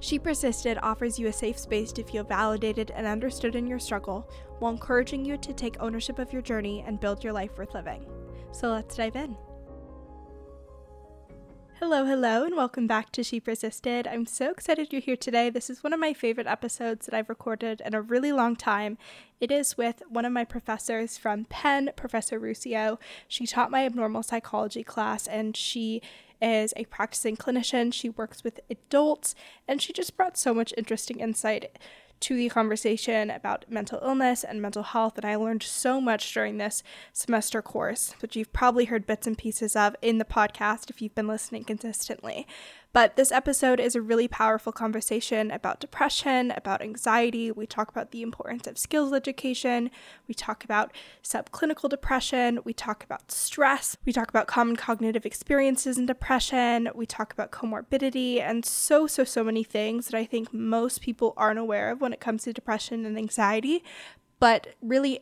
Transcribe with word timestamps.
She 0.00 0.18
Persisted 0.18 0.78
offers 0.82 1.18
you 1.18 1.28
a 1.28 1.32
safe 1.32 1.58
space 1.58 1.92
to 1.92 2.04
feel 2.04 2.24
validated 2.24 2.90
and 2.90 3.06
understood 3.06 3.56
in 3.56 3.66
your 3.66 3.78
struggle 3.78 4.28
while 4.58 4.72
encouraging 4.72 5.24
you 5.24 5.36
to 5.38 5.52
take 5.52 5.76
ownership 5.80 6.18
of 6.18 6.32
your 6.32 6.42
journey 6.42 6.84
and 6.86 7.00
build 7.00 7.24
your 7.24 7.32
life 7.32 7.56
worth 7.58 7.74
living. 7.74 8.06
So 8.52 8.68
let's 8.68 8.96
dive 8.96 9.16
in. 9.16 9.36
Hello, 11.78 12.06
hello, 12.06 12.42
and 12.42 12.56
welcome 12.56 12.86
back 12.86 13.12
to 13.12 13.22
She 13.22 13.38
Persisted. 13.38 14.06
I'm 14.06 14.24
so 14.24 14.50
excited 14.50 14.94
you're 14.94 15.02
here 15.02 15.14
today. 15.14 15.50
This 15.50 15.68
is 15.68 15.84
one 15.84 15.92
of 15.92 16.00
my 16.00 16.14
favorite 16.14 16.46
episodes 16.46 17.04
that 17.04 17.14
I've 17.14 17.28
recorded 17.28 17.82
in 17.84 17.92
a 17.92 18.00
really 18.00 18.32
long 18.32 18.56
time. 18.56 18.96
It 19.40 19.50
is 19.50 19.76
with 19.76 20.00
one 20.08 20.24
of 20.24 20.32
my 20.32 20.46
professors 20.46 21.18
from 21.18 21.44
Penn, 21.44 21.90
Professor 21.94 22.40
Ruscio. 22.40 22.98
She 23.28 23.46
taught 23.46 23.70
my 23.70 23.84
abnormal 23.84 24.22
psychology 24.22 24.82
class, 24.82 25.26
and 25.26 25.54
she 25.54 26.00
is 26.40 26.72
a 26.78 26.86
practicing 26.86 27.36
clinician. 27.36 27.92
She 27.92 28.08
works 28.08 28.42
with 28.42 28.60
adults, 28.70 29.34
and 29.68 29.82
she 29.82 29.92
just 29.92 30.16
brought 30.16 30.38
so 30.38 30.54
much 30.54 30.72
interesting 30.78 31.20
insight 31.20 31.76
to 32.20 32.34
the 32.34 32.48
conversation 32.48 33.30
about 33.30 33.64
mental 33.68 34.00
illness 34.02 34.44
and 34.44 34.62
mental 34.62 34.82
health. 34.82 35.16
And 35.16 35.24
I 35.24 35.36
learned 35.36 35.62
so 35.62 36.00
much 36.00 36.32
during 36.32 36.58
this 36.58 36.82
semester 37.12 37.62
course, 37.62 38.14
which 38.20 38.36
you've 38.36 38.52
probably 38.52 38.86
heard 38.86 39.06
bits 39.06 39.26
and 39.26 39.36
pieces 39.36 39.76
of 39.76 39.96
in 40.02 40.18
the 40.18 40.24
podcast 40.24 40.90
if 40.90 41.02
you've 41.02 41.14
been 41.14 41.28
listening 41.28 41.64
consistently. 41.64 42.46
But 42.96 43.16
this 43.16 43.30
episode 43.30 43.78
is 43.78 43.94
a 43.94 44.00
really 44.00 44.26
powerful 44.26 44.72
conversation 44.72 45.50
about 45.50 45.80
depression, 45.80 46.50
about 46.50 46.80
anxiety. 46.80 47.52
We 47.52 47.66
talk 47.66 47.90
about 47.90 48.10
the 48.10 48.22
importance 48.22 48.66
of 48.66 48.78
skills 48.78 49.12
education. 49.12 49.90
We 50.26 50.32
talk 50.32 50.64
about 50.64 50.94
subclinical 51.22 51.90
depression. 51.90 52.60
We 52.64 52.72
talk 52.72 53.04
about 53.04 53.30
stress. 53.30 53.98
We 54.06 54.14
talk 54.14 54.30
about 54.30 54.46
common 54.46 54.76
cognitive 54.76 55.26
experiences 55.26 55.98
in 55.98 56.06
depression. 56.06 56.88
We 56.94 57.04
talk 57.04 57.34
about 57.34 57.50
comorbidity 57.50 58.40
and 58.40 58.64
so, 58.64 59.06
so, 59.06 59.24
so 59.24 59.44
many 59.44 59.62
things 59.62 60.06
that 60.06 60.16
I 60.16 60.24
think 60.24 60.54
most 60.54 61.02
people 61.02 61.34
aren't 61.36 61.58
aware 61.58 61.90
of 61.90 62.00
when 62.00 62.14
it 62.14 62.20
comes 62.20 62.44
to 62.44 62.54
depression 62.54 63.04
and 63.04 63.18
anxiety, 63.18 63.84
but 64.40 64.68
really 64.80 65.20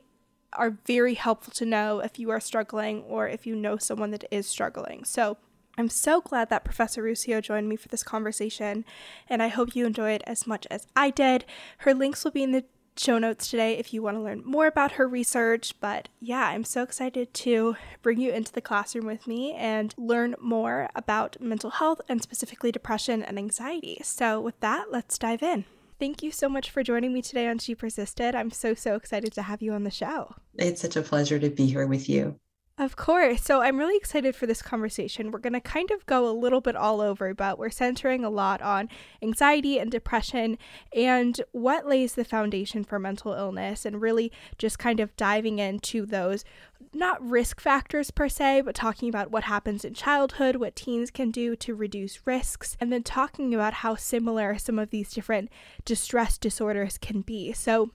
are 0.53 0.79
very 0.87 1.15
helpful 1.15 1.53
to 1.55 1.67
know 1.67 1.99
if 1.99 2.21
you 2.21 2.31
are 2.31 2.39
struggling 2.39 3.03
or 3.03 3.27
if 3.27 3.49
you 3.49 3.57
know 3.57 3.79
someone 3.79 4.13
that 4.13 4.27
is 4.31 4.47
struggling. 4.47 5.03
So, 5.03 5.39
I'm 5.77 5.89
so 5.89 6.21
glad 6.21 6.51
that 6.51 6.65
Professor 6.65 7.03
Ruscio 7.03 7.43
joined 7.43 7.69
me 7.69 7.77
for 7.77 7.89
this 7.89 8.03
conversation, 8.03 8.85
and 9.29 9.43
I 9.43 9.49
hope 9.49 9.75
you 9.75 9.87
enjoy 9.87 10.13
it 10.13 10.23
as 10.27 10.47
much 10.47 10.67
as 10.71 10.87
I 10.95 11.11
did. 11.11 11.45
Her 11.79 11.95
links 11.95 12.25
will 12.25 12.31
be 12.31 12.43
in 12.43 12.53
the 12.53 12.65
show 12.97 13.19
notes 13.19 13.51
today 13.51 13.77
if 13.77 13.93
you 13.93 14.03
want 14.03 14.17
to 14.17 14.23
learn 14.23 14.43
more 14.45 14.67
about 14.67 14.93
her 14.93 15.09
research. 15.09 15.75
But 15.81 16.09
yeah, 16.21 16.49
I'm 16.49 16.65
so 16.65 16.83
excited 16.83 17.35
to 17.35 17.77
bring 18.03 18.21
you 18.21 18.33
into 18.33 18.53
the 18.53 18.61
classroom 18.61 19.07
with 19.07 19.27
me 19.27 19.53
and 19.53 19.95
learn 19.99 20.35
more 20.41 20.89
about 20.95 21.41
mental 21.41 21.71
health 21.71 22.01
and 22.09 22.23
specifically 22.23 22.71
depression 22.71 23.23
and 23.23 23.39
anxiety. 23.39 24.01
So, 24.03 24.41
with 24.41 24.59
that, 24.61 24.87
let's 24.91 25.19
dive 25.19 25.43
in. 25.43 25.65
Thank 26.01 26.23
you 26.23 26.33
so 26.33 26.49
much 26.49 26.71
for 26.71 26.83
joining 26.83 27.13
me 27.13 27.23
today 27.23 27.47
on 27.47 27.59
She 27.59 27.75
Persisted. 27.75 28.35
I'm 28.35 28.51
so, 28.51 28.75
so 28.75 28.97
excited 28.97 29.33
to 29.35 29.43
have 29.43 29.63
you 29.63 29.73
on 29.73 29.85
the 29.85 29.91
show. 29.91 30.35
It's 30.57 30.81
such 30.81 30.97
a 30.97 31.03
pleasure 31.03 31.39
to 31.39 31.51
be 31.51 31.67
here 31.67 31.87
with 31.87 32.09
you. 32.09 32.39
Of 32.77 32.97
course. 32.97 33.41
So 33.43 33.63
I'm 33.63 33.79
really 33.79 33.97
excited 33.97 34.35
for 34.35 34.47
this 34.47 34.61
conversation. 34.61 35.31
We're 35.31 35.39
going 35.39 35.53
to 35.53 35.61
kind 35.61 35.93
of 35.93 36.05
go 36.07 36.29
a 36.29 36.35
little 36.35 36.61
bit 36.61 36.75
all 36.75 37.01
over, 37.01 37.33
but 37.33 37.57
we're 37.57 37.71
centering 37.71 38.25
a 38.25 38.31
lot 38.31 38.61
on 38.61 38.89
anxiety 39.23 39.79
and 39.79 39.93
depression 39.93 40.59
and 40.93 41.41
what 41.53 41.87
lays 41.87 42.15
the 42.15 42.25
foundation 42.25 42.83
for 42.83 42.99
mental 42.99 43.33
illness 43.33 43.87
and 43.87 44.03
really 44.03 44.33
just 44.59 44.81
kind 44.81 44.99
of 44.99 45.15
diving 45.17 45.61
into 45.61 46.05
those 46.05 46.45
not 46.93 47.23
risk 47.23 47.61
factors 47.61 48.11
per 48.11 48.29
se, 48.29 48.63
but 48.63 48.75
talking 48.75 49.09
about 49.09 49.31
what 49.31 49.45
happens 49.45 49.85
in 49.85 49.95
childhood, 49.95 50.57
what 50.57 50.75
teens 50.75 51.13
can 51.13 51.31
do 51.31 51.55
to 51.55 51.77
reduce 51.77 52.27
risks, 52.27 52.77
and 52.81 52.93
then 52.93 53.05
talking 53.05 53.55
about 53.55 53.75
how 53.75 53.95
similar 53.95 54.59
some 54.59 54.81
of 54.81 54.91
these 54.91 55.13
different 55.13 55.49
distress 55.85 56.39
disorders 56.39 56.99
can 56.99 57.21
be. 57.21 57.53
So 57.53 57.93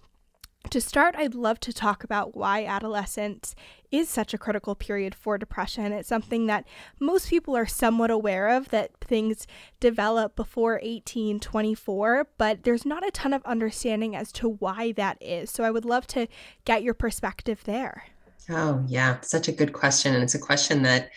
to 0.72 0.82
start, 0.82 1.16
I'd 1.18 1.36
love 1.36 1.60
to 1.62 1.74
talk 1.74 2.04
about 2.04 2.36
why 2.36 2.66
adolescence 2.66 3.56
is 3.92 4.10
such 4.10 4.34
a 4.34 4.38
critical 4.38 4.76
period 4.76 5.16
for 5.16 5.38
depression. 5.38 5.92
It's 5.92 6.10
something 6.10 6.48
that 6.48 6.66
most 7.00 7.30
people 7.30 7.56
are 7.56 7.66
somewhat 7.66 8.12
aware 8.12 8.50
of 8.50 8.70
that 8.70 8.92
things 9.02 9.48
develop 9.80 10.36
before 10.36 10.80
18, 10.84 11.40
24, 11.40 12.28
but 12.38 12.64
there's 12.64 12.86
not 12.86 13.08
a 13.08 13.12
ton 13.12 13.34
of 13.34 13.44
understanding 13.46 14.16
as 14.16 14.32
to 14.34 14.48
why 14.50 14.92
that 14.94 15.18
is. 15.22 15.52
So 15.52 15.64
I 15.64 15.72
would 15.72 15.86
love 15.86 16.08
to 16.08 16.28
get 16.66 16.84
your 16.84 16.94
perspective 16.94 17.64
there. 17.66 18.04
Oh, 18.50 18.84
yeah, 18.88 19.20
such 19.22 19.48
a 19.48 19.54
good 19.54 19.74
question. 19.74 20.14
And 20.14 20.24
it's 20.24 20.36
a 20.36 20.40
question 20.40 20.84
that 20.84 21.12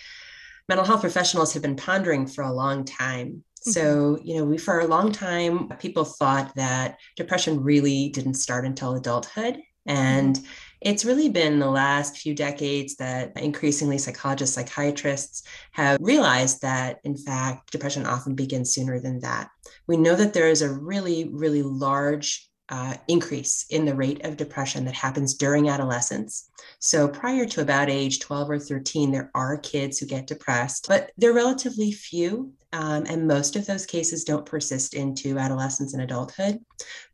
mental 0.68 0.86
health 0.86 1.00
professionals 1.00 1.52
have 1.54 1.62
been 1.62 1.76
pondering 1.76 2.26
for 2.26 2.42
a 2.42 2.52
long 2.52 2.84
time. 2.84 3.44
So, 3.62 4.16
mm-hmm. 4.16 4.26
you 4.26 4.36
know, 4.36 4.44
we 4.44 4.58
for 4.58 4.80
a 4.80 4.86
long 4.86 5.12
time, 5.12 5.68
people 5.78 6.04
thought 6.04 6.54
that 6.56 6.98
depression 7.16 7.62
really 7.62 8.08
didn't 8.08 8.34
start 8.34 8.64
until 8.64 8.94
adulthood. 8.94 9.58
And 9.86 10.36
mm-hmm. 10.36 10.46
it's 10.80 11.04
really 11.04 11.28
been 11.28 11.58
the 11.58 11.70
last 11.70 12.16
few 12.16 12.34
decades 12.34 12.96
that 12.96 13.38
increasingly 13.38 13.98
psychologists, 13.98 14.54
psychiatrists 14.54 15.42
have 15.72 15.98
realized 16.00 16.62
that, 16.62 16.98
in 17.04 17.16
fact, 17.16 17.72
depression 17.72 18.06
often 18.06 18.34
begins 18.34 18.74
sooner 18.74 19.00
than 19.00 19.20
that. 19.20 19.48
We 19.86 19.96
know 19.96 20.14
that 20.14 20.34
there 20.34 20.48
is 20.48 20.62
a 20.62 20.72
really, 20.72 21.28
really 21.32 21.62
large 21.62 22.48
uh, 22.72 22.94
increase 23.06 23.66
in 23.68 23.84
the 23.84 23.94
rate 23.94 24.24
of 24.24 24.38
depression 24.38 24.86
that 24.86 24.94
happens 24.94 25.34
during 25.34 25.68
adolescence. 25.68 26.48
So, 26.78 27.06
prior 27.06 27.44
to 27.44 27.60
about 27.60 27.90
age 27.90 28.18
12 28.20 28.50
or 28.50 28.58
13, 28.58 29.12
there 29.12 29.30
are 29.34 29.58
kids 29.58 29.98
who 29.98 30.06
get 30.06 30.26
depressed, 30.26 30.86
but 30.88 31.10
they're 31.18 31.34
relatively 31.34 31.92
few. 31.92 32.50
Um, 32.72 33.04
and 33.06 33.28
most 33.28 33.56
of 33.56 33.66
those 33.66 33.84
cases 33.84 34.24
don't 34.24 34.46
persist 34.46 34.94
into 34.94 35.36
adolescence 35.36 35.92
and 35.92 36.02
adulthood. 36.02 36.60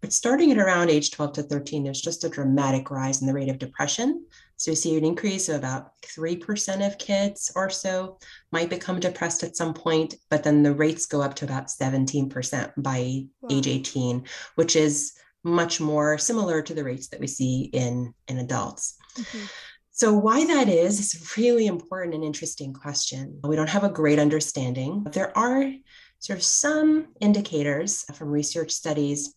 But 0.00 0.12
starting 0.12 0.52
at 0.52 0.58
around 0.58 0.90
age 0.90 1.10
12 1.10 1.32
to 1.32 1.42
13, 1.42 1.82
there's 1.82 2.00
just 2.00 2.22
a 2.22 2.28
dramatic 2.28 2.92
rise 2.92 3.20
in 3.20 3.26
the 3.26 3.34
rate 3.34 3.48
of 3.48 3.58
depression. 3.58 4.24
So, 4.58 4.70
you 4.70 4.76
see 4.76 4.96
an 4.96 5.04
increase 5.04 5.48
of 5.48 5.56
about 5.56 6.00
3% 6.02 6.86
of 6.86 6.98
kids 6.98 7.50
or 7.56 7.68
so 7.68 8.20
might 8.52 8.70
become 8.70 9.00
depressed 9.00 9.42
at 9.42 9.56
some 9.56 9.74
point, 9.74 10.14
but 10.30 10.44
then 10.44 10.62
the 10.62 10.72
rates 10.72 11.06
go 11.06 11.20
up 11.20 11.34
to 11.34 11.44
about 11.44 11.66
17% 11.66 12.72
by 12.76 13.24
wow. 13.40 13.48
age 13.50 13.66
18, 13.66 14.24
which 14.54 14.76
is 14.76 15.14
much 15.44 15.80
more 15.80 16.18
similar 16.18 16.62
to 16.62 16.74
the 16.74 16.84
rates 16.84 17.08
that 17.08 17.20
we 17.20 17.26
see 17.26 17.70
in, 17.72 18.14
in 18.26 18.38
adults. 18.38 18.96
Mm-hmm. 19.16 19.46
So, 19.90 20.12
why 20.12 20.46
that 20.46 20.68
is, 20.68 21.00
is 21.00 21.20
a 21.20 21.40
really 21.40 21.66
important 21.66 22.14
and 22.14 22.22
interesting 22.22 22.72
question. 22.72 23.40
We 23.42 23.56
don't 23.56 23.68
have 23.68 23.82
a 23.82 23.88
great 23.88 24.20
understanding. 24.20 25.02
But 25.02 25.12
there 25.12 25.36
are 25.36 25.72
sort 26.20 26.38
of 26.38 26.44
some 26.44 27.08
indicators 27.20 28.04
from 28.14 28.28
research 28.28 28.70
studies 28.70 29.34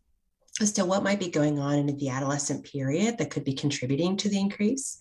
as 0.60 0.74
to 0.74 0.86
what 0.86 1.04
might 1.04 1.20
be 1.20 1.30
going 1.30 1.60
on 1.60 1.80
in 1.80 1.98
the 1.98 2.10
adolescent 2.10 2.66
period 2.66 3.18
that 3.18 3.32
could 3.32 3.44
be 3.44 3.54
contributing 3.54 4.18
to 4.18 4.30
the 4.30 4.40
increase. 4.40 5.00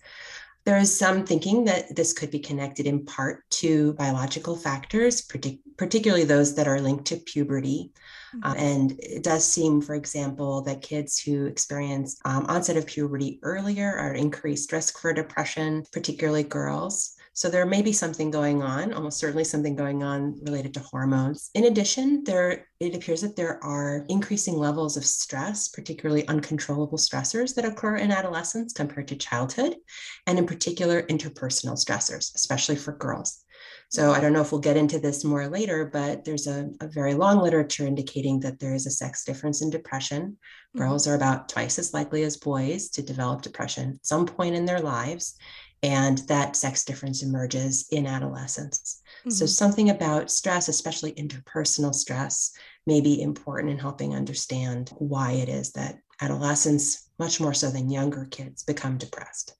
There 0.64 0.78
is 0.78 0.96
some 0.96 1.24
thinking 1.24 1.64
that 1.64 1.96
this 1.96 2.12
could 2.12 2.30
be 2.30 2.38
connected 2.38 2.86
in 2.86 3.04
part 3.04 3.48
to 3.50 3.94
biological 3.94 4.56
factors, 4.56 5.22
partic- 5.26 5.60
particularly 5.78 6.24
those 6.24 6.54
that 6.56 6.68
are 6.68 6.80
linked 6.80 7.06
to 7.06 7.16
puberty. 7.16 7.92
Mm-hmm. 8.34 8.44
Uh, 8.44 8.54
and 8.56 8.92
it 9.00 9.22
does 9.22 9.44
seem, 9.44 9.80
for 9.80 9.94
example, 9.94 10.60
that 10.62 10.82
kids 10.82 11.18
who 11.18 11.46
experience 11.46 12.20
um, 12.24 12.44
onset 12.46 12.76
of 12.76 12.86
puberty 12.86 13.40
earlier 13.42 13.90
are 13.96 14.12
increased 14.12 14.72
risk 14.72 14.98
for 14.98 15.12
depression, 15.12 15.84
particularly 15.92 16.42
girls. 16.42 17.16
So 17.32 17.48
there 17.48 17.64
may 17.64 17.80
be 17.80 17.92
something 17.92 18.30
going 18.30 18.62
on, 18.62 18.92
almost 18.92 19.18
certainly 19.18 19.44
something 19.44 19.76
going 19.76 20.02
on 20.02 20.38
related 20.42 20.74
to 20.74 20.80
hormones. 20.80 21.50
In 21.54 21.64
addition, 21.64 22.24
there 22.24 22.66
it 22.80 22.94
appears 22.94 23.20
that 23.20 23.36
there 23.36 23.62
are 23.62 24.04
increasing 24.08 24.56
levels 24.56 24.96
of 24.96 25.04
stress, 25.04 25.68
particularly 25.68 26.26
uncontrollable 26.28 26.98
stressors 26.98 27.54
that 27.54 27.64
occur 27.64 27.96
in 27.96 28.10
adolescence 28.10 28.72
compared 28.72 29.08
to 29.08 29.16
childhood, 29.16 29.76
and 30.26 30.38
in 30.38 30.46
particular 30.46 31.02
interpersonal 31.02 31.78
stressors, 31.78 32.34
especially 32.34 32.76
for 32.76 32.92
girls. 32.92 33.44
So 33.90 34.12
I 34.12 34.20
don't 34.20 34.32
know 34.32 34.40
if 34.40 34.52
we'll 34.52 34.60
get 34.60 34.76
into 34.76 34.98
this 34.98 35.24
more 35.24 35.48
later, 35.48 35.84
but 35.84 36.24
there's 36.24 36.46
a, 36.46 36.70
a 36.80 36.86
very 36.86 37.14
long 37.14 37.40
literature 37.40 37.86
indicating 37.86 38.40
that 38.40 38.60
there 38.60 38.74
is 38.74 38.86
a 38.86 38.90
sex 38.90 39.24
difference 39.24 39.62
in 39.62 39.70
depression. 39.70 40.22
Mm-hmm. 40.22 40.78
Girls 40.78 41.06
are 41.06 41.16
about 41.16 41.48
twice 41.48 41.78
as 41.78 41.92
likely 41.92 42.22
as 42.22 42.36
boys 42.36 42.88
to 42.90 43.02
develop 43.02 43.42
depression 43.42 43.94
at 43.94 44.06
some 44.06 44.26
point 44.26 44.54
in 44.54 44.64
their 44.64 44.80
lives 44.80 45.36
and 45.82 46.18
that 46.28 46.56
sex 46.56 46.84
difference 46.84 47.22
emerges 47.22 47.86
in 47.90 48.06
adolescence. 48.06 49.02
Mm-hmm. 49.20 49.30
So, 49.30 49.46
something 49.46 49.90
about 49.90 50.30
stress, 50.30 50.68
especially 50.68 51.12
interpersonal 51.12 51.94
stress, 51.94 52.52
may 52.86 53.00
be 53.00 53.22
important 53.22 53.70
in 53.70 53.78
helping 53.78 54.14
understand 54.14 54.90
why 54.98 55.32
it 55.32 55.48
is 55.48 55.72
that 55.72 55.98
adolescents, 56.20 57.08
much 57.18 57.40
more 57.40 57.54
so 57.54 57.70
than 57.70 57.90
younger 57.90 58.26
kids, 58.30 58.62
become 58.62 58.98
depressed. 58.98 59.54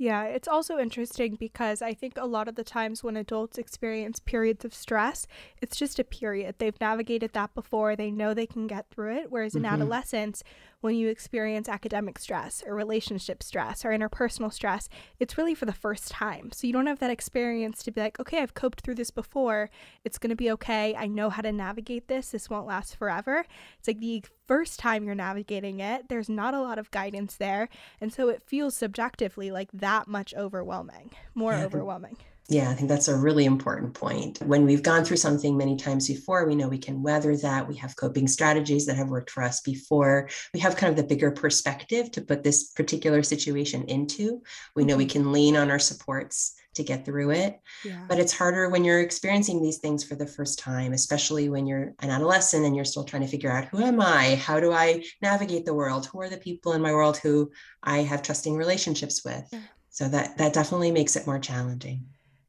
Yeah, 0.00 0.24
it's 0.24 0.48
also 0.48 0.78
interesting 0.78 1.36
because 1.38 1.82
I 1.82 1.92
think 1.92 2.14
a 2.16 2.24
lot 2.24 2.48
of 2.48 2.54
the 2.54 2.64
times 2.64 3.04
when 3.04 3.18
adults 3.18 3.58
experience 3.58 4.18
periods 4.18 4.64
of 4.64 4.72
stress, 4.72 5.26
it's 5.60 5.76
just 5.76 5.98
a 5.98 6.04
period. 6.04 6.54
They've 6.56 6.80
navigated 6.80 7.34
that 7.34 7.54
before, 7.54 7.94
they 7.94 8.10
know 8.10 8.32
they 8.32 8.46
can 8.46 8.66
get 8.66 8.88
through 8.88 9.14
it. 9.16 9.26
Whereas 9.28 9.54
in 9.54 9.64
mm-hmm. 9.64 9.74
adolescence, 9.74 10.42
when 10.80 10.94
you 10.94 11.10
experience 11.10 11.68
academic 11.68 12.18
stress 12.18 12.64
or 12.66 12.74
relationship 12.74 13.42
stress 13.42 13.84
or 13.84 13.90
interpersonal 13.90 14.50
stress, 14.50 14.88
it's 15.18 15.36
really 15.36 15.54
for 15.54 15.66
the 15.66 15.72
first 15.74 16.10
time. 16.10 16.50
So 16.50 16.66
you 16.66 16.72
don't 16.72 16.86
have 16.86 17.00
that 17.00 17.10
experience 17.10 17.82
to 17.82 17.90
be 17.90 18.00
like, 18.00 18.18
okay, 18.18 18.38
I've 18.38 18.54
coped 18.54 18.80
through 18.80 18.94
this 18.94 19.10
before. 19.10 19.68
It's 20.02 20.16
going 20.16 20.30
to 20.30 20.36
be 20.36 20.50
okay. 20.52 20.96
I 20.96 21.08
know 21.08 21.28
how 21.28 21.42
to 21.42 21.52
navigate 21.52 22.08
this. 22.08 22.30
This 22.30 22.48
won't 22.48 22.66
last 22.66 22.96
forever. 22.96 23.44
It's 23.78 23.88
like 23.88 24.00
the 24.00 24.24
first 24.46 24.78
time 24.78 25.04
you're 25.04 25.14
navigating 25.14 25.80
it, 25.80 26.08
there's 26.08 26.30
not 26.30 26.54
a 26.54 26.62
lot 26.62 26.78
of 26.78 26.90
guidance 26.90 27.36
there. 27.36 27.68
And 28.00 28.10
so 28.10 28.30
it 28.30 28.42
feels 28.42 28.74
subjectively 28.74 29.50
like 29.50 29.68
that 29.74 29.89
much 30.06 30.34
overwhelming, 30.34 31.10
more 31.34 31.52
yeah, 31.52 31.64
overwhelming. 31.64 32.16
Yeah, 32.50 32.68
I 32.68 32.74
think 32.74 32.88
that's 32.88 33.06
a 33.06 33.16
really 33.16 33.44
important 33.44 33.94
point. 33.94 34.40
When 34.42 34.66
we've 34.66 34.82
gone 34.82 35.04
through 35.04 35.18
something 35.18 35.56
many 35.56 35.76
times 35.76 36.08
before, 36.08 36.46
we 36.46 36.56
know 36.56 36.68
we 36.68 36.78
can 36.78 37.00
weather 37.00 37.36
that. 37.36 37.68
We 37.68 37.76
have 37.76 37.94
coping 37.94 38.26
strategies 38.26 38.86
that 38.86 38.96
have 38.96 39.08
worked 39.08 39.30
for 39.30 39.44
us 39.44 39.60
before. 39.60 40.28
We 40.52 40.58
have 40.58 40.74
kind 40.74 40.90
of 40.90 40.96
the 40.96 41.08
bigger 41.08 41.30
perspective 41.30 42.10
to 42.10 42.20
put 42.20 42.42
this 42.42 42.72
particular 42.72 43.22
situation 43.22 43.84
into. 43.84 44.42
We 44.74 44.84
know 44.84 44.96
we 44.96 45.04
mm-hmm. 45.04 45.12
can 45.12 45.32
lean 45.32 45.56
on 45.56 45.70
our 45.70 45.78
supports 45.78 46.56
to 46.74 46.82
get 46.82 47.04
through 47.04 47.30
it. 47.30 47.60
Yeah. 47.84 48.04
But 48.08 48.18
it's 48.18 48.36
harder 48.36 48.68
when 48.68 48.84
you're 48.84 49.00
experiencing 49.00 49.62
these 49.62 49.78
things 49.78 50.02
for 50.02 50.16
the 50.16 50.26
first 50.26 50.58
time, 50.58 50.92
especially 50.92 51.48
when 51.48 51.66
you're 51.66 51.94
an 52.00 52.10
adolescent 52.10 52.64
and 52.64 52.74
you're 52.74 52.84
still 52.84 53.04
trying 53.04 53.22
to 53.22 53.28
figure 53.28 53.50
out 53.50 53.66
who 53.66 53.82
am 53.82 54.00
I? 54.00 54.36
How 54.36 54.58
do 54.60 54.72
I 54.72 55.04
navigate 55.22 55.66
the 55.66 55.74
world? 55.74 56.06
Who 56.06 56.20
are 56.20 56.28
the 56.28 56.36
people 56.36 56.72
in 56.72 56.82
my 56.82 56.92
world 56.92 57.16
who 57.16 57.50
I 57.82 57.98
have 57.98 58.22
trusting 58.22 58.56
relationships 58.56 59.24
with? 59.24 59.44
Yeah. 59.52 59.60
So 59.90 60.08
that 60.08 60.38
that 60.38 60.52
definitely 60.52 60.92
makes 60.92 61.16
it 61.16 61.26
more 61.26 61.38
challenging. 61.38 62.06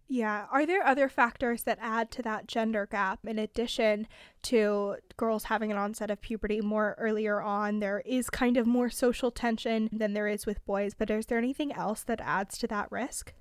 Yeah. 0.08 0.46
Are 0.52 0.66
there 0.66 0.86
other 0.86 1.08
factors 1.08 1.64
that 1.64 1.78
add 1.82 2.12
to 2.12 2.22
that 2.24 2.46
gender 2.46 2.86
gap 2.86 3.20
in 3.26 3.40
addition 3.40 4.10
to 4.44 4.98
girls 5.16 5.46
having 5.46 5.72
an 5.72 5.78
onset 5.78 6.12
of 6.12 6.20
puberty 6.22 6.60
more 6.60 6.98
earlier 7.00 7.42
on? 7.42 7.80
There 7.80 8.04
is 8.06 8.30
kind 8.30 8.58
of 8.58 8.68
more 8.68 8.90
social 8.90 9.32
tension 9.32 9.88
than 9.90 10.14
there 10.14 10.28
is 10.28 10.46
with 10.46 10.66
boys, 10.66 10.94
but 10.94 11.10
is 11.10 11.28
there 11.28 11.38
anything 11.38 11.72
else 11.72 12.04
that 12.04 12.20
adds 12.20 12.58
to 12.58 12.68
that 12.68 12.92
risk? 12.92 13.34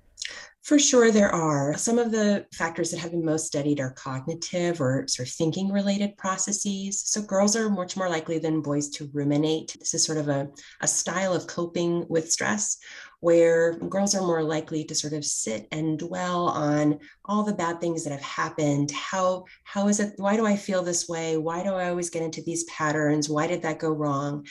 For 0.63 0.77
sure, 0.77 1.11
there 1.11 1.33
are. 1.33 1.75
Some 1.75 1.97
of 1.97 2.11
the 2.11 2.45
factors 2.53 2.91
that 2.91 2.99
have 2.99 3.11
been 3.11 3.25
most 3.25 3.47
studied 3.47 3.79
are 3.79 3.91
cognitive 3.91 4.79
or 4.79 5.07
sort 5.07 5.27
of 5.27 5.33
thinking 5.33 5.71
related 5.71 6.15
processes. 6.17 7.01
So, 7.01 7.21
girls 7.23 7.55
are 7.55 7.69
much 7.69 7.97
more 7.97 8.07
likely 8.07 8.37
than 8.37 8.61
boys 8.61 8.87
to 8.91 9.09
ruminate. 9.11 9.75
This 9.79 9.95
is 9.95 10.05
sort 10.05 10.19
of 10.19 10.29
a, 10.29 10.49
a 10.81 10.87
style 10.87 11.33
of 11.33 11.47
coping 11.47 12.05
with 12.07 12.31
stress 12.31 12.77
where 13.21 13.75
girls 13.75 14.13
are 14.13 14.25
more 14.25 14.43
likely 14.43 14.83
to 14.83 14.95
sort 14.95 15.13
of 15.13 15.23
sit 15.23 15.67
and 15.71 15.97
dwell 15.97 16.49
on 16.49 16.99
all 17.25 17.43
the 17.43 17.53
bad 17.53 17.79
things 17.79 18.03
that 18.03 18.11
have 18.11 18.21
happened. 18.21 18.91
How 18.91 19.45
how 19.63 19.87
is 19.87 19.99
it 19.99 20.13
why 20.17 20.35
do 20.35 20.45
i 20.45 20.55
feel 20.55 20.83
this 20.83 21.07
way? 21.07 21.37
Why 21.37 21.63
do 21.63 21.69
i 21.69 21.89
always 21.89 22.09
get 22.09 22.23
into 22.23 22.41
these 22.41 22.65
patterns? 22.65 23.29
Why 23.29 23.47
did 23.47 23.61
that 23.61 23.79
go 23.79 23.91
wrong 23.91 24.45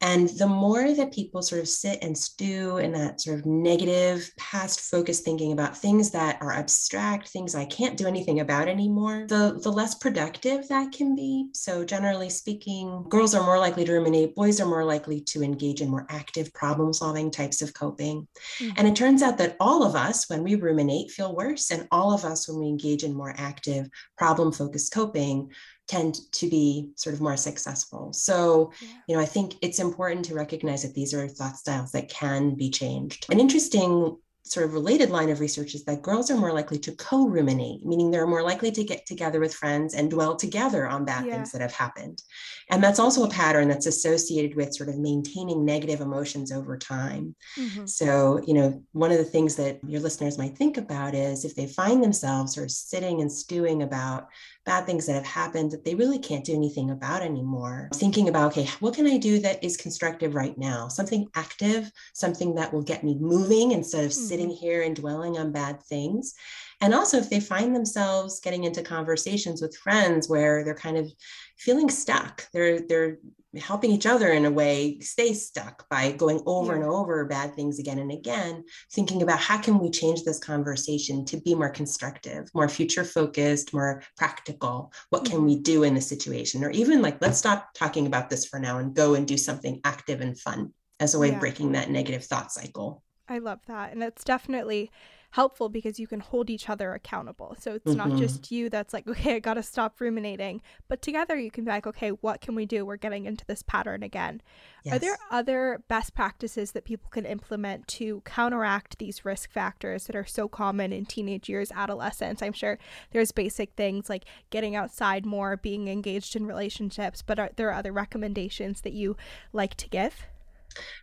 and 0.00 0.28
the 0.30 0.46
more 0.46 0.92
that 0.92 1.12
people 1.12 1.42
sort 1.42 1.60
of 1.60 1.68
sit 1.68 1.98
and 2.02 2.16
stew 2.16 2.78
in 2.78 2.92
that 2.92 3.20
sort 3.20 3.38
of 3.38 3.46
negative 3.46 4.30
past 4.36 4.80
focused 4.80 5.24
thinking 5.24 5.52
about 5.52 5.76
things 5.76 6.10
that 6.10 6.40
are 6.40 6.52
abstract 6.52 7.28
things 7.28 7.54
i 7.54 7.64
can't 7.64 7.96
do 7.96 8.06
anything 8.06 8.40
about 8.40 8.68
anymore 8.68 9.26
the 9.28 9.58
the 9.62 9.72
less 9.72 9.94
productive 9.94 10.66
that 10.68 10.92
can 10.92 11.14
be 11.14 11.48
so 11.52 11.84
generally 11.84 12.28
speaking 12.28 13.04
girls 13.08 13.34
are 13.34 13.44
more 13.44 13.58
likely 13.58 13.84
to 13.84 13.92
ruminate 13.92 14.34
boys 14.34 14.60
are 14.60 14.66
more 14.66 14.84
likely 14.84 15.20
to 15.20 15.42
engage 15.42 15.80
in 15.80 15.88
more 15.88 16.06
active 16.10 16.52
problem 16.52 16.92
solving 16.92 17.30
types 17.30 17.62
of 17.62 17.72
coping 17.74 18.26
Mm-hmm. 18.58 18.72
And 18.76 18.88
it 18.88 18.96
turns 18.96 19.22
out 19.22 19.38
that 19.38 19.56
all 19.60 19.82
of 19.82 19.94
us, 19.94 20.28
when 20.28 20.42
we 20.42 20.54
ruminate, 20.54 21.10
feel 21.10 21.34
worse. 21.34 21.70
And 21.70 21.86
all 21.90 22.12
of 22.12 22.24
us, 22.24 22.48
when 22.48 22.58
we 22.58 22.66
engage 22.66 23.04
in 23.04 23.14
more 23.14 23.34
active, 23.36 23.88
problem 24.16 24.52
focused 24.52 24.92
coping, 24.92 25.52
tend 25.88 26.16
to 26.32 26.48
be 26.48 26.90
sort 26.96 27.14
of 27.14 27.20
more 27.20 27.36
successful. 27.36 28.12
So, 28.12 28.72
yeah. 28.80 28.88
you 29.08 29.16
know, 29.16 29.22
I 29.22 29.26
think 29.26 29.54
it's 29.62 29.78
important 29.78 30.24
to 30.26 30.34
recognize 30.34 30.82
that 30.82 30.94
these 30.94 31.14
are 31.14 31.28
thought 31.28 31.56
styles 31.56 31.92
that 31.92 32.08
can 32.08 32.54
be 32.54 32.70
changed. 32.70 33.26
An 33.30 33.40
interesting 33.40 34.16
sort 34.46 34.64
of 34.64 34.74
related 34.74 35.10
line 35.10 35.28
of 35.28 35.40
research 35.40 35.74
is 35.74 35.84
that 35.84 36.02
girls 36.02 36.30
are 36.30 36.36
more 36.36 36.52
likely 36.52 36.78
to 36.78 36.92
co-ruminate, 36.92 37.84
meaning 37.84 38.10
they're 38.10 38.28
more 38.28 38.44
likely 38.44 38.70
to 38.70 38.84
get 38.84 39.04
together 39.04 39.40
with 39.40 39.52
friends 39.52 39.92
and 39.94 40.08
dwell 40.08 40.36
together 40.36 40.86
on 40.86 41.04
bad 41.04 41.26
yeah. 41.26 41.34
things 41.34 41.50
that 41.50 41.60
have 41.60 41.72
happened. 41.72 42.22
And 42.70 42.82
that's 42.82 43.00
also 43.00 43.24
a 43.24 43.30
pattern 43.30 43.68
that's 43.68 43.86
associated 43.86 44.56
with 44.56 44.72
sort 44.72 44.88
of 44.88 44.98
maintaining 44.98 45.64
negative 45.64 46.00
emotions 46.00 46.52
over 46.52 46.78
time. 46.78 47.34
Mm-hmm. 47.58 47.86
So, 47.86 48.40
you 48.46 48.54
know, 48.54 48.82
one 48.92 49.10
of 49.10 49.18
the 49.18 49.24
things 49.24 49.56
that 49.56 49.80
your 49.84 50.00
listeners 50.00 50.38
might 50.38 50.56
think 50.56 50.76
about 50.76 51.14
is 51.14 51.44
if 51.44 51.56
they 51.56 51.66
find 51.66 52.02
themselves 52.02 52.54
sort 52.54 52.66
of 52.66 52.70
sitting 52.70 53.22
and 53.22 53.30
stewing 53.30 53.82
about 53.82 54.28
bad 54.66 54.84
things 54.84 55.06
that 55.06 55.14
have 55.14 55.24
happened 55.24 55.70
that 55.70 55.84
they 55.84 55.94
really 55.94 56.18
can't 56.18 56.44
do 56.44 56.54
anything 56.54 56.90
about 56.90 57.22
anymore. 57.22 57.88
Thinking 57.94 58.28
about, 58.28 58.52
okay, 58.52 58.68
what 58.80 58.94
can 58.94 59.06
I 59.06 59.16
do 59.16 59.38
that 59.38 59.62
is 59.64 59.76
constructive 59.76 60.34
right 60.34 60.58
now? 60.58 60.88
Something 60.88 61.28
active, 61.34 61.90
something 62.12 62.56
that 62.56 62.72
will 62.72 62.82
get 62.82 63.04
me 63.04 63.16
moving 63.18 63.70
instead 63.70 64.04
of 64.04 64.10
mm-hmm. 64.10 64.26
sitting 64.26 64.50
here 64.50 64.82
and 64.82 64.94
dwelling 64.96 65.38
on 65.38 65.52
bad 65.52 65.82
things. 65.84 66.34
And 66.80 66.92
also, 66.92 67.16
if 67.16 67.30
they 67.30 67.40
find 67.40 67.74
themselves 67.74 68.40
getting 68.40 68.64
into 68.64 68.82
conversations 68.82 69.62
with 69.62 69.76
friends 69.76 70.28
where 70.28 70.62
they're 70.62 70.74
kind 70.74 70.98
of 70.98 71.10
feeling 71.56 71.88
stuck, 71.88 72.46
they're 72.52 72.80
they're 72.80 73.18
helping 73.58 73.90
each 73.90 74.06
other 74.06 74.32
in 74.32 74.44
a 74.44 74.50
way 74.50 74.98
stay 75.00 75.32
stuck 75.32 75.88
by 75.88 76.12
going 76.12 76.42
over 76.46 76.72
yeah. 76.72 76.82
and 76.82 76.84
over 76.84 77.24
bad 77.24 77.54
things 77.54 77.78
again 77.78 77.98
and 77.98 78.12
again 78.12 78.64
thinking 78.92 79.22
about 79.22 79.38
how 79.38 79.58
can 79.58 79.78
we 79.78 79.90
change 79.90 80.22
this 80.24 80.38
conversation 80.38 81.24
to 81.24 81.38
be 81.38 81.54
more 81.54 81.68
constructive 81.68 82.48
more 82.54 82.68
future 82.68 83.04
focused 83.04 83.72
more 83.72 84.02
practical 84.16 84.92
what 85.10 85.24
can 85.24 85.44
we 85.44 85.54
mm-hmm. 85.54 85.62
do 85.62 85.82
in 85.82 85.94
the 85.94 86.00
situation 86.00 86.64
or 86.64 86.70
even 86.70 87.02
like 87.02 87.20
let's 87.20 87.38
stop 87.38 87.68
talking 87.74 88.06
about 88.06 88.30
this 88.30 88.44
for 88.44 88.58
now 88.58 88.78
and 88.78 88.94
go 88.94 89.14
and 89.14 89.26
do 89.26 89.36
something 89.36 89.80
active 89.84 90.20
and 90.20 90.38
fun 90.38 90.72
as 91.00 91.14
a 91.14 91.18
way 91.18 91.28
yeah. 91.28 91.34
of 91.34 91.40
breaking 91.40 91.72
that 91.72 91.90
negative 91.90 92.24
thought 92.24 92.52
cycle 92.52 93.02
i 93.28 93.38
love 93.38 93.60
that 93.66 93.92
and 93.92 94.02
it's 94.02 94.24
definitely 94.24 94.90
helpful 95.36 95.68
because 95.68 96.00
you 96.00 96.06
can 96.06 96.18
hold 96.18 96.48
each 96.48 96.70
other 96.70 96.94
accountable. 96.94 97.54
So 97.60 97.74
it's 97.74 97.84
mm-hmm. 97.84 98.08
not 98.08 98.18
just 98.18 98.50
you 98.50 98.70
that's 98.70 98.94
like, 98.94 99.06
okay, 99.06 99.36
I 99.36 99.38
got 99.38 99.54
to 99.54 99.62
stop 99.62 100.00
ruminating, 100.00 100.62
but 100.88 101.02
together 101.02 101.36
you 101.36 101.50
can 101.50 101.64
be 101.64 101.70
like, 101.70 101.86
okay, 101.86 102.08
what 102.08 102.40
can 102.40 102.54
we 102.54 102.64
do? 102.64 102.86
We're 102.86 102.96
getting 102.96 103.26
into 103.26 103.44
this 103.44 103.62
pattern 103.62 104.02
again. 104.02 104.40
Yes. 104.82 104.94
Are 104.94 104.98
there 104.98 105.18
other 105.30 105.84
best 105.88 106.14
practices 106.14 106.72
that 106.72 106.86
people 106.86 107.10
can 107.10 107.26
implement 107.26 107.86
to 107.88 108.22
counteract 108.24 108.96
these 108.96 109.26
risk 109.26 109.50
factors 109.50 110.06
that 110.06 110.16
are 110.16 110.24
so 110.24 110.48
common 110.48 110.90
in 110.90 111.04
teenage 111.04 111.50
years, 111.50 111.70
adolescence? 111.70 112.40
I'm 112.40 112.54
sure 112.54 112.78
there's 113.10 113.30
basic 113.30 113.74
things 113.74 114.08
like 114.08 114.24
getting 114.48 114.74
outside 114.74 115.26
more, 115.26 115.58
being 115.58 115.88
engaged 115.88 116.34
in 116.34 116.46
relationships, 116.46 117.20
but 117.20 117.38
are 117.38 117.50
there 117.56 117.74
other 117.74 117.92
recommendations 117.92 118.80
that 118.80 118.94
you 118.94 119.18
like 119.52 119.74
to 119.74 119.88
give? 119.90 120.28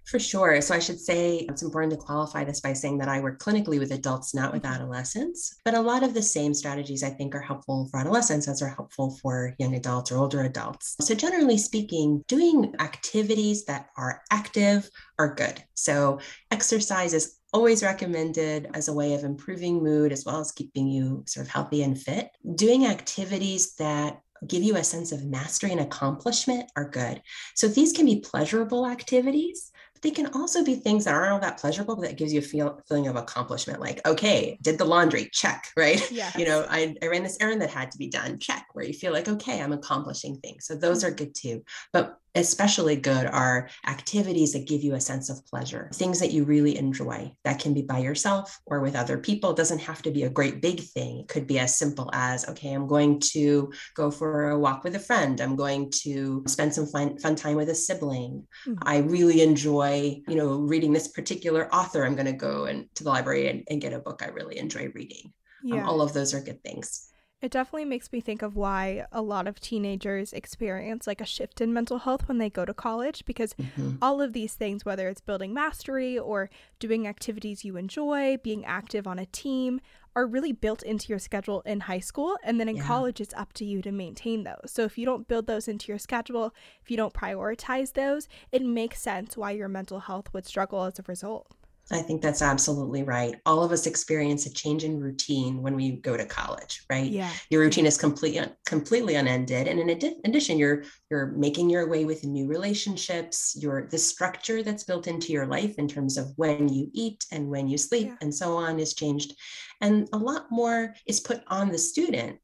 For 0.06 0.20
sure. 0.20 0.60
So 0.62 0.76
I 0.76 0.80
should 0.80 1.00
say 1.00 1.46
it's 1.50 1.62
important 1.62 1.94
to 1.94 2.06
qualify 2.06 2.44
this 2.44 2.60
by 2.60 2.74
saying 2.74 2.98
that 3.00 3.08
I 3.08 3.22
work 3.22 3.40
clinically 3.40 3.80
with 3.80 3.92
adults, 3.92 4.34
not 4.34 4.54
with 4.54 4.64
mm-hmm. 4.64 4.74
adolescents. 4.74 5.56
But 5.64 5.76
a 5.76 5.82
lot 5.82 6.04
of 6.04 6.14
the 6.14 6.22
same 6.22 6.54
strategies 6.54 7.04
I 7.04 7.10
think 7.10 7.34
are 7.36 7.42
helpful 7.42 7.88
for 7.90 8.00
adolescents 8.00 8.48
as 8.48 8.62
are 8.62 8.68
helpful 8.70 9.18
for 9.22 9.56
young 9.60 9.76
adults 9.76 10.12
or 10.12 10.18
older 10.18 10.44
adults. 10.44 10.96
So 11.02 11.16
generally 11.16 11.58
speaking, 11.58 12.24
doing 12.28 12.74
activities 12.80 13.66
that 13.66 13.90
are 13.98 14.22
active 14.32 14.90
are 15.20 15.34
good. 15.34 15.64
So 15.74 16.20
exercise 16.52 17.14
is 17.14 17.38
always 17.54 17.84
recommended 17.84 18.68
as 18.74 18.88
a 18.88 18.94
way 18.94 19.14
of 19.14 19.24
improving 19.24 19.84
mood 19.84 20.12
as 20.12 20.26
well 20.26 20.40
as 20.40 20.52
keeping 20.52 20.88
you 20.88 21.24
sort 21.28 21.46
of 21.46 21.52
healthy 21.52 21.84
and 21.84 22.00
fit. 22.00 22.30
Doing 22.56 22.88
activities 22.88 23.76
that 23.76 24.20
give 24.48 24.64
you 24.64 24.76
a 24.76 24.84
sense 24.84 25.12
of 25.12 25.26
mastery 25.26 25.72
and 25.72 25.82
accomplishment 25.82 26.72
are 26.76 26.90
good. 26.90 27.22
So 27.56 27.68
these 27.68 27.94
can 27.94 28.06
be 28.06 28.20
pleasurable 28.20 28.86
activities, 28.86 29.72
but 29.94 30.02
they 30.02 30.12
can 30.12 30.28
also 30.34 30.64
be 30.64 30.76
things 30.76 31.06
that 31.06 31.14
aren't 31.14 31.32
all 31.32 31.40
that 31.40 31.60
pleasurable, 31.60 31.96
but 31.96 32.08
that 32.08 32.18
gives 32.18 32.34
you 32.34 32.40
a 32.40 32.44
feel, 32.44 32.82
feeling 32.88 33.08
of 33.08 33.16
accomplishment. 33.16 33.80
Like, 33.80 34.06
okay, 34.08 34.58
did 34.62 34.78
the 34.78 34.86
laundry, 34.86 35.30
check, 35.32 35.68
right? 35.78 36.10
Yes. 36.12 36.36
You 36.36 36.46
know, 36.46 36.66
I, 36.70 36.96
I 37.02 37.08
ran 37.08 37.24
this 37.24 37.38
errand 37.40 37.62
that 37.62 37.70
had 37.70 37.92
to 37.92 37.98
be 37.98 38.10
done, 38.10 38.40
check, 38.40 38.68
where 38.74 38.86
you 38.86 38.94
feel 38.94 39.14
like, 39.14 39.28
okay, 39.28 39.62
I'm 39.62 39.74
accomplishing 39.74 40.38
things. 40.38 40.66
So 40.66 40.76
those 40.76 41.04
mm-hmm. 41.04 41.14
are 41.14 41.16
good 41.16 41.36
too. 41.36 41.64
But 41.92 42.18
especially 42.36 42.96
good 42.96 43.26
are 43.26 43.70
activities 43.88 44.54
that 44.54 44.68
give 44.68 44.82
you 44.84 44.96
a 44.96 45.02
sense 45.02 45.30
of 45.30 45.46
pleasure, 45.46 45.90
things 45.94 46.20
that 46.20 46.32
you 46.32 46.44
really 46.44 46.78
enjoy. 46.78 47.32
That 47.44 47.60
can 47.60 47.74
be 47.74 47.82
by 47.82 48.00
yourself 48.00 48.60
or 48.66 48.80
with 48.80 48.96
other 48.96 49.18
people. 49.18 49.52
It 49.52 49.58
doesn't 49.58 49.80
have 49.80 50.02
to 50.04 50.12
be 50.12 50.24
a 50.24 50.30
great 50.30 50.62
big 50.62 50.82
thing. 50.82 51.20
It 51.20 51.28
could 51.28 51.48
be 51.48 51.60
as 51.60 51.78
simple 51.78 52.10
as, 52.14 52.48
okay, 52.50 52.74
I'm 52.74 52.88
going 52.88 53.20
to 53.34 53.72
go 53.96 54.10
for 54.10 54.50
a 54.50 54.60
walk 54.60 54.84
with 54.84 54.96
a 54.96 55.00
friend. 55.00 55.40
I'm 55.40 55.56
going 55.56 55.92
to 56.04 56.44
spend 56.48 56.74
some 56.74 56.88
fun, 56.88 57.18
fun 57.20 57.36
time 57.36 57.56
with 57.56 57.70
a 57.70 57.76
sibling. 57.76 58.48
Mm-hmm. 58.68 58.80
I 58.82 58.98
really 58.98 59.42
enjoy, 59.42 60.22
you 60.28 60.36
know, 60.36 60.58
reading 60.58 60.94
this 60.94 61.10
particular 61.10 61.74
author. 61.74 62.04
I'm 62.04 62.16
going 62.16 62.26
to 62.26 62.34
go 62.34 62.66
and 62.66 62.88
to 62.96 63.04
the 63.04 63.10
library 63.10 63.50
and, 63.50 63.64
and 63.70 63.82
get 63.82 63.94
a 63.94 64.00
book 64.00 64.24
I 64.24 64.30
really 64.30 64.58
enjoy 64.58 64.92
reading 64.94 65.34
Um, 65.64 65.70
yeah. 65.70 65.84
Um, 65.84 65.90
all 65.90 66.02
of 66.02 66.14
those 66.14 66.34
are 66.34 66.42
good 66.42 66.64
things. 66.64 67.13
It 67.44 67.52
definitely 67.52 67.84
makes 67.84 68.14
me 68.14 68.22
think 68.22 68.42
of 68.42 68.56
why 68.56 69.06
a 69.12 69.22
lot 69.22 69.48
of 69.48 69.60
teenagers 69.60 70.32
experience 70.32 71.06
like 71.06 71.20
a 71.20 71.26
shift 71.26 71.60
in 71.60 71.74
mental 71.74 71.98
health 71.98 72.30
when 72.30 72.38
they 72.38 72.50
go 72.50 72.64
to 72.64 72.74
college 72.74 73.26
because 73.26 73.54
mm-hmm. 73.56 73.98
all 74.02 74.22
of 74.22 74.32
these 74.32 74.54
things, 74.54 74.86
whether 74.86 75.10
it's 75.10 75.20
building 75.20 75.54
mastery 75.54 76.18
or 76.18 76.50
doing 76.80 77.06
activities 77.06 77.66
you 77.66 77.76
enjoy, 77.76 78.38
being 78.38 78.64
active 78.64 79.06
on 79.06 79.20
a 79.20 79.26
team, 79.26 79.82
are 80.16 80.26
really 80.26 80.54
built 80.54 80.84
into 80.84 81.10
your 81.10 81.20
schedule 81.20 81.60
in 81.66 81.82
high 81.82 82.00
school. 82.00 82.38
And 82.46 82.62
then 82.62 82.70
in 82.70 82.78
yeah. 82.78 82.88
college, 82.88 83.20
it's 83.20 83.34
up 83.34 83.52
to 83.54 83.66
you 83.66 83.82
to 83.82 83.92
maintain 83.92 84.46
those. 84.46 84.72
So 84.72 84.84
if 84.84 84.98
you 84.98 85.06
don't 85.06 85.28
build 85.28 85.46
those 85.46 85.68
into 85.68 85.90
your 85.90 86.00
schedule, 86.00 86.56
if 86.82 86.90
you 86.90 86.96
don't 86.96 87.14
prioritize 87.14 87.92
those, 87.92 88.30
it 88.54 88.62
makes 88.62 89.02
sense 89.02 89.36
why 89.36 89.52
your 89.52 89.68
mental 89.68 90.00
health 90.00 90.34
would 90.34 90.46
struggle 90.46 90.86
as 90.86 90.98
a 90.98 91.04
result. 91.08 91.52
I 91.92 92.02
think 92.02 92.22
that's 92.22 92.42
absolutely 92.42 93.04
right. 93.04 93.36
All 93.46 93.64
of 93.64 93.72
us 93.72 93.88
experience 93.88 94.46
a 94.46 94.54
change 94.54 94.84
in 94.84 95.00
routine 95.00 95.62
when 95.62 95.76
we 95.76 95.98
go 95.98 96.16
to 96.16 96.26
college, 96.26 96.84
right? 96.90 97.12
Yeah. 97.12 97.30
Your 97.50 97.62
routine 97.62 97.86
is 97.86 97.98
completely 97.98 98.46
completely 98.66 99.16
unended, 99.16 99.68
and 99.68 99.80
in 99.80 99.90
addition, 99.90 100.58
you're 100.58 100.84
you're 101.12 101.28
making 101.28 101.70
your 101.70 101.90
way 101.90 102.06
with 102.06 102.24
new 102.24 102.48
relationships. 102.48 103.56
Your 103.60 103.88
the 103.90 103.98
structure 103.98 104.64
that's 104.64 104.86
built 104.86 105.08
into 105.08 105.34
your 105.34 105.46
life 105.46 105.76
in 105.78 105.88
terms 105.88 106.18
of 106.18 106.32
when 106.38 106.70
you 106.70 106.90
eat 106.94 107.26
and 107.32 107.50
when 107.50 107.68
you 107.68 107.78
sleep 107.78 108.08
yeah. 108.08 108.16
and 108.22 108.34
so 108.34 108.56
on 108.56 108.80
is 108.80 108.94
changed, 108.94 109.34
and 109.82 110.08
a 110.14 110.18
lot 110.18 110.46
more 110.50 110.96
is 111.06 111.20
put 111.20 111.42
on 111.48 111.70
the 111.70 111.78
student 111.78 112.40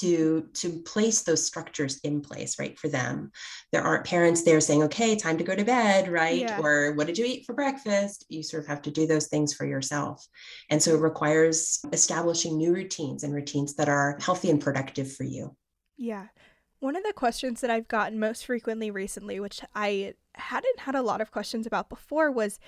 to 0.00 0.48
to 0.54 0.80
place 0.82 1.22
those 1.22 1.46
structures 1.46 1.98
in 2.04 2.20
place 2.20 2.58
right 2.58 2.78
for 2.78 2.88
them. 2.88 3.30
There 3.72 3.82
aren't 3.82 4.06
parents 4.06 4.42
there 4.42 4.60
saying 4.60 4.82
okay 4.84 5.16
time 5.16 5.38
to 5.38 5.44
go 5.44 5.54
to 5.54 5.64
bed 5.64 6.08
right? 6.08 6.40
Yeah. 6.40 6.60
or 6.60 6.92
what 6.92 7.06
did 7.06 7.18
you 7.18 7.24
eat 7.24 7.44
for 7.46 7.54
breakfast? 7.54 8.26
You 8.28 8.42
sort 8.42 8.62
of 8.62 8.68
have 8.68 8.82
to 8.82 8.90
do 8.90 9.06
those 9.06 9.28
things 9.28 9.54
for 9.54 9.66
yourself. 9.66 10.26
And 10.70 10.82
so 10.82 10.94
it 10.94 11.00
requires 11.00 11.80
establishing 11.92 12.56
new 12.56 12.72
routines 12.72 13.24
and 13.24 13.34
routines 13.34 13.74
that 13.76 13.88
are 13.88 14.18
healthy 14.20 14.50
and 14.50 14.60
productive 14.60 15.12
for 15.12 15.24
you. 15.24 15.56
Yeah. 15.96 16.28
One 16.80 16.96
of 16.96 17.04
the 17.04 17.12
questions 17.12 17.60
that 17.60 17.70
I've 17.70 17.86
gotten 17.86 18.18
most 18.18 18.46
frequently 18.46 18.90
recently, 18.90 19.38
which 19.38 19.60
I 19.74 20.14
hadn't 20.34 20.80
had 20.80 20.96
a 20.96 21.02
lot 21.02 21.20
of 21.20 21.30
questions 21.30 21.66
about 21.66 21.88
before, 21.88 22.30
was 22.32 22.58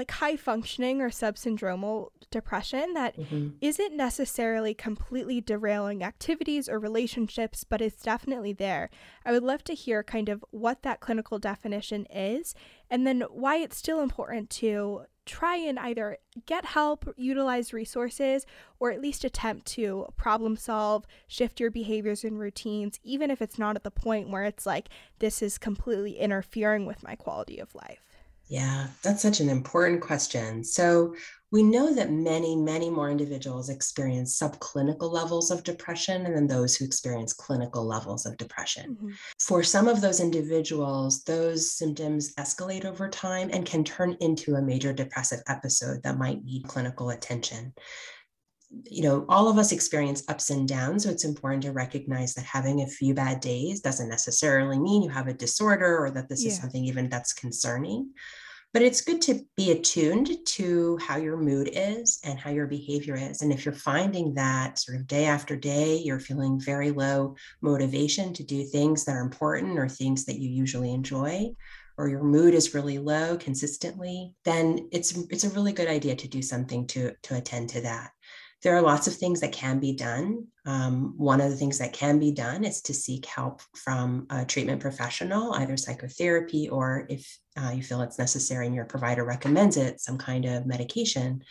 like 0.00 0.12
high 0.12 0.34
functioning 0.34 1.02
or 1.02 1.10
subsyndromal 1.10 2.08
depression 2.30 2.94
that 2.94 3.14
mm-hmm. 3.18 3.50
not 3.60 3.92
necessarily 3.92 4.72
completely 4.72 5.42
derailing 5.42 6.02
activities 6.02 6.70
or 6.70 6.78
relationships, 6.78 7.64
but 7.64 7.82
it's 7.82 8.02
definitely 8.02 8.54
there. 8.54 8.88
I 9.26 9.32
would 9.32 9.42
love 9.42 9.62
to 9.64 9.74
hear 9.74 10.02
kind 10.02 10.30
of 10.30 10.42
what 10.52 10.84
that 10.84 11.00
clinical 11.00 11.38
definition 11.38 12.06
is 12.06 12.54
and 12.88 13.06
then 13.06 13.24
why 13.28 13.56
it's 13.56 13.76
still 13.76 14.00
important 14.00 14.48
to 14.50 15.02
try 15.26 15.56
and 15.56 15.78
either 15.78 16.16
get 16.46 16.64
help, 16.64 17.06
utilize 17.18 17.74
resources, 17.74 18.46
or 18.78 18.90
at 18.90 19.02
least 19.02 19.22
attempt 19.22 19.66
to 19.66 20.06
problem 20.16 20.56
solve, 20.56 21.04
shift 21.28 21.60
your 21.60 21.70
behaviors 21.70 22.24
and 22.24 22.38
routines, 22.38 22.98
even 23.04 23.30
if 23.30 23.42
it's 23.42 23.58
not 23.58 23.76
at 23.76 23.84
the 23.84 23.90
point 23.90 24.30
where 24.30 24.44
it's 24.44 24.64
like, 24.64 24.88
this 25.18 25.42
is 25.42 25.58
completely 25.58 26.18
interfering 26.18 26.86
with 26.86 27.02
my 27.02 27.16
quality 27.16 27.58
of 27.58 27.74
life. 27.74 28.09
Yeah, 28.50 28.88
that's 29.02 29.22
such 29.22 29.38
an 29.38 29.48
important 29.48 30.00
question. 30.00 30.64
So, 30.64 31.14
we 31.52 31.62
know 31.64 31.92
that 31.94 32.12
many, 32.12 32.54
many 32.54 32.90
more 32.90 33.10
individuals 33.10 33.70
experience 33.70 34.38
subclinical 34.38 35.10
levels 35.10 35.50
of 35.50 35.64
depression 35.64 36.22
than 36.22 36.46
those 36.46 36.76
who 36.76 36.84
experience 36.84 37.32
clinical 37.32 37.84
levels 37.84 38.24
of 38.24 38.36
depression. 38.36 38.94
Mm-hmm. 38.94 39.10
For 39.40 39.64
some 39.64 39.88
of 39.88 40.00
those 40.00 40.20
individuals, 40.20 41.24
those 41.24 41.72
symptoms 41.72 42.34
escalate 42.36 42.84
over 42.84 43.08
time 43.08 43.50
and 43.52 43.66
can 43.66 43.82
turn 43.82 44.16
into 44.20 44.54
a 44.54 44.62
major 44.62 44.92
depressive 44.92 45.40
episode 45.48 46.02
that 46.04 46.18
might 46.18 46.44
need 46.44 46.68
clinical 46.68 47.10
attention 47.10 47.72
you 48.84 49.02
know, 49.02 49.24
all 49.28 49.48
of 49.48 49.58
us 49.58 49.72
experience 49.72 50.22
ups 50.28 50.50
and 50.50 50.68
downs. 50.68 51.04
So 51.04 51.10
it's 51.10 51.24
important 51.24 51.62
to 51.64 51.72
recognize 51.72 52.34
that 52.34 52.44
having 52.44 52.82
a 52.82 52.86
few 52.86 53.14
bad 53.14 53.40
days 53.40 53.80
doesn't 53.80 54.08
necessarily 54.08 54.78
mean 54.78 55.02
you 55.02 55.10
have 55.10 55.28
a 55.28 55.34
disorder 55.34 55.98
or 55.98 56.10
that 56.12 56.28
this 56.28 56.44
yeah. 56.44 56.50
is 56.50 56.58
something 56.58 56.84
even 56.84 57.08
that's 57.08 57.32
concerning. 57.32 58.10
But 58.72 58.82
it's 58.82 59.00
good 59.00 59.20
to 59.22 59.40
be 59.56 59.72
attuned 59.72 60.30
to 60.46 60.96
how 60.98 61.16
your 61.16 61.36
mood 61.36 61.70
is 61.72 62.20
and 62.24 62.38
how 62.38 62.50
your 62.50 62.68
behavior 62.68 63.16
is. 63.16 63.42
And 63.42 63.52
if 63.52 63.64
you're 63.64 63.74
finding 63.74 64.34
that 64.34 64.78
sort 64.78 64.98
of 64.98 65.08
day 65.08 65.24
after 65.24 65.56
day, 65.56 65.96
you're 65.96 66.20
feeling 66.20 66.60
very 66.60 66.92
low 66.92 67.34
motivation 67.62 68.32
to 68.34 68.44
do 68.44 68.64
things 68.64 69.04
that 69.04 69.16
are 69.16 69.22
important 69.22 69.76
or 69.76 69.88
things 69.88 70.24
that 70.26 70.38
you 70.38 70.48
usually 70.48 70.92
enjoy, 70.92 71.50
or 71.98 72.08
your 72.08 72.22
mood 72.22 72.54
is 72.54 72.72
really 72.72 72.98
low 72.98 73.36
consistently, 73.36 74.34
then 74.44 74.88
it's 74.92 75.18
it's 75.30 75.44
a 75.44 75.50
really 75.50 75.72
good 75.72 75.88
idea 75.88 76.14
to 76.14 76.28
do 76.28 76.40
something 76.40 76.86
to 76.86 77.12
to 77.24 77.36
attend 77.36 77.70
to 77.70 77.80
that 77.80 78.10
there 78.62 78.76
are 78.76 78.82
lots 78.82 79.06
of 79.06 79.14
things 79.14 79.40
that 79.40 79.52
can 79.52 79.78
be 79.78 79.92
done. 79.92 80.46
Um, 80.66 81.14
one 81.16 81.40
of 81.40 81.50
the 81.50 81.56
things 81.56 81.78
that 81.78 81.92
can 81.92 82.18
be 82.18 82.30
done 82.30 82.64
is 82.64 82.82
to 82.82 82.94
seek 82.94 83.24
help 83.24 83.62
from 83.74 84.26
a 84.28 84.44
treatment 84.44 84.80
professional, 84.80 85.54
either 85.54 85.76
psychotherapy 85.76 86.68
or 86.68 87.06
if 87.08 87.38
uh, 87.56 87.70
you 87.70 87.82
feel 87.82 88.02
it's 88.02 88.18
necessary 88.18 88.66
and 88.66 88.74
your 88.74 88.84
provider 88.84 89.24
recommends 89.24 89.76
it, 89.76 90.00
some 90.00 90.18
kind 90.18 90.44
of 90.44 90.66
medication. 90.66 91.42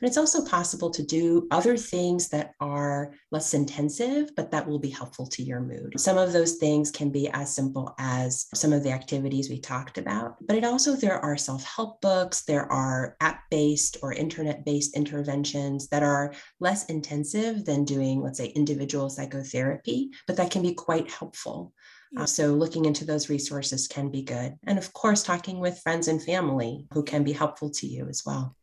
But 0.00 0.08
it's 0.08 0.16
also 0.16 0.44
possible 0.44 0.90
to 0.90 1.02
do 1.02 1.46
other 1.50 1.76
things 1.76 2.28
that 2.30 2.54
are 2.60 3.12
less 3.30 3.52
intensive, 3.52 4.34
but 4.34 4.50
that 4.50 4.66
will 4.66 4.78
be 4.78 4.88
helpful 4.88 5.26
to 5.26 5.42
your 5.42 5.60
mood. 5.60 5.94
Some 5.98 6.16
of 6.16 6.32
those 6.32 6.56
things 6.56 6.90
can 6.90 7.10
be 7.10 7.28
as 7.28 7.54
simple 7.54 7.94
as 7.98 8.46
some 8.54 8.72
of 8.72 8.82
the 8.82 8.92
activities 8.92 9.50
we 9.50 9.60
talked 9.60 9.98
about, 9.98 10.36
but 10.46 10.56
it 10.56 10.64
also, 10.64 10.96
there 10.96 11.18
are 11.18 11.36
self 11.36 11.64
help 11.64 12.00
books, 12.00 12.42
there 12.42 12.70
are 12.72 13.16
app 13.20 13.42
based 13.50 13.98
or 14.02 14.12
internet 14.12 14.64
based 14.64 14.96
interventions 14.96 15.88
that 15.88 16.02
are 16.02 16.32
less 16.60 16.86
intensive 16.86 17.64
than 17.64 17.84
doing, 17.84 18.22
let's 18.22 18.38
say, 18.38 18.46
individual 18.46 19.10
psychotherapy, 19.10 20.10
but 20.26 20.36
that 20.36 20.50
can 20.50 20.62
be 20.62 20.74
quite 20.74 21.10
helpful. 21.10 21.72
Uh, 22.16 22.26
so, 22.26 22.54
looking 22.54 22.86
into 22.86 23.04
those 23.04 23.28
resources 23.28 23.86
can 23.86 24.10
be 24.10 24.22
good. 24.22 24.56
And 24.66 24.78
of 24.78 24.92
course, 24.92 25.22
talking 25.22 25.60
with 25.60 25.80
friends 25.80 26.08
and 26.08 26.22
family 26.22 26.86
who 26.92 27.04
can 27.04 27.22
be 27.22 27.32
helpful 27.32 27.70
to 27.70 27.86
you 27.86 28.08
as 28.08 28.22
well. 28.26 28.56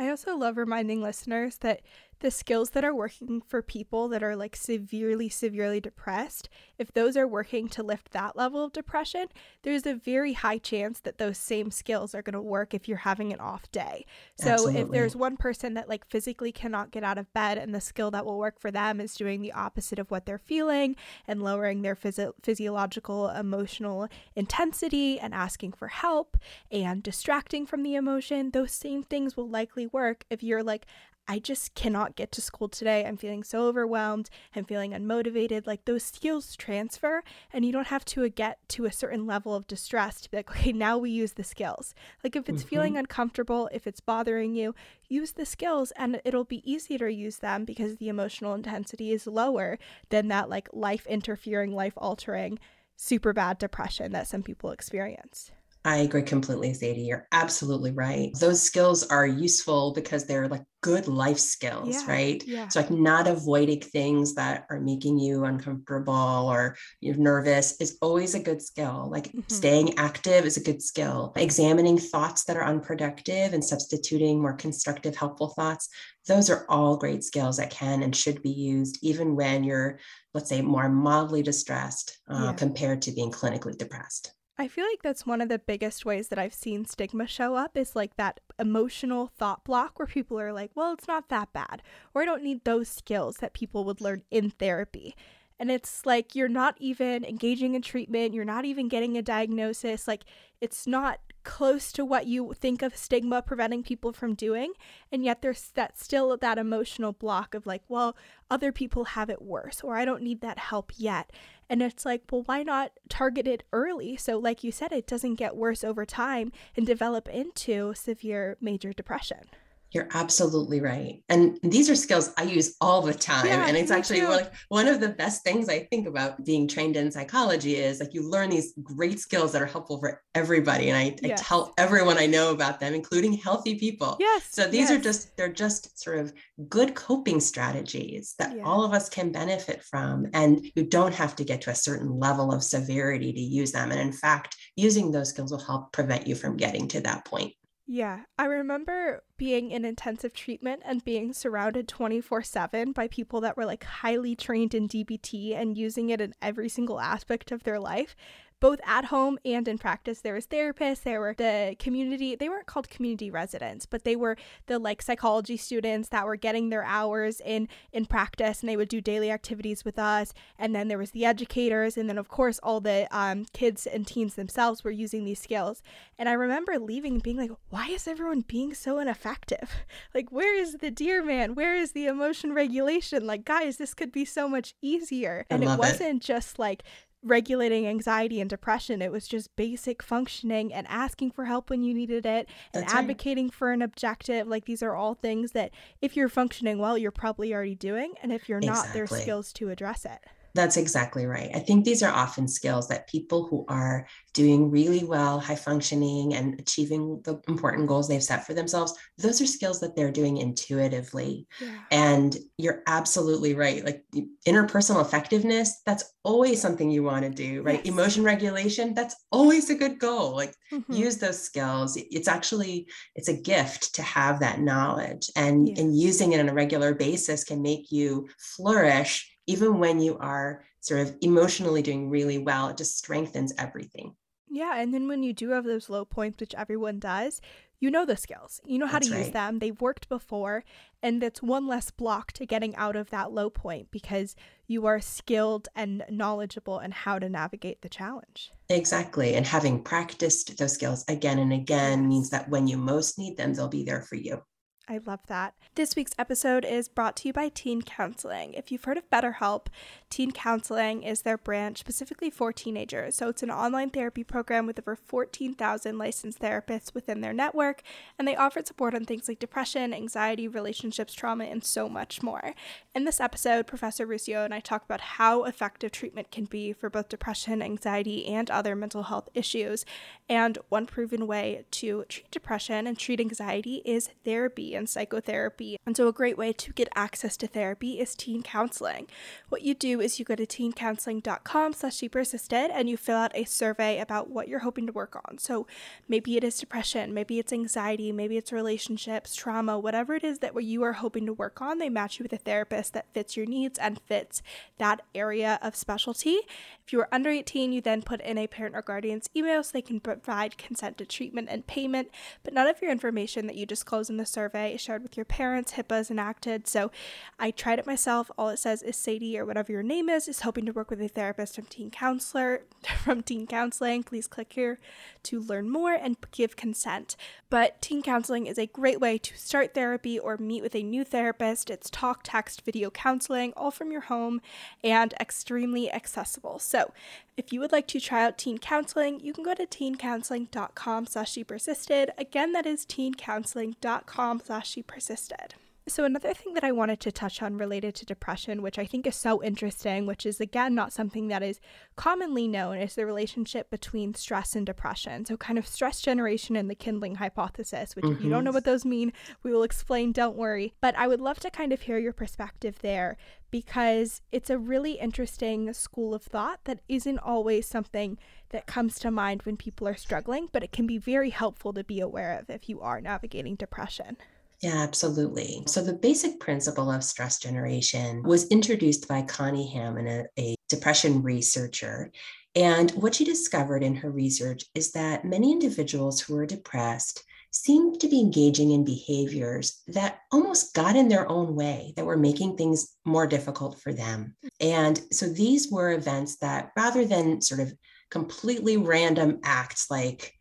I 0.00 0.08
also 0.08 0.34
love 0.34 0.56
reminding 0.56 1.02
listeners 1.02 1.58
that 1.58 1.82
the 2.20 2.30
skills 2.30 2.70
that 2.70 2.84
are 2.84 2.94
working 2.94 3.42
for 3.46 3.62
people 3.62 4.08
that 4.08 4.22
are 4.22 4.36
like 4.36 4.54
severely, 4.54 5.28
severely 5.28 5.80
depressed, 5.80 6.48
if 6.78 6.92
those 6.92 7.16
are 7.16 7.26
working 7.26 7.68
to 7.68 7.82
lift 7.82 8.12
that 8.12 8.36
level 8.36 8.64
of 8.64 8.72
depression, 8.72 9.26
there's 9.62 9.86
a 9.86 9.94
very 9.94 10.34
high 10.34 10.58
chance 10.58 11.00
that 11.00 11.18
those 11.18 11.38
same 11.38 11.70
skills 11.70 12.14
are 12.14 12.22
going 12.22 12.34
to 12.34 12.40
work 12.40 12.72
if 12.72 12.88
you're 12.88 12.98
having 12.98 13.32
an 13.32 13.40
off 13.40 13.70
day. 13.72 14.04
So 14.36 14.52
Absolutely. 14.52 14.80
if 14.80 14.90
there's 14.90 15.16
one 15.16 15.36
person 15.36 15.74
that 15.74 15.88
like 15.88 16.06
physically 16.06 16.52
cannot 16.52 16.90
get 16.90 17.04
out 17.04 17.18
of 17.18 17.32
bed 17.32 17.58
and 17.58 17.74
the 17.74 17.80
skill 17.80 18.10
that 18.12 18.24
will 18.24 18.38
work 18.38 18.60
for 18.60 18.70
them 18.70 19.00
is 19.00 19.14
doing 19.14 19.40
the 19.40 19.52
opposite 19.52 19.98
of 19.98 20.10
what 20.10 20.26
they're 20.26 20.38
feeling 20.38 20.96
and 21.26 21.42
lowering 21.42 21.82
their 21.82 21.94
physio- 21.94 22.34
physiological 22.42 23.28
emotional 23.30 24.08
intensity 24.36 25.18
and 25.18 25.34
asking 25.34 25.72
for 25.72 25.88
help 25.88 26.36
and 26.70 27.02
distracting 27.02 27.66
from 27.66 27.82
the 27.82 27.94
emotion, 27.94 28.50
those 28.50 28.72
same 28.72 29.02
things 29.02 29.36
will 29.36 29.48
likely 29.48 29.86
work 29.86 30.24
if 30.30 30.42
you're 30.42 30.62
like, 30.62 30.86
I 31.28 31.38
just 31.38 31.74
cannot 31.74 32.16
get 32.16 32.32
to 32.32 32.40
school 32.40 32.68
today. 32.68 33.04
I'm 33.04 33.16
feeling 33.16 33.44
so 33.44 33.66
overwhelmed. 33.66 34.28
I'm 34.56 34.64
feeling 34.64 34.90
unmotivated. 34.90 35.66
Like 35.66 35.84
those 35.84 36.02
skills 36.02 36.56
transfer, 36.56 37.22
and 37.52 37.64
you 37.64 37.70
don't 37.70 37.86
have 37.86 38.04
to 38.06 38.28
get 38.28 38.58
to 38.70 38.84
a 38.84 38.92
certain 38.92 39.26
level 39.26 39.54
of 39.54 39.68
distress 39.68 40.20
to 40.22 40.30
be 40.30 40.38
like, 40.38 40.50
okay, 40.50 40.72
now 40.72 40.98
we 40.98 41.10
use 41.10 41.34
the 41.34 41.44
skills. 41.44 41.94
Like 42.24 42.34
if 42.34 42.48
it's 42.48 42.62
mm-hmm. 42.62 42.68
feeling 42.68 42.96
uncomfortable, 42.96 43.68
if 43.72 43.86
it's 43.86 44.00
bothering 44.00 44.54
you, 44.54 44.74
use 45.08 45.32
the 45.32 45.46
skills, 45.46 45.92
and 45.96 46.20
it'll 46.24 46.44
be 46.44 46.68
easier 46.70 46.98
to 46.98 47.12
use 47.12 47.36
them 47.36 47.64
because 47.64 47.96
the 47.96 48.08
emotional 48.08 48.54
intensity 48.54 49.12
is 49.12 49.26
lower 49.26 49.78
than 50.08 50.28
that 50.28 50.48
like 50.48 50.68
life 50.72 51.06
interfering, 51.06 51.72
life 51.72 51.94
altering, 51.96 52.58
super 52.96 53.32
bad 53.32 53.58
depression 53.58 54.12
that 54.12 54.26
some 54.26 54.42
people 54.42 54.70
experience. 54.70 55.52
I 55.82 55.98
agree 55.98 56.22
completely, 56.22 56.74
Sadie. 56.74 57.02
You're 57.02 57.26
absolutely 57.32 57.92
right. 57.92 58.30
Those 58.38 58.60
skills 58.60 59.06
are 59.06 59.26
useful 59.26 59.94
because 59.94 60.26
they're 60.26 60.46
like 60.46 60.62
good 60.82 61.08
life 61.08 61.38
skills, 61.38 62.02
yeah, 62.02 62.06
right? 62.06 62.44
Yeah. 62.46 62.68
So, 62.68 62.80
like, 62.80 62.90
not 62.90 63.26
avoiding 63.26 63.80
things 63.80 64.34
that 64.34 64.66
are 64.68 64.78
making 64.78 65.18
you 65.18 65.44
uncomfortable 65.44 66.50
or 66.52 66.76
you're 67.00 67.16
nervous 67.16 67.80
is 67.80 67.96
always 68.02 68.34
a 68.34 68.42
good 68.42 68.60
skill. 68.60 69.08
Like, 69.10 69.28
mm-hmm. 69.28 69.40
staying 69.48 69.98
active 69.98 70.44
is 70.44 70.58
a 70.58 70.62
good 70.62 70.82
skill. 70.82 71.32
Examining 71.36 71.96
thoughts 71.96 72.44
that 72.44 72.58
are 72.58 72.64
unproductive 72.64 73.54
and 73.54 73.64
substituting 73.64 74.40
more 74.40 74.54
constructive, 74.54 75.16
helpful 75.16 75.48
thoughts, 75.48 75.88
those 76.26 76.50
are 76.50 76.66
all 76.68 76.98
great 76.98 77.24
skills 77.24 77.56
that 77.56 77.70
can 77.70 78.02
and 78.02 78.14
should 78.14 78.42
be 78.42 78.50
used 78.50 78.98
even 79.02 79.34
when 79.34 79.64
you're, 79.64 79.98
let's 80.34 80.50
say, 80.50 80.60
more 80.60 80.90
mildly 80.90 81.42
distressed 81.42 82.18
uh, 82.30 82.44
yeah. 82.44 82.52
compared 82.52 83.00
to 83.02 83.12
being 83.12 83.30
clinically 83.30 83.76
depressed. 83.76 84.34
I 84.60 84.68
feel 84.68 84.84
like 84.84 85.00
that's 85.00 85.24
one 85.24 85.40
of 85.40 85.48
the 85.48 85.58
biggest 85.58 86.04
ways 86.04 86.28
that 86.28 86.38
I've 86.38 86.52
seen 86.52 86.84
stigma 86.84 87.26
show 87.26 87.54
up 87.54 87.78
is 87.78 87.96
like 87.96 88.16
that 88.16 88.40
emotional 88.58 89.26
thought 89.26 89.64
block 89.64 89.98
where 89.98 90.04
people 90.04 90.38
are 90.38 90.52
like, 90.52 90.70
well, 90.74 90.92
it's 90.92 91.08
not 91.08 91.30
that 91.30 91.50
bad, 91.54 91.80
or 92.12 92.20
I 92.20 92.26
don't 92.26 92.42
need 92.44 92.64
those 92.64 92.86
skills 92.86 93.38
that 93.38 93.54
people 93.54 93.86
would 93.86 94.02
learn 94.02 94.22
in 94.30 94.50
therapy. 94.50 95.16
And 95.60 95.70
it's 95.70 96.06
like 96.06 96.34
you're 96.34 96.48
not 96.48 96.74
even 96.78 97.22
engaging 97.22 97.74
in 97.74 97.82
treatment, 97.82 98.32
you're 98.32 98.46
not 98.46 98.64
even 98.64 98.88
getting 98.88 99.18
a 99.18 99.22
diagnosis. 99.22 100.08
Like 100.08 100.24
it's 100.58 100.86
not 100.86 101.20
close 101.44 101.92
to 101.92 102.04
what 102.04 102.26
you 102.26 102.54
think 102.54 102.80
of 102.82 102.96
stigma 102.96 103.42
preventing 103.42 103.82
people 103.82 104.12
from 104.12 104.34
doing. 104.34 104.72
And 105.12 105.22
yet 105.22 105.42
there's 105.42 105.70
that 105.72 105.98
still 105.98 106.34
that 106.36 106.56
emotional 106.58 107.12
block 107.12 107.54
of 107.54 107.66
like 107.66 107.82
well 107.88 108.16
other 108.50 108.72
people 108.72 109.04
have 109.04 109.30
it 109.30 109.42
worse 109.42 109.80
or 109.82 109.96
i 109.96 110.04
don't 110.04 110.22
need 110.22 110.40
that 110.40 110.58
help 110.58 110.92
yet. 110.96 111.30
And 111.68 111.82
it's 111.82 112.06
like 112.06 112.22
well 112.32 112.42
why 112.42 112.62
not 112.62 112.92
target 113.10 113.46
it 113.46 113.64
early? 113.70 114.16
So 114.16 114.38
like 114.38 114.64
you 114.64 114.72
said 114.72 114.92
it 114.92 115.06
doesn't 115.06 115.34
get 115.34 115.56
worse 115.56 115.84
over 115.84 116.06
time 116.06 116.52
and 116.74 116.86
develop 116.86 117.28
into 117.28 117.92
severe 117.94 118.56
major 118.62 118.94
depression 118.94 119.50
you're 119.92 120.08
absolutely 120.14 120.80
right. 120.80 121.22
And 121.28 121.58
these 121.62 121.90
are 121.90 121.94
skills 121.94 122.32
I 122.38 122.44
use 122.44 122.76
all 122.80 123.02
the 123.02 123.14
time. 123.14 123.46
Yeah, 123.46 123.66
and 123.66 123.76
it's 123.76 123.90
actually 123.90 124.22
one, 124.22 124.46
one 124.68 124.88
of 124.88 125.00
the 125.00 125.08
best 125.08 125.42
things 125.42 125.68
I 125.68 125.80
think 125.80 126.06
about 126.06 126.44
being 126.44 126.68
trained 126.68 126.96
in 126.96 127.10
psychology 127.10 127.76
is 127.76 128.00
like 128.00 128.14
you 128.14 128.28
learn 128.28 128.50
these 128.50 128.72
great 128.82 129.18
skills 129.18 129.52
that 129.52 129.62
are 129.62 129.66
helpful 129.66 129.98
for 129.98 130.22
everybody. 130.34 130.90
And 130.90 130.96
I, 130.96 131.16
yes. 131.22 131.40
I 131.40 131.42
tell 131.42 131.74
everyone 131.76 132.18
I 132.18 132.26
know 132.26 132.52
about 132.52 132.78
them, 132.78 132.94
including 132.94 133.32
healthy 133.32 133.74
people. 133.74 134.16
Yes. 134.20 134.48
So 134.52 134.66
these 134.66 134.90
yes. 134.90 134.92
are 134.92 135.02
just, 135.02 135.36
they're 135.36 135.52
just 135.52 136.00
sort 136.02 136.18
of 136.18 136.32
good 136.68 136.94
coping 136.94 137.40
strategies 137.40 138.34
that 138.38 138.56
yeah. 138.56 138.62
all 138.62 138.84
of 138.84 138.92
us 138.92 139.08
can 139.08 139.32
benefit 139.32 139.82
from. 139.82 140.28
And 140.34 140.64
you 140.76 140.84
don't 140.84 141.14
have 141.14 141.34
to 141.36 141.44
get 141.44 141.62
to 141.62 141.70
a 141.70 141.74
certain 141.74 142.18
level 142.18 142.52
of 142.52 142.62
severity 142.62 143.32
to 143.32 143.40
use 143.40 143.72
them. 143.72 143.90
And 143.90 144.00
in 144.00 144.12
fact, 144.12 144.56
using 144.76 145.10
those 145.10 145.30
skills 145.30 145.50
will 145.50 145.58
help 145.58 145.92
prevent 145.92 146.26
you 146.26 146.34
from 146.34 146.56
getting 146.56 146.86
to 146.88 147.00
that 147.00 147.24
point. 147.24 147.54
Yeah, 147.92 148.20
I 148.38 148.44
remember 148.44 149.24
being 149.36 149.72
in 149.72 149.84
intensive 149.84 150.32
treatment 150.32 150.82
and 150.84 151.04
being 151.04 151.32
surrounded 151.32 151.88
24 151.88 152.44
7 152.44 152.92
by 152.92 153.08
people 153.08 153.40
that 153.40 153.56
were 153.56 153.66
like 153.66 153.82
highly 153.82 154.36
trained 154.36 154.74
in 154.74 154.86
DBT 154.86 155.56
and 155.56 155.76
using 155.76 156.10
it 156.10 156.20
in 156.20 156.32
every 156.40 156.68
single 156.68 157.00
aspect 157.00 157.50
of 157.50 157.64
their 157.64 157.80
life 157.80 158.14
both 158.60 158.78
at 158.86 159.06
home 159.06 159.38
and 159.44 159.66
in 159.66 159.78
practice. 159.78 160.20
There 160.20 160.34
was 160.34 160.46
therapists, 160.46 161.02
there 161.02 161.20
were 161.20 161.34
the 161.36 161.76
community, 161.78 162.36
they 162.36 162.48
weren't 162.48 162.66
called 162.66 162.90
community 162.90 163.30
residents, 163.30 163.86
but 163.86 164.04
they 164.04 164.16
were 164.16 164.36
the 164.66 164.78
like 164.78 165.02
psychology 165.02 165.56
students 165.56 166.10
that 166.10 166.26
were 166.26 166.36
getting 166.36 166.68
their 166.68 166.84
hours 166.84 167.40
in 167.44 167.68
in 167.92 168.06
practice 168.06 168.60
and 168.60 168.68
they 168.68 168.76
would 168.76 168.88
do 168.88 169.00
daily 169.00 169.30
activities 169.30 169.84
with 169.84 169.98
us. 169.98 170.32
And 170.58 170.74
then 170.74 170.88
there 170.88 170.98
was 170.98 171.12
the 171.12 171.24
educators 171.24 171.96
and 171.96 172.08
then 172.08 172.18
of 172.18 172.28
course 172.28 172.60
all 172.62 172.80
the 172.80 173.08
um, 173.10 173.46
kids 173.52 173.86
and 173.86 174.06
teens 174.06 174.34
themselves 174.34 174.84
were 174.84 174.90
using 174.90 175.24
these 175.24 175.40
skills. 175.40 175.82
And 176.18 176.28
I 176.28 176.32
remember 176.32 176.78
leaving 176.78 177.14
and 177.14 177.22
being 177.22 177.38
like, 177.38 177.52
why 177.70 177.88
is 177.88 178.06
everyone 178.06 178.42
being 178.42 178.74
so 178.74 178.98
ineffective? 178.98 179.70
Like 180.14 180.32
where 180.32 180.56
is 180.56 180.74
the 180.74 180.90
dear 180.90 181.22
man? 181.22 181.54
Where 181.54 181.76
is 181.76 181.92
the 181.92 182.06
emotion 182.06 182.52
regulation? 182.52 183.26
Like 183.26 183.44
guys, 183.44 183.76
this 183.76 183.94
could 183.94 184.10
be 184.10 184.24
so 184.24 184.48
much 184.48 184.74
easier. 184.82 185.46
and 185.48 185.62
it 185.62 185.78
wasn't 185.78 186.22
it. 186.22 186.26
just 186.26 186.58
like 186.58 186.82
regulating 187.22 187.86
anxiety 187.86 188.40
and 188.40 188.48
depression. 188.48 189.02
It 189.02 189.12
was 189.12 189.28
just 189.28 189.54
basic 189.56 190.02
functioning 190.02 190.72
and 190.72 190.86
asking 190.88 191.32
for 191.32 191.44
help 191.44 191.70
when 191.70 191.82
you 191.82 191.92
needed 191.92 192.24
it 192.24 192.48
and 192.72 192.82
That's 192.82 192.94
advocating 192.94 193.46
right. 193.46 193.54
for 193.54 193.72
an 193.72 193.82
objective. 193.82 194.46
Like 194.46 194.64
these 194.64 194.82
are 194.82 194.94
all 194.94 195.14
things 195.14 195.52
that 195.52 195.70
if 196.00 196.16
you're 196.16 196.28
functioning 196.28 196.78
well, 196.78 196.96
you're 196.96 197.10
probably 197.10 197.52
already 197.52 197.74
doing. 197.74 198.14
And 198.22 198.32
if 198.32 198.48
you're 198.48 198.60
not, 198.60 198.88
there's 198.92 199.10
skills 199.10 199.52
to 199.54 199.68
address 199.70 200.04
it. 200.04 200.20
That's 200.54 200.76
exactly 200.76 201.26
right. 201.26 201.50
I 201.54 201.60
think 201.60 201.84
these 201.84 202.02
are 202.02 202.12
often 202.12 202.48
skills 202.48 202.88
that 202.88 203.08
people 203.08 203.46
who 203.46 203.64
are 203.68 204.06
doing 204.32 204.70
really 204.70 205.04
well, 205.04 205.40
high 205.40 205.54
functioning, 205.56 206.34
and 206.34 206.58
achieving 206.58 207.20
the 207.24 207.40
important 207.48 207.88
goals 207.88 208.08
they've 208.08 208.22
set 208.22 208.46
for 208.46 208.54
themselves, 208.54 208.94
those 209.18 209.40
are 209.40 209.46
skills 209.46 209.80
that 209.80 209.96
they're 209.96 210.10
doing 210.10 210.38
intuitively. 210.38 211.46
Yeah. 211.60 211.78
And 211.90 212.36
you're 212.58 212.82
absolutely 212.86 213.54
right. 213.54 213.84
Like 213.84 214.04
interpersonal 214.46 215.02
effectiveness, 215.02 215.82
that's 215.86 216.12
always 216.24 216.60
something 216.60 216.90
you 216.90 217.02
want 217.02 217.24
to 217.24 217.30
do, 217.30 217.62
right? 217.62 217.80
Yes. 217.84 217.92
Emotion 217.92 218.24
regulation, 218.24 218.94
that's 218.94 219.16
always 219.32 219.70
a 219.70 219.74
good 219.74 219.98
goal. 219.98 220.34
Like 220.34 220.54
mm-hmm. 220.72 220.92
use 220.92 221.18
those 221.18 221.40
skills. 221.40 221.96
It's 221.96 222.28
actually 222.28 222.88
it's 223.14 223.28
a 223.28 223.36
gift 223.36 223.94
to 223.94 224.02
have 224.02 224.40
that 224.40 224.60
knowledge 224.60 225.30
and 225.36 225.68
yeah. 225.68 225.80
and 225.80 225.98
using 225.98 226.32
it 226.32 226.40
on 226.40 226.48
a 226.48 226.54
regular 226.54 226.94
basis 226.94 227.44
can 227.44 227.62
make 227.62 227.90
you 227.90 228.28
flourish 228.38 229.30
even 229.50 229.78
when 229.78 230.00
you 230.00 230.16
are 230.18 230.62
sort 230.80 231.00
of 231.00 231.16
emotionally 231.20 231.82
doing 231.82 232.08
really 232.08 232.38
well, 232.38 232.68
it 232.68 232.76
just 232.76 232.96
strengthens 232.96 233.52
everything. 233.58 234.14
Yeah. 234.48 234.76
And 234.76 234.94
then 234.94 235.08
when 235.08 235.22
you 235.22 235.32
do 235.32 235.50
have 235.50 235.64
those 235.64 235.90
low 235.90 236.04
points, 236.04 236.40
which 236.40 236.54
everyone 236.54 236.98
does, 236.98 237.40
you 237.80 237.90
know 237.90 238.04
the 238.04 238.16
skills, 238.16 238.60
you 238.64 238.78
know 238.78 238.86
how 238.86 238.94
That's 238.94 239.08
to 239.08 239.14
right. 239.14 239.24
use 239.24 239.32
them. 239.32 239.58
They've 239.58 239.80
worked 239.80 240.08
before, 240.08 240.64
and 241.02 241.22
it's 241.22 241.42
one 241.42 241.66
less 241.66 241.90
block 241.90 242.32
to 242.32 242.46
getting 242.46 242.76
out 242.76 242.94
of 242.94 243.10
that 243.10 243.32
low 243.32 243.48
point 243.48 243.90
because 243.90 244.36
you 244.66 244.86
are 244.86 245.00
skilled 245.00 245.68
and 245.74 246.04
knowledgeable 246.10 246.78
in 246.78 246.90
how 246.90 247.18
to 247.18 247.28
navigate 247.28 247.80
the 247.80 247.88
challenge. 247.88 248.52
Exactly. 248.68 249.34
And 249.34 249.46
having 249.46 249.82
practiced 249.82 250.58
those 250.58 250.74
skills 250.74 251.04
again 251.08 251.38
and 251.38 251.52
again 251.52 252.06
means 252.06 252.30
that 252.30 252.48
when 252.48 252.66
you 252.66 252.76
most 252.76 253.18
need 253.18 253.36
them, 253.36 253.54
they'll 253.54 253.68
be 253.68 253.84
there 253.84 254.02
for 254.02 254.16
you. 254.16 254.42
I 254.90 254.98
love 255.06 255.20
that. 255.28 255.54
This 255.76 255.94
week's 255.94 256.16
episode 256.18 256.64
is 256.64 256.88
brought 256.88 257.14
to 257.18 257.28
you 257.28 257.32
by 257.32 257.48
Teen 257.48 257.80
Counseling. 257.80 258.54
If 258.54 258.72
you've 258.72 258.82
heard 258.82 258.98
of 258.98 259.08
BetterHelp, 259.08 259.68
Teen 260.10 260.32
Counseling 260.32 261.04
is 261.04 261.22
their 261.22 261.38
branch 261.38 261.78
specifically 261.78 262.28
for 262.28 262.52
teenagers. 262.52 263.14
So 263.14 263.28
it's 263.28 263.44
an 263.44 263.52
online 263.52 263.90
therapy 263.90 264.24
program 264.24 264.66
with 264.66 264.80
over 264.80 264.96
14,000 264.96 265.96
licensed 265.96 266.40
therapists 266.40 266.92
within 266.92 267.20
their 267.20 267.32
network, 267.32 267.82
and 268.18 268.26
they 268.26 268.34
offer 268.34 268.62
support 268.64 268.92
on 268.96 269.04
things 269.04 269.28
like 269.28 269.38
depression, 269.38 269.94
anxiety, 269.94 270.48
relationships, 270.48 271.14
trauma, 271.14 271.44
and 271.44 271.62
so 271.62 271.88
much 271.88 272.20
more. 272.20 272.52
In 272.92 273.04
this 273.04 273.20
episode, 273.20 273.68
Professor 273.68 274.04
Ruscio 274.08 274.44
and 274.44 274.52
I 274.52 274.58
talk 274.58 274.84
about 274.84 275.00
how 275.00 275.44
effective 275.44 275.92
treatment 275.92 276.32
can 276.32 276.46
be 276.46 276.72
for 276.72 276.90
both 276.90 277.08
depression, 277.08 277.62
anxiety, 277.62 278.26
and 278.26 278.50
other 278.50 278.74
mental 278.74 279.04
health 279.04 279.28
issues. 279.34 279.84
And 280.28 280.58
one 280.68 280.86
proven 280.86 281.28
way 281.28 281.64
to 281.70 282.04
treat 282.08 282.30
depression 282.32 282.88
and 282.88 282.98
treat 282.98 283.20
anxiety 283.20 283.82
is 283.84 284.10
therapy 284.24 284.79
and 284.80 284.88
psychotherapy. 284.88 285.78
And 285.86 285.96
so, 285.96 286.08
a 286.08 286.12
great 286.12 286.36
way 286.36 286.52
to 286.52 286.72
get 286.72 286.88
access 286.96 287.36
to 287.36 287.46
therapy 287.46 288.00
is 288.00 288.16
teen 288.16 288.42
counseling. 288.42 289.06
What 289.48 289.62
you 289.62 289.74
do 289.74 290.00
is 290.00 290.18
you 290.18 290.24
go 290.24 290.34
to 290.34 290.46
teencounseling.com 290.46 291.74
slash 291.74 292.02
persisted 292.10 292.70
and 292.72 292.88
you 292.88 292.96
fill 292.96 293.16
out 293.16 293.32
a 293.34 293.44
survey 293.44 294.00
about 294.00 294.30
what 294.30 294.48
you're 294.48 294.60
hoping 294.60 294.86
to 294.86 294.92
work 294.92 295.14
on. 295.28 295.38
So, 295.38 295.66
maybe 296.08 296.36
it 296.36 296.42
is 296.42 296.58
depression, 296.58 297.14
maybe 297.14 297.38
it's 297.38 297.52
anxiety, 297.52 298.10
maybe 298.10 298.36
it's 298.36 298.50
relationships, 298.50 299.36
trauma, 299.36 299.78
whatever 299.78 300.14
it 300.14 300.24
is 300.24 300.40
that 300.40 300.60
you 300.60 300.82
are 300.82 300.94
hoping 300.94 301.26
to 301.26 301.32
work 301.32 301.60
on, 301.60 301.78
they 301.78 301.88
match 301.88 302.18
you 302.18 302.24
with 302.24 302.32
a 302.32 302.38
therapist 302.38 302.94
that 302.94 303.12
fits 303.12 303.36
your 303.36 303.46
needs 303.46 303.78
and 303.78 304.00
fits 304.00 304.42
that 304.78 305.02
area 305.14 305.58
of 305.62 305.76
specialty. 305.76 306.38
If 306.86 306.92
you 306.92 307.00
are 307.00 307.08
under 307.12 307.30
18, 307.30 307.72
you 307.72 307.80
then 307.80 308.02
put 308.02 308.20
in 308.22 308.38
a 308.38 308.46
parent 308.46 308.74
or 308.74 308.82
guardian's 308.82 309.28
email 309.36 309.62
so 309.62 309.70
they 309.72 309.82
can 309.82 310.00
provide 310.00 310.58
consent 310.58 310.98
to 310.98 311.06
treatment 311.06 311.48
and 311.50 311.66
payment, 311.66 312.10
but 312.42 312.54
none 312.54 312.66
of 312.66 312.80
your 312.80 312.90
information 312.90 313.46
that 313.46 313.56
you 313.56 313.66
disclose 313.66 314.10
in 314.10 314.16
the 314.16 314.26
survey 314.26 314.69
shared 314.78 315.02
with 315.02 315.16
your 315.16 315.24
parents. 315.24 315.72
HIPAA 315.72 316.00
is 316.00 316.10
enacted. 316.10 316.66
So 316.66 316.90
I 317.38 317.50
tried 317.50 317.78
it 317.78 317.86
myself. 317.86 318.30
All 318.36 318.48
it 318.48 318.58
says 318.58 318.82
is 318.82 318.96
Sadie 318.96 319.38
or 319.38 319.44
whatever 319.44 319.72
your 319.72 319.82
name 319.82 320.08
is, 320.08 320.28
is 320.28 320.40
hoping 320.40 320.66
to 320.66 320.72
work 320.72 320.90
with 320.90 321.00
a 321.00 321.08
therapist 321.08 321.54
from 321.54 321.66
teen 321.66 321.90
counselor 321.90 322.62
from 323.02 323.22
teen 323.22 323.46
counseling. 323.46 324.02
Please 324.02 324.26
click 324.26 324.52
here 324.52 324.78
to 325.24 325.40
learn 325.40 325.68
more 325.68 325.92
and 325.92 326.16
give 326.32 326.56
consent. 326.56 327.16
But 327.48 327.80
teen 327.82 328.02
counseling 328.02 328.46
is 328.46 328.58
a 328.58 328.66
great 328.66 329.00
way 329.00 329.18
to 329.18 329.36
start 329.36 329.74
therapy 329.74 330.18
or 330.18 330.36
meet 330.36 330.62
with 330.62 330.74
a 330.74 330.82
new 330.82 331.04
therapist. 331.04 331.70
It's 331.70 331.90
talk, 331.90 332.20
text, 332.22 332.62
video 332.62 332.90
counseling, 332.90 333.52
all 333.56 333.70
from 333.70 333.90
your 333.90 334.02
home 334.02 334.40
and 334.84 335.14
extremely 335.20 335.90
accessible. 335.90 336.58
So 336.58 336.92
if 337.40 337.54
you 337.54 337.60
would 337.60 337.72
like 337.72 337.86
to 337.88 337.98
try 337.98 338.24
out 338.24 338.36
teen 338.36 338.58
counseling, 338.58 339.18
you 339.20 339.32
can 339.32 339.42
go 339.42 339.54
to 339.54 339.66
teencounseling.com 339.66 341.06
slash 341.06 341.32
she 341.32 341.42
persisted. 341.42 342.10
Again, 342.18 342.52
that 342.52 342.66
is 342.66 342.84
teencounseling.com 342.84 344.42
slash 344.44 344.70
she 344.70 344.82
persisted. 344.82 345.54
So, 345.88 346.04
another 346.04 346.34
thing 346.34 346.54
that 346.54 346.62
I 346.62 346.72
wanted 346.72 347.00
to 347.00 347.12
touch 347.12 347.42
on 347.42 347.56
related 347.56 347.94
to 347.96 348.06
depression, 348.06 348.62
which 348.62 348.78
I 348.78 348.84
think 348.84 349.06
is 349.06 349.16
so 349.16 349.42
interesting, 349.42 350.06
which 350.06 350.26
is 350.26 350.40
again 350.40 350.74
not 350.74 350.92
something 350.92 351.28
that 351.28 351.42
is 351.42 351.58
commonly 351.96 352.46
known, 352.46 352.76
is 352.76 352.94
the 352.94 353.06
relationship 353.06 353.70
between 353.70 354.14
stress 354.14 354.54
and 354.54 354.66
depression. 354.66 355.24
So, 355.24 355.36
kind 355.36 355.58
of 355.58 355.66
stress 355.66 356.00
generation 356.00 356.54
and 356.54 356.70
the 356.70 356.74
kindling 356.74 357.16
hypothesis, 357.16 357.96
which, 357.96 358.04
mm-hmm. 358.04 358.14
if 358.14 358.22
you 358.22 358.30
don't 358.30 358.44
know 358.44 358.50
mm-hmm. 358.50 358.56
what 358.56 358.64
those 358.64 358.84
mean, 358.84 359.12
we 359.42 359.52
will 359.52 359.62
explain, 359.62 360.12
don't 360.12 360.36
worry. 360.36 360.74
But 360.80 360.96
I 360.96 361.08
would 361.08 361.20
love 361.20 361.40
to 361.40 361.50
kind 361.50 361.72
of 361.72 361.82
hear 361.82 361.98
your 361.98 362.12
perspective 362.12 362.78
there 362.82 363.16
because 363.50 364.22
it's 364.30 364.50
a 364.50 364.58
really 364.58 364.92
interesting 364.92 365.72
school 365.72 366.14
of 366.14 366.22
thought 366.22 366.60
that 366.64 366.80
isn't 366.88 367.18
always 367.18 367.66
something 367.66 368.18
that 368.50 368.66
comes 368.66 368.98
to 369.00 369.10
mind 369.10 369.42
when 369.42 369.56
people 369.56 369.88
are 369.88 369.96
struggling, 369.96 370.48
but 370.52 370.62
it 370.62 370.72
can 370.72 370.86
be 370.86 370.98
very 370.98 371.30
helpful 371.30 371.72
to 371.72 371.82
be 371.82 372.00
aware 372.00 372.38
of 372.38 372.50
if 372.50 372.68
you 372.68 372.80
are 372.80 373.00
navigating 373.00 373.56
depression. 373.56 374.16
Yeah, 374.60 374.76
absolutely. 374.76 375.62
So, 375.66 375.82
the 375.82 375.94
basic 375.94 376.38
principle 376.38 376.90
of 376.90 377.02
stress 377.02 377.38
generation 377.38 378.22
was 378.22 378.46
introduced 378.48 379.08
by 379.08 379.22
Connie 379.22 379.72
Hammen, 379.74 380.06
a, 380.06 380.20
uh, 380.20 380.24
a 380.38 380.56
depression 380.68 381.22
researcher. 381.22 382.12
And 382.54 382.90
what 382.92 383.14
she 383.14 383.24
discovered 383.24 383.82
in 383.82 383.94
her 383.96 384.10
research 384.10 384.64
is 384.74 384.92
that 384.92 385.24
many 385.24 385.52
individuals 385.52 386.20
who 386.20 386.36
are 386.36 386.46
depressed 386.46 387.24
seemed 387.52 388.00
to 388.00 388.08
be 388.08 388.20
engaging 388.20 388.70
in 388.70 388.84
behaviors 388.84 389.82
that 389.88 390.18
almost 390.30 390.74
got 390.74 390.94
in 390.94 391.08
their 391.08 391.28
own 391.28 391.54
way, 391.56 391.92
that 391.96 392.06
were 392.06 392.16
making 392.16 392.56
things 392.56 392.96
more 393.04 393.26
difficult 393.26 393.80
for 393.80 393.92
them. 393.92 394.36
And 394.60 395.00
so 395.10 395.26
these 395.26 395.70
were 395.70 395.92
events 395.92 396.36
that, 396.36 396.70
rather 396.76 397.04
than 397.04 397.40
sort 397.40 397.60
of 397.60 397.72
completely 398.10 398.76
random 398.76 399.40
acts 399.44 399.90
like, 399.90 400.34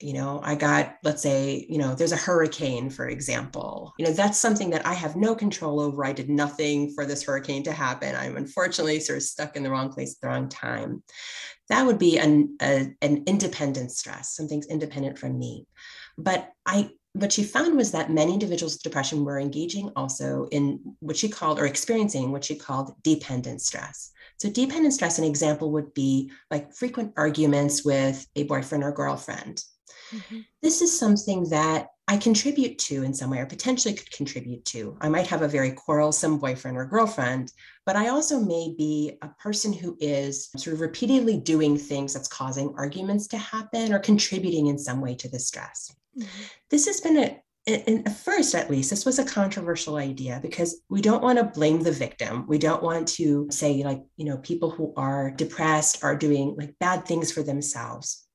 you 0.00 0.14
know, 0.14 0.40
I 0.42 0.54
got, 0.54 0.96
let's 1.02 1.22
say, 1.22 1.66
you 1.68 1.78
know, 1.78 1.94
there's 1.94 2.12
a 2.12 2.16
hurricane, 2.16 2.88
for 2.88 3.08
example. 3.08 3.92
You 3.98 4.06
know, 4.06 4.12
that's 4.12 4.38
something 4.38 4.70
that 4.70 4.86
I 4.86 4.94
have 4.94 5.16
no 5.16 5.34
control 5.34 5.80
over. 5.80 6.04
I 6.04 6.12
did 6.12 6.30
nothing 6.30 6.92
for 6.94 7.04
this 7.04 7.22
hurricane 7.22 7.62
to 7.64 7.72
happen. 7.72 8.14
I'm 8.16 8.36
unfortunately 8.36 9.00
sort 9.00 9.18
of 9.18 9.22
stuck 9.22 9.56
in 9.56 9.62
the 9.62 9.70
wrong 9.70 9.92
place 9.92 10.14
at 10.14 10.20
the 10.20 10.28
wrong 10.28 10.48
time. 10.48 11.02
That 11.68 11.86
would 11.86 11.98
be 11.98 12.18
an, 12.18 12.56
a, 12.62 12.94
an 13.02 13.24
independent 13.26 13.92
stress, 13.92 14.34
something's 14.34 14.66
independent 14.66 15.18
from 15.18 15.38
me. 15.38 15.66
But 16.16 16.50
I 16.66 16.90
what 17.12 17.32
she 17.32 17.42
found 17.42 17.76
was 17.76 17.90
that 17.90 18.10
many 18.10 18.32
individuals 18.32 18.74
with 18.74 18.82
depression 18.82 19.24
were 19.24 19.38
engaging 19.38 19.90
also 19.96 20.46
in 20.52 20.80
what 21.00 21.16
she 21.16 21.28
called 21.28 21.58
or 21.58 21.66
experiencing 21.66 22.30
what 22.30 22.44
she 22.44 22.54
called 22.54 22.94
dependent 23.02 23.60
stress. 23.60 24.12
So, 24.38 24.48
dependent 24.48 24.94
stress, 24.94 25.18
an 25.18 25.24
example 25.24 25.72
would 25.72 25.92
be 25.92 26.30
like 26.50 26.72
frequent 26.72 27.12
arguments 27.16 27.84
with 27.84 28.26
a 28.36 28.44
boyfriend 28.44 28.84
or 28.84 28.92
girlfriend. 28.92 29.64
Mm-hmm. 30.12 30.40
This 30.62 30.82
is 30.82 30.98
something 30.98 31.48
that 31.50 31.88
I 32.10 32.16
contribute 32.16 32.76
to 32.80 33.04
in 33.04 33.14
some 33.14 33.30
way 33.30 33.38
or 33.38 33.46
potentially 33.46 33.94
could 33.94 34.10
contribute 34.10 34.64
to. 34.66 34.96
I 35.00 35.08
might 35.08 35.28
have 35.28 35.42
a 35.42 35.48
very 35.48 35.70
quarrelsome 35.70 36.38
boyfriend 36.38 36.76
or 36.76 36.84
girlfriend, 36.84 37.52
but 37.86 37.94
I 37.94 38.08
also 38.08 38.40
may 38.40 38.74
be 38.76 39.16
a 39.22 39.28
person 39.28 39.72
who 39.72 39.96
is 40.00 40.50
sort 40.56 40.74
of 40.74 40.80
repeatedly 40.80 41.38
doing 41.38 41.78
things 41.78 42.12
that's 42.12 42.26
causing 42.26 42.74
arguments 42.76 43.28
to 43.28 43.38
happen 43.38 43.92
or 43.92 44.00
contributing 44.00 44.66
in 44.66 44.76
some 44.76 45.00
way 45.00 45.14
to 45.14 45.28
the 45.28 45.38
stress. 45.38 45.94
Mm-hmm. 46.18 46.42
This 46.68 46.86
has 46.86 47.00
been 47.00 47.16
a 47.16 47.40
in, 47.66 48.02
at 48.06 48.16
first 48.16 48.54
at 48.54 48.70
least 48.70 48.90
this 48.90 49.04
was 49.04 49.18
a 49.18 49.24
controversial 49.24 49.96
idea 49.96 50.40
because 50.42 50.80
we 50.88 51.00
don't 51.00 51.22
want 51.22 51.38
to 51.38 51.44
blame 51.44 51.82
the 51.82 51.92
victim 51.92 52.46
we 52.48 52.56
don't 52.56 52.82
want 52.82 53.06
to 53.06 53.46
say 53.50 53.84
like 53.84 54.02
you 54.16 54.24
know 54.24 54.38
people 54.38 54.70
who 54.70 54.94
are 54.96 55.30
depressed 55.30 56.02
are 56.02 56.16
doing 56.16 56.54
like 56.56 56.74
bad 56.78 57.04
things 57.04 57.30
for 57.30 57.42
themselves 57.42 58.26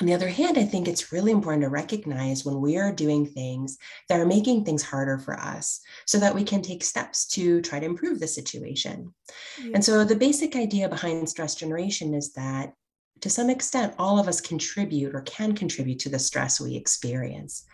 on 0.00 0.06
the 0.06 0.14
other 0.14 0.28
hand, 0.28 0.58
I 0.58 0.64
think 0.64 0.88
it's 0.88 1.12
really 1.12 1.30
important 1.30 1.62
to 1.62 1.68
recognize 1.68 2.44
when 2.44 2.60
we 2.60 2.76
are 2.76 2.92
doing 2.92 3.26
things 3.26 3.78
that 4.08 4.18
are 4.20 4.26
making 4.26 4.64
things 4.64 4.82
harder 4.82 5.18
for 5.18 5.38
us 5.38 5.80
so 6.04 6.18
that 6.18 6.34
we 6.34 6.42
can 6.42 6.62
take 6.62 6.82
steps 6.82 7.26
to 7.28 7.60
try 7.62 7.78
to 7.78 7.86
improve 7.86 8.18
the 8.18 8.26
situation. 8.26 9.14
Yeah. 9.62 9.72
And 9.74 9.84
so, 9.84 10.04
the 10.04 10.16
basic 10.16 10.56
idea 10.56 10.88
behind 10.88 11.28
stress 11.28 11.54
generation 11.54 12.12
is 12.14 12.32
that 12.32 12.72
to 13.20 13.30
some 13.30 13.50
extent, 13.50 13.94
all 13.98 14.18
of 14.18 14.28
us 14.28 14.40
contribute 14.40 15.14
or 15.14 15.22
can 15.22 15.54
contribute 15.54 16.00
to 16.00 16.08
the 16.08 16.18
stress 16.18 16.60
we 16.60 16.76
experience. 16.76 17.64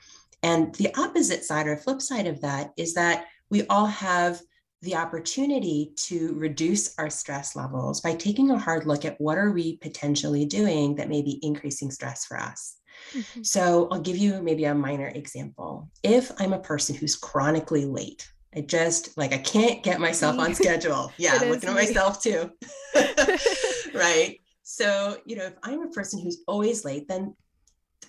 And 0.43 0.75
the 0.77 0.95
opposite 0.97 1.45
side 1.45 1.67
or 1.67 1.77
flip 1.77 2.01
side 2.01 2.27
of 2.27 2.41
that 2.43 2.73
is 2.77 2.95
that 2.95 3.27
we 3.51 3.67
all 3.67 3.87
have 3.87 4.41
the 4.83 4.97
opportunity 4.97 5.93
to 5.95 6.33
reduce 6.35 6.99
our 6.99 7.11
stress 7.11 7.55
levels 7.55 8.01
by 8.01 8.15
taking 8.15 8.51
a 8.51 8.59
hard 8.59 8.87
look 8.87 9.05
at 9.05 9.21
what 9.21 9.37
are 9.37 9.53
we 9.53 9.77
potentially 9.77 10.47
doing 10.47 10.95
that 10.97 11.09
may 11.09 11.23
be 11.23 11.39
increasing 11.43 11.91
stress 11.91 12.25
for 12.25 12.39
us. 12.39 12.77
Mm-hmm. 13.13 13.43
So 13.43 13.89
I'll 13.91 14.01
give 14.01 14.17
you 14.17 14.43
maybe 14.43 14.65
a 14.65 14.75
minor 14.75 15.09
example. 15.09 15.91
If 16.03 16.33
I'm 16.39 16.53
a 16.53 16.59
person 16.59 16.95
who's 16.95 17.17
chronically 17.17 17.85
late, 17.85 18.31
I 18.55 18.63
just 18.63 19.17
like 19.17 19.33
I 19.33 19.39
can't 19.39 19.83
get 19.83 20.01
myself 20.01 20.39
on 20.39 20.55
schedule. 20.55 21.13
Yeah, 21.19 21.39
I'm 21.41 21.51
looking 21.51 21.69
at 21.69 21.75
myself 21.75 22.23
too. 22.23 22.51
right. 23.95 24.39
So, 24.63 25.19
you 25.25 25.37
know, 25.37 25.45
if 25.45 25.55
I'm 25.63 25.83
a 25.83 25.91
person 25.91 26.21
who's 26.21 26.39
always 26.47 26.85
late, 26.85 27.09
then 27.09 27.35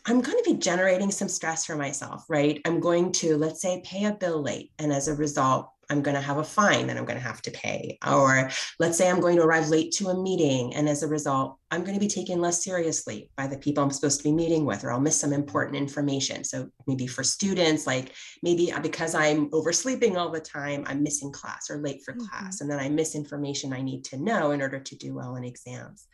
I'm 0.05 0.21
going 0.21 0.37
to 0.37 0.51
be 0.51 0.57
generating 0.57 1.11
some 1.11 1.27
stress 1.27 1.65
for 1.65 1.75
myself, 1.75 2.25
right? 2.27 2.59
I'm 2.65 2.79
going 2.79 3.11
to, 3.13 3.37
let's 3.37 3.61
say, 3.61 3.81
pay 3.85 4.05
a 4.05 4.13
bill 4.13 4.41
late. 4.41 4.71
And 4.79 4.91
as 4.91 5.07
a 5.07 5.13
result, 5.13 5.69
I'm 5.91 6.01
going 6.01 6.15
to 6.15 6.21
have 6.21 6.37
a 6.37 6.43
fine 6.43 6.87
that 6.87 6.97
I'm 6.97 7.05
going 7.05 7.19
to 7.19 7.23
have 7.23 7.41
to 7.43 7.51
pay. 7.51 7.97
Or 8.07 8.49
let's 8.79 8.97
say 8.97 9.09
I'm 9.09 9.19
going 9.19 9.35
to 9.35 9.43
arrive 9.43 9.69
late 9.69 9.91
to 9.93 10.07
a 10.09 10.21
meeting. 10.21 10.73
And 10.73 10.87
as 10.87 11.03
a 11.03 11.07
result, 11.07 11.57
I'm 11.71 11.83
going 11.83 11.93
to 11.93 11.99
be 11.99 12.07
taken 12.09 12.41
less 12.41 12.63
seriously 12.63 13.29
by 13.37 13.47
the 13.47 13.57
people 13.57 13.81
I'm 13.81 13.91
supposed 13.91 14.19
to 14.19 14.23
be 14.25 14.33
meeting 14.33 14.65
with, 14.65 14.83
or 14.83 14.91
I'll 14.91 14.99
miss 14.99 15.17
some 15.17 15.31
important 15.31 15.77
information. 15.77 16.43
So 16.43 16.69
maybe 16.85 17.07
for 17.07 17.23
students, 17.23 17.87
like 17.87 18.13
maybe 18.43 18.73
because 18.81 19.15
I'm 19.15 19.49
oversleeping 19.53 20.17
all 20.17 20.29
the 20.29 20.41
time, 20.41 20.83
I'm 20.85 21.01
missing 21.01 21.31
class 21.31 21.69
or 21.69 21.77
late 21.77 22.03
for 22.03 22.13
mm-hmm. 22.13 22.25
class. 22.25 22.59
And 22.59 22.69
then 22.69 22.79
I 22.79 22.89
miss 22.89 23.15
information 23.15 23.71
I 23.71 23.81
need 23.81 24.03
to 24.05 24.17
know 24.17 24.51
in 24.51 24.61
order 24.61 24.79
to 24.79 24.95
do 24.97 25.13
well 25.13 25.37
in 25.37 25.45
exams. 25.45 26.07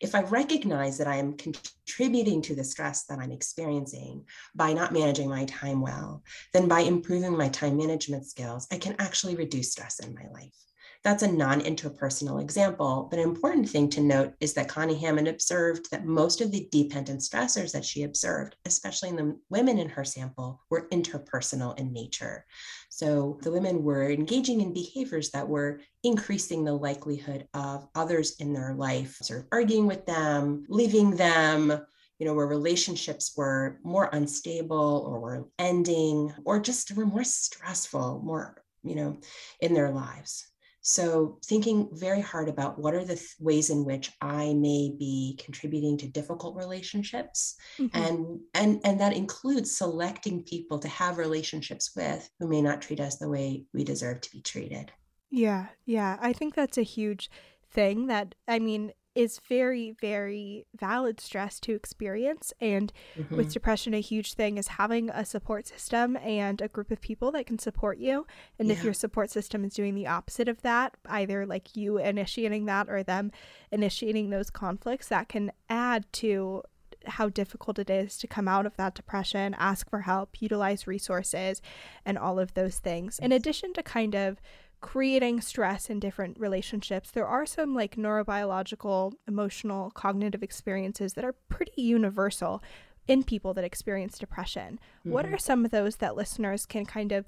If 0.00 0.14
I 0.14 0.22
recognize 0.22 0.98
that 0.98 1.08
I 1.08 1.16
am 1.16 1.36
contributing 1.36 2.42
to 2.42 2.54
the 2.54 2.62
stress 2.62 3.04
that 3.06 3.18
I'm 3.18 3.32
experiencing 3.32 4.26
by 4.54 4.72
not 4.72 4.92
managing 4.92 5.28
my 5.28 5.46
time 5.46 5.80
well, 5.80 6.22
then 6.52 6.68
by 6.68 6.80
improving 6.80 7.36
my 7.36 7.48
time 7.48 7.78
management 7.78 8.26
skills, 8.26 8.68
I 8.70 8.76
can 8.76 8.94
actually 8.98 9.34
reduce 9.34 9.72
stress 9.72 9.98
in 9.98 10.14
my 10.14 10.28
life. 10.32 10.67
That's 11.04 11.22
a 11.22 11.30
non 11.30 11.60
interpersonal 11.60 12.42
example, 12.42 13.06
but 13.08 13.20
an 13.20 13.24
important 13.24 13.68
thing 13.68 13.88
to 13.90 14.00
note 14.00 14.34
is 14.40 14.54
that 14.54 14.68
Connie 14.68 15.00
Hammen 15.00 15.28
observed 15.28 15.90
that 15.90 16.04
most 16.04 16.40
of 16.40 16.50
the 16.50 16.68
dependent 16.72 17.20
stressors 17.20 17.72
that 17.72 17.84
she 17.84 18.02
observed, 18.02 18.56
especially 18.66 19.10
in 19.10 19.16
the 19.16 19.38
women 19.48 19.78
in 19.78 19.88
her 19.88 20.04
sample, 20.04 20.60
were 20.70 20.88
interpersonal 20.88 21.78
in 21.78 21.92
nature. 21.92 22.44
So 22.88 23.38
the 23.42 23.52
women 23.52 23.84
were 23.84 24.10
engaging 24.10 24.60
in 24.60 24.74
behaviors 24.74 25.30
that 25.30 25.48
were 25.48 25.80
increasing 26.02 26.64
the 26.64 26.74
likelihood 26.74 27.46
of 27.54 27.86
others 27.94 28.34
in 28.40 28.52
their 28.52 28.74
life 28.74 29.18
sort 29.22 29.40
of 29.40 29.46
arguing 29.52 29.86
with 29.86 30.04
them, 30.04 30.66
leaving 30.68 31.12
them, 31.12 31.70
you 32.18 32.26
know, 32.26 32.34
where 32.34 32.46
relationships 32.48 33.34
were 33.36 33.78
more 33.84 34.10
unstable 34.12 35.04
or 35.06 35.20
were 35.20 35.48
ending 35.60 36.34
or 36.44 36.58
just 36.58 36.90
were 36.96 37.06
more 37.06 37.24
stressful, 37.24 38.20
more, 38.24 38.60
you 38.82 38.96
know, 38.96 39.16
in 39.60 39.74
their 39.74 39.90
lives. 39.90 40.48
So, 40.90 41.38
thinking 41.44 41.90
very 41.92 42.22
hard 42.22 42.48
about 42.48 42.78
what 42.78 42.94
are 42.94 43.04
the 43.04 43.16
th- 43.16 43.36
ways 43.38 43.68
in 43.68 43.84
which 43.84 44.10
I 44.22 44.54
may 44.54 44.94
be 44.98 45.38
contributing 45.38 45.98
to 45.98 46.08
difficult 46.08 46.56
relationships, 46.56 47.56
mm-hmm. 47.78 47.94
and 47.94 48.40
and 48.54 48.80
and 48.84 48.98
that 48.98 49.12
includes 49.12 49.76
selecting 49.76 50.44
people 50.44 50.78
to 50.78 50.88
have 50.88 51.18
relationships 51.18 51.90
with 51.94 52.30
who 52.38 52.48
may 52.48 52.62
not 52.62 52.80
treat 52.80 53.00
us 53.00 53.18
the 53.18 53.28
way 53.28 53.66
we 53.74 53.84
deserve 53.84 54.22
to 54.22 54.30
be 54.30 54.40
treated. 54.40 54.90
Yeah, 55.28 55.66
yeah, 55.84 56.16
I 56.22 56.32
think 56.32 56.54
that's 56.54 56.78
a 56.78 56.82
huge 56.82 57.30
thing. 57.70 58.06
That 58.06 58.34
I 58.48 58.58
mean, 58.58 58.92
is 59.18 59.40
very, 59.48 59.96
very 60.00 60.64
valid 60.78 61.20
stress 61.20 61.58
to 61.58 61.74
experience. 61.74 62.52
And 62.60 62.92
mm-hmm. 63.18 63.36
with 63.36 63.52
depression, 63.52 63.92
a 63.92 64.00
huge 64.00 64.34
thing 64.34 64.58
is 64.58 64.68
having 64.68 65.10
a 65.10 65.24
support 65.24 65.66
system 65.66 66.16
and 66.18 66.62
a 66.62 66.68
group 66.68 66.92
of 66.92 67.00
people 67.00 67.32
that 67.32 67.44
can 67.44 67.58
support 67.58 67.98
you. 67.98 68.28
And 68.60 68.68
yeah. 68.68 68.74
if 68.74 68.84
your 68.84 68.92
support 68.92 69.30
system 69.30 69.64
is 69.64 69.74
doing 69.74 69.96
the 69.96 70.06
opposite 70.06 70.48
of 70.48 70.62
that, 70.62 70.94
either 71.06 71.44
like 71.46 71.76
you 71.76 71.98
initiating 71.98 72.66
that 72.66 72.88
or 72.88 73.02
them 73.02 73.32
initiating 73.72 74.30
those 74.30 74.50
conflicts, 74.50 75.08
that 75.08 75.28
can 75.28 75.50
add 75.68 76.06
to 76.12 76.62
how 77.06 77.28
difficult 77.28 77.80
it 77.80 77.90
is 77.90 78.18
to 78.18 78.28
come 78.28 78.46
out 78.46 78.66
of 78.66 78.76
that 78.76 78.94
depression, 78.94 79.56
ask 79.58 79.90
for 79.90 80.02
help, 80.02 80.40
utilize 80.40 80.86
resources, 80.86 81.60
and 82.06 82.16
all 82.16 82.38
of 82.38 82.54
those 82.54 82.78
things. 82.78 83.18
In 83.18 83.32
addition 83.32 83.72
to 83.72 83.82
kind 83.82 84.14
of 84.14 84.40
creating 84.80 85.40
stress 85.40 85.90
in 85.90 85.98
different 86.00 86.38
relationships, 86.38 87.10
there 87.10 87.26
are 87.26 87.46
some 87.46 87.74
like 87.74 87.96
neurobiological, 87.96 89.12
emotional, 89.26 89.90
cognitive 89.90 90.42
experiences 90.42 91.14
that 91.14 91.24
are 91.24 91.34
pretty 91.48 91.82
universal 91.82 92.62
in 93.06 93.24
people 93.24 93.54
that 93.54 93.64
experience 93.64 94.18
depression. 94.18 94.78
Mm-hmm. 95.00 95.10
What 95.10 95.26
are 95.26 95.38
some 95.38 95.64
of 95.64 95.70
those 95.70 95.96
that 95.96 96.14
listeners 96.14 96.66
can 96.66 96.84
kind 96.84 97.12
of 97.12 97.24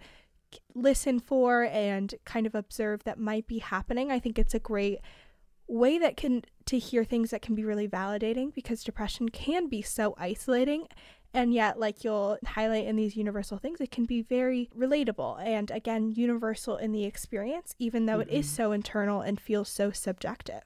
listen 0.74 1.18
for 1.20 1.64
and 1.64 2.14
kind 2.24 2.46
of 2.46 2.54
observe 2.54 3.04
that 3.04 3.18
might 3.18 3.46
be 3.46 3.58
happening? 3.58 4.12
I 4.12 4.18
think 4.18 4.38
it's 4.38 4.54
a 4.54 4.60
great 4.60 5.00
way 5.66 5.98
that 5.98 6.16
can 6.16 6.42
to 6.66 6.78
hear 6.78 7.04
things 7.04 7.30
that 7.30 7.42
can 7.42 7.54
be 7.54 7.64
really 7.64 7.88
validating 7.88 8.52
because 8.54 8.84
depression 8.84 9.28
can 9.28 9.68
be 9.68 9.82
so 9.82 10.14
isolating 10.18 10.86
and 11.32 11.54
yet 11.54 11.78
like 11.78 12.04
you'll 12.04 12.38
highlight 12.46 12.86
in 12.86 12.96
these 12.96 13.16
universal 13.16 13.58
things 13.58 13.80
it 13.80 13.90
can 13.90 14.04
be 14.04 14.22
very 14.22 14.68
relatable 14.76 15.40
and 15.44 15.70
again 15.70 16.12
universal 16.12 16.76
in 16.76 16.92
the 16.92 17.04
experience 17.04 17.74
even 17.78 18.06
though 18.06 18.18
mm-hmm. 18.18 18.30
it 18.30 18.38
is 18.38 18.46
mm-hmm. 18.46 18.56
so 18.56 18.72
internal 18.72 19.20
and 19.20 19.40
feels 19.40 19.68
so 19.68 19.90
subjective 19.90 20.62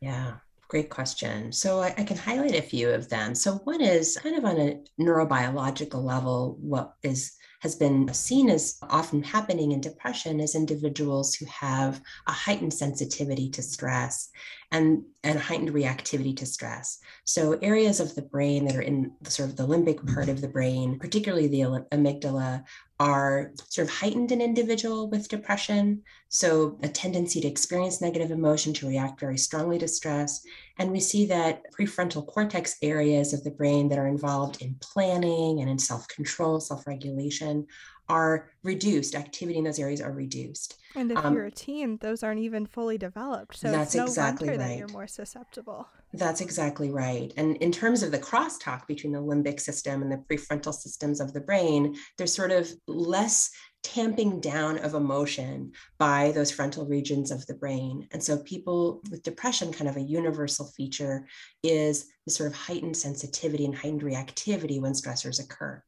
yeah 0.00 0.34
great 0.68 0.90
question 0.90 1.52
so 1.52 1.80
I, 1.80 1.94
I, 1.96 2.02
can 2.02 2.16
highlight 2.16 2.56
a 2.56 2.62
few 2.62 2.90
of 2.90 3.08
them 3.08 3.34
so 3.34 3.52
one 3.64 3.80
is 3.80 4.18
kind 4.20 4.36
of 4.36 4.44
on 4.44 4.58
a 4.58 4.80
neurobiological 5.00 6.02
level 6.02 6.56
what 6.60 6.94
is 7.02 7.35
has 7.60 7.74
been 7.74 8.12
seen 8.12 8.50
as 8.50 8.78
often 8.82 9.22
happening 9.22 9.72
in 9.72 9.80
depression 9.80 10.40
is 10.40 10.54
individuals 10.54 11.34
who 11.34 11.46
have 11.46 12.00
a 12.26 12.32
heightened 12.32 12.74
sensitivity 12.74 13.50
to 13.50 13.62
stress 13.62 14.30
and, 14.72 15.02
and 15.22 15.38
heightened 15.38 15.70
reactivity 15.70 16.36
to 16.36 16.46
stress. 16.46 16.98
So, 17.24 17.58
areas 17.62 18.00
of 18.00 18.14
the 18.14 18.22
brain 18.22 18.66
that 18.66 18.76
are 18.76 18.82
in 18.82 19.12
sort 19.24 19.48
of 19.48 19.56
the 19.56 19.66
limbic 19.66 20.12
part 20.14 20.28
of 20.28 20.40
the 20.40 20.48
brain, 20.48 20.98
particularly 20.98 21.48
the 21.48 21.60
amygdala, 21.92 22.64
are 22.98 23.52
sort 23.68 23.88
of 23.88 23.94
heightened 23.94 24.32
in 24.32 24.40
individual 24.40 25.10
with 25.10 25.28
depression. 25.28 26.02
So, 26.28 26.78
a 26.82 26.88
tendency 26.88 27.40
to 27.40 27.48
experience 27.48 28.00
negative 28.00 28.30
emotion, 28.30 28.72
to 28.74 28.88
react 28.88 29.20
very 29.20 29.36
strongly 29.38 29.78
to 29.78 29.88
stress. 29.88 30.42
And 30.78 30.90
we 30.90 31.00
see 31.00 31.26
that 31.26 31.62
prefrontal 31.78 32.26
cortex 32.26 32.76
areas 32.82 33.32
of 33.32 33.44
the 33.44 33.50
brain 33.50 33.88
that 33.90 33.98
are 33.98 34.06
involved 34.06 34.62
in 34.62 34.76
planning 34.80 35.60
and 35.60 35.68
in 35.68 35.78
self 35.78 36.08
control, 36.08 36.58
self 36.60 36.86
regulation 36.86 37.66
are 38.08 38.50
reduced. 38.62 39.14
Activity 39.14 39.58
in 39.58 39.64
those 39.64 39.78
areas 39.78 40.00
are 40.00 40.12
reduced. 40.12 40.80
And 40.94 41.10
if 41.10 41.18
um, 41.18 41.34
you're 41.34 41.46
a 41.46 41.50
teen, 41.50 41.98
those 41.98 42.22
aren't 42.22 42.40
even 42.40 42.66
fully 42.66 42.98
developed. 42.98 43.56
So 43.56 43.70
that's 43.70 43.94
no 43.94 44.04
exactly 44.04 44.48
wonder 44.48 44.62
right. 44.62 44.68
that 44.68 44.78
you're 44.78 44.88
more 44.88 45.06
susceptible. 45.06 45.88
That's 46.16 46.40
exactly 46.40 46.90
right. 46.90 47.30
And 47.36 47.56
in 47.58 47.70
terms 47.70 48.02
of 48.02 48.10
the 48.10 48.18
crosstalk 48.18 48.86
between 48.86 49.12
the 49.12 49.20
limbic 49.20 49.60
system 49.60 50.00
and 50.00 50.10
the 50.10 50.16
prefrontal 50.16 50.72
systems 50.72 51.20
of 51.20 51.34
the 51.34 51.42
brain, 51.42 51.94
there's 52.16 52.32
sort 52.32 52.52
of 52.52 52.72
less 52.88 53.50
tamping 53.82 54.40
down 54.40 54.78
of 54.78 54.94
emotion 54.94 55.72
by 55.98 56.32
those 56.32 56.50
frontal 56.50 56.86
regions 56.86 57.30
of 57.30 57.46
the 57.46 57.54
brain. 57.54 58.08
And 58.12 58.22
so 58.22 58.38
people 58.38 59.02
with 59.10 59.22
depression, 59.22 59.72
kind 59.72 59.90
of 59.90 59.98
a 59.98 60.02
universal 60.02 60.66
feature 60.74 61.28
is 61.62 62.06
the 62.24 62.32
sort 62.32 62.50
of 62.50 62.56
heightened 62.56 62.96
sensitivity 62.96 63.66
and 63.66 63.76
heightened 63.76 64.02
reactivity 64.02 64.80
when 64.80 64.92
stressors 64.92 65.38
occur. 65.38 65.82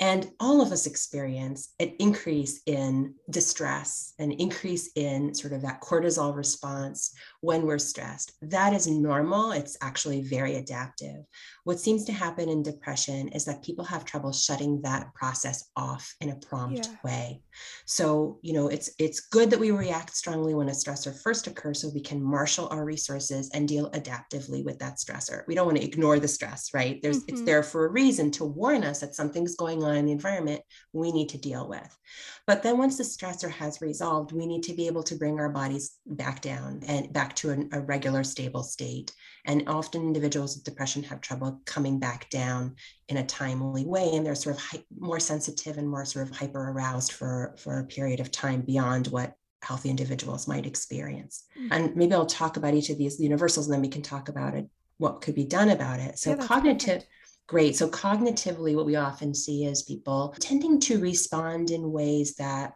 And 0.00 0.30
all 0.40 0.62
of 0.62 0.72
us 0.72 0.86
experience 0.86 1.74
an 1.78 1.92
increase 1.98 2.62
in 2.64 3.14
distress, 3.28 4.14
an 4.18 4.32
increase 4.32 4.90
in 4.96 5.34
sort 5.34 5.52
of 5.52 5.60
that 5.60 5.82
cortisol 5.82 6.34
response 6.34 7.12
when 7.42 7.66
we're 7.66 7.78
stressed. 7.78 8.32
That 8.40 8.72
is 8.72 8.86
normal. 8.86 9.52
It's 9.52 9.76
actually 9.82 10.22
very 10.22 10.56
adaptive. 10.56 11.26
What 11.64 11.80
seems 11.80 12.06
to 12.06 12.12
happen 12.12 12.48
in 12.48 12.62
depression 12.62 13.28
is 13.28 13.44
that 13.44 13.62
people 13.62 13.84
have 13.84 14.06
trouble 14.06 14.32
shutting 14.32 14.80
that 14.82 15.12
process 15.12 15.68
off 15.76 16.14
in 16.22 16.30
a 16.30 16.36
prompt 16.36 16.88
yeah. 16.88 16.96
way. 17.04 17.42
So, 17.84 18.38
you 18.40 18.54
know, 18.54 18.68
it's 18.68 18.90
it's 18.98 19.20
good 19.20 19.50
that 19.50 19.60
we 19.60 19.70
react 19.70 20.16
strongly 20.16 20.54
when 20.54 20.70
a 20.70 20.72
stressor 20.72 21.14
first 21.22 21.46
occurs 21.46 21.82
so 21.82 21.90
we 21.92 22.00
can 22.00 22.22
marshal 22.22 22.68
our 22.70 22.86
resources 22.86 23.50
and 23.52 23.68
deal 23.68 23.90
adaptively 23.90 24.64
with 24.64 24.78
that 24.78 24.96
stressor. 24.96 25.42
We 25.46 25.54
don't 25.54 25.66
want 25.66 25.76
to 25.76 25.84
ignore 25.84 26.18
the 26.18 26.28
stress, 26.28 26.70
right? 26.72 27.00
There's 27.02 27.18
mm-hmm. 27.18 27.34
it's 27.34 27.42
there 27.42 27.62
for 27.62 27.84
a 27.84 27.90
reason 27.90 28.30
to 28.32 28.46
warn 28.46 28.82
us 28.82 29.00
that 29.00 29.14
something's 29.14 29.56
going 29.56 29.82
on 29.82 29.89
in 29.92 30.06
the 30.06 30.12
environment 30.12 30.62
we 30.92 31.12
need 31.12 31.28
to 31.30 31.38
deal 31.38 31.68
with. 31.68 31.98
But 32.46 32.62
then 32.62 32.78
once 32.78 32.96
the 32.96 33.04
stressor 33.04 33.50
has 33.50 33.80
resolved, 33.80 34.32
we 34.32 34.46
need 34.46 34.62
to 34.64 34.74
be 34.74 34.86
able 34.86 35.02
to 35.04 35.14
bring 35.14 35.38
our 35.38 35.48
bodies 35.48 35.96
back 36.06 36.40
down 36.40 36.80
and 36.86 37.12
back 37.12 37.36
to 37.36 37.50
a, 37.50 37.78
a 37.78 37.80
regular 37.80 38.24
stable 38.24 38.62
state. 38.62 39.12
And 39.44 39.68
often 39.68 40.02
individuals 40.02 40.56
with 40.56 40.64
depression 40.64 41.02
have 41.04 41.20
trouble 41.20 41.60
coming 41.64 41.98
back 41.98 42.28
down 42.30 42.76
in 43.08 43.18
a 43.18 43.26
timely 43.26 43.84
way. 43.84 44.10
And 44.14 44.26
they're 44.26 44.34
sort 44.34 44.56
of 44.56 44.62
hi- 44.62 44.84
more 44.98 45.20
sensitive 45.20 45.78
and 45.78 45.88
more 45.88 46.04
sort 46.04 46.28
of 46.28 46.36
hyper 46.36 46.70
aroused 46.70 47.12
for, 47.12 47.54
for 47.58 47.78
a 47.78 47.84
period 47.84 48.20
of 48.20 48.30
time 48.30 48.62
beyond 48.62 49.06
what 49.08 49.34
healthy 49.62 49.90
individuals 49.90 50.48
might 50.48 50.66
experience. 50.66 51.44
Mm-hmm. 51.58 51.72
And 51.72 51.96
maybe 51.96 52.14
I'll 52.14 52.26
talk 52.26 52.56
about 52.56 52.74
each 52.74 52.90
of 52.90 52.98
these 52.98 53.20
universals 53.20 53.66
and 53.66 53.74
then 53.74 53.82
we 53.82 53.88
can 53.88 54.02
talk 54.02 54.28
about 54.28 54.54
it, 54.54 54.66
what 54.98 55.20
could 55.20 55.34
be 55.34 55.44
done 55.44 55.70
about 55.70 56.00
it. 56.00 56.18
So 56.18 56.30
yeah, 56.30 56.36
cognitive. 56.36 56.86
Perfect. 56.86 57.06
Great. 57.50 57.74
So, 57.74 57.88
cognitively, 57.88 58.76
what 58.76 58.86
we 58.86 58.94
often 58.94 59.34
see 59.34 59.64
is 59.64 59.82
people 59.82 60.36
tending 60.38 60.78
to 60.82 61.00
respond 61.00 61.72
in 61.72 61.90
ways 61.90 62.36
that 62.36 62.74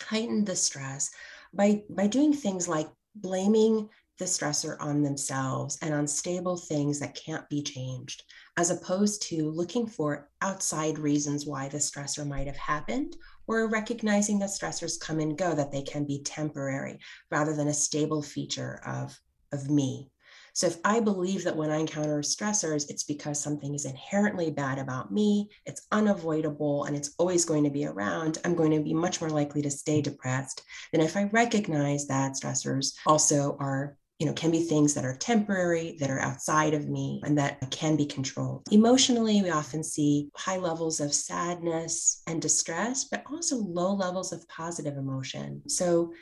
heighten 0.00 0.42
the 0.42 0.56
stress 0.56 1.10
by, 1.52 1.82
by 1.90 2.06
doing 2.06 2.32
things 2.32 2.66
like 2.66 2.88
blaming 3.14 3.90
the 4.18 4.24
stressor 4.24 4.78
on 4.80 5.02
themselves 5.02 5.76
and 5.82 5.92
on 5.92 6.06
stable 6.06 6.56
things 6.56 6.98
that 6.98 7.14
can't 7.14 7.46
be 7.50 7.62
changed, 7.62 8.22
as 8.56 8.70
opposed 8.70 9.20
to 9.24 9.50
looking 9.50 9.86
for 9.86 10.30
outside 10.40 10.98
reasons 10.98 11.44
why 11.44 11.68
the 11.68 11.76
stressor 11.76 12.26
might 12.26 12.46
have 12.46 12.56
happened, 12.56 13.18
or 13.48 13.68
recognizing 13.68 14.38
that 14.38 14.48
stressors 14.48 14.98
come 14.98 15.20
and 15.20 15.36
go, 15.36 15.54
that 15.54 15.70
they 15.70 15.82
can 15.82 16.06
be 16.06 16.22
temporary 16.22 16.98
rather 17.30 17.54
than 17.54 17.68
a 17.68 17.74
stable 17.74 18.22
feature 18.22 18.80
of, 18.86 19.20
of 19.52 19.68
me. 19.68 20.10
So 20.54 20.66
if 20.66 20.76
I 20.84 21.00
believe 21.00 21.44
that 21.44 21.56
when 21.56 21.70
I 21.70 21.76
encounter 21.76 22.20
stressors, 22.20 22.90
it's 22.90 23.04
because 23.04 23.40
something 23.40 23.74
is 23.74 23.84
inherently 23.84 24.50
bad 24.50 24.78
about 24.78 25.12
me, 25.12 25.48
it's 25.66 25.86
unavoidable, 25.92 26.84
and 26.84 26.96
it's 26.96 27.14
always 27.18 27.44
going 27.44 27.64
to 27.64 27.70
be 27.70 27.86
around, 27.86 28.38
I'm 28.44 28.54
going 28.54 28.72
to 28.72 28.80
be 28.80 28.94
much 28.94 29.20
more 29.20 29.30
likely 29.30 29.62
to 29.62 29.70
stay 29.70 30.00
depressed 30.00 30.62
than 30.92 31.00
if 31.00 31.16
I 31.16 31.24
recognize 31.32 32.06
that 32.08 32.32
stressors 32.32 32.94
also 33.06 33.56
are 33.60 33.96
you 34.20 34.26
know, 34.26 34.34
can 34.34 34.50
be 34.50 34.60
things 34.60 34.92
that 34.92 35.04
are 35.06 35.16
temporary, 35.16 35.96
that 35.98 36.10
are 36.10 36.20
outside 36.20 36.74
of 36.74 36.90
me, 36.90 37.22
and 37.24 37.38
that 37.38 37.70
can 37.70 37.96
be 37.96 38.04
controlled. 38.04 38.62
Emotionally, 38.70 39.40
we 39.40 39.48
often 39.48 39.82
see 39.82 40.28
high 40.36 40.58
levels 40.58 41.00
of 41.00 41.14
sadness 41.14 42.22
and 42.26 42.42
distress, 42.42 43.04
but 43.04 43.24
also 43.32 43.56
low 43.56 43.94
levels 43.94 44.30
of 44.30 44.46
positive 44.46 44.98
emotion. 44.98 45.62
So, 45.68 46.12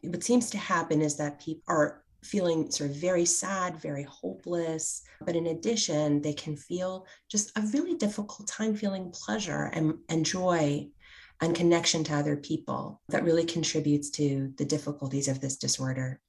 what 0.00 0.24
seems 0.24 0.48
to 0.50 0.58
happen 0.58 1.02
is 1.02 1.18
that 1.18 1.42
people 1.42 1.62
are 1.68 2.02
feeling 2.22 2.70
sort 2.70 2.90
of 2.90 2.96
very 2.96 3.24
sad, 3.24 3.80
very 3.80 4.04
hopeless. 4.04 5.02
But 5.24 5.36
in 5.36 5.46
addition, 5.46 6.22
they 6.22 6.32
can 6.32 6.56
feel 6.56 7.06
just 7.28 7.56
a 7.56 7.62
really 7.72 7.94
difficult 7.94 8.48
time 8.48 8.74
feeling 8.74 9.10
pleasure 9.10 9.70
and, 9.72 9.94
and 10.08 10.24
joy 10.24 10.88
and 11.40 11.54
connection 11.54 12.02
to 12.04 12.14
other 12.14 12.36
people 12.36 13.00
that 13.08 13.24
really 13.24 13.44
contributes 13.44 14.10
to 14.10 14.52
the 14.56 14.64
difficulties 14.64 15.28
of 15.28 15.40
this 15.40 15.56
disorder. 15.56 16.20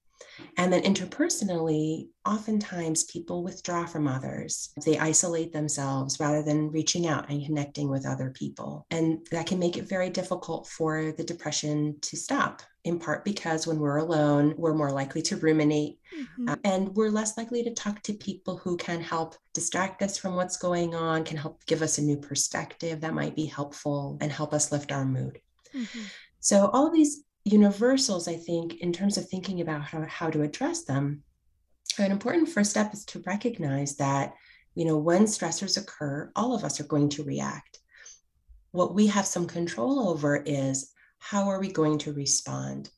And 0.58 0.71
then 0.71 0.84
interpersonally, 0.84 2.10
oftentimes 2.25 3.06
people 3.06 3.43
withdraw 3.43 3.86
from 3.86 4.08
others. 4.08 4.69
They 4.86 4.97
isolate 4.97 5.54
themselves 5.54 6.19
rather 6.19 6.43
than 6.43 6.71
reaching 6.71 7.08
out 7.08 7.30
and 7.30 7.45
connecting 7.45 7.89
with 7.89 8.06
other 8.06 8.30
people. 8.30 8.86
And 8.91 9.25
that 9.32 9.47
can 9.47 9.60
make 9.60 9.78
it 9.78 9.88
very 9.88 10.10
difficult 10.10 10.67
for 10.67 11.12
the 11.12 11.23
depression 11.23 11.97
to 12.02 12.17
stop, 12.17 12.62
in 12.86 12.98
part 12.98 13.26
because 13.26 13.68
when 13.68 13.80
we're 13.80 13.98
alone, 13.98 14.54
we're 14.58 14.74
more 14.74 14.92
likely 14.92 15.22
to 15.22 15.36
ruminate 15.38 16.00
mm-hmm. 16.18 16.50
uh, 16.50 16.56
and 16.63 16.96
we're 16.96 17.10
less 17.10 17.38
likely 17.38 17.63
to 17.63 17.74
talk 17.74 18.02
to 18.04 18.13
people 18.13 18.58
who 18.58 18.78
can 18.78 19.02
help 19.02 19.36
distract 19.54 20.02
us 20.02 20.18
from 20.18 20.36
what's 20.36 20.58
going 20.58 20.96
on, 20.96 21.26
can 21.26 21.38
help 21.38 21.63
give 21.65 21.82
us 21.82 21.98
a 21.98 22.02
new 22.02 22.18
perspective 22.18 23.02
that 23.02 23.13
might 23.13 23.36
be 23.36 23.46
helpful 23.46 24.18
and 24.22 24.32
help 24.32 24.54
us 24.54 24.72
lift 24.72 24.92
our 24.92 25.06
mood. 25.06 25.39
Mm-hmm. 25.76 26.00
So, 26.39 26.70
all 26.72 26.89
these 26.89 27.24
universals, 27.44 28.28
I 28.28 28.36
think, 28.36 28.76
in 28.76 28.94
terms 28.94 29.18
of 29.18 29.28
thinking 29.28 29.60
about 29.62 29.82
how, 29.82 30.06
how 30.08 30.30
to 30.30 30.42
address 30.42 30.84
them, 30.84 31.24
an 31.98 32.12
important 32.12 32.50
first 32.50 32.72
step 32.72 32.94
is 32.94 33.04
to 33.06 33.24
recognize 33.26 33.98
that, 33.98 34.34
you 34.76 34.86
know, 34.86 34.98
when 34.98 35.24
stressors 35.24 35.78
occur, 35.78 36.32
all 36.36 36.56
of 36.56 36.63
us 36.63 36.80
are 36.80 36.86
going 36.86 37.10
to 37.10 37.24
react. 37.24 37.80
What 38.72 38.94
we 38.94 39.08
have 39.08 39.26
some 39.26 39.48
control 39.48 40.08
over 40.08 40.38
is 40.38 40.92
how 41.20 41.50
are 41.50 41.60
we 41.60 41.72
going 41.72 41.98
to 42.00 42.14
respond? 42.14 42.90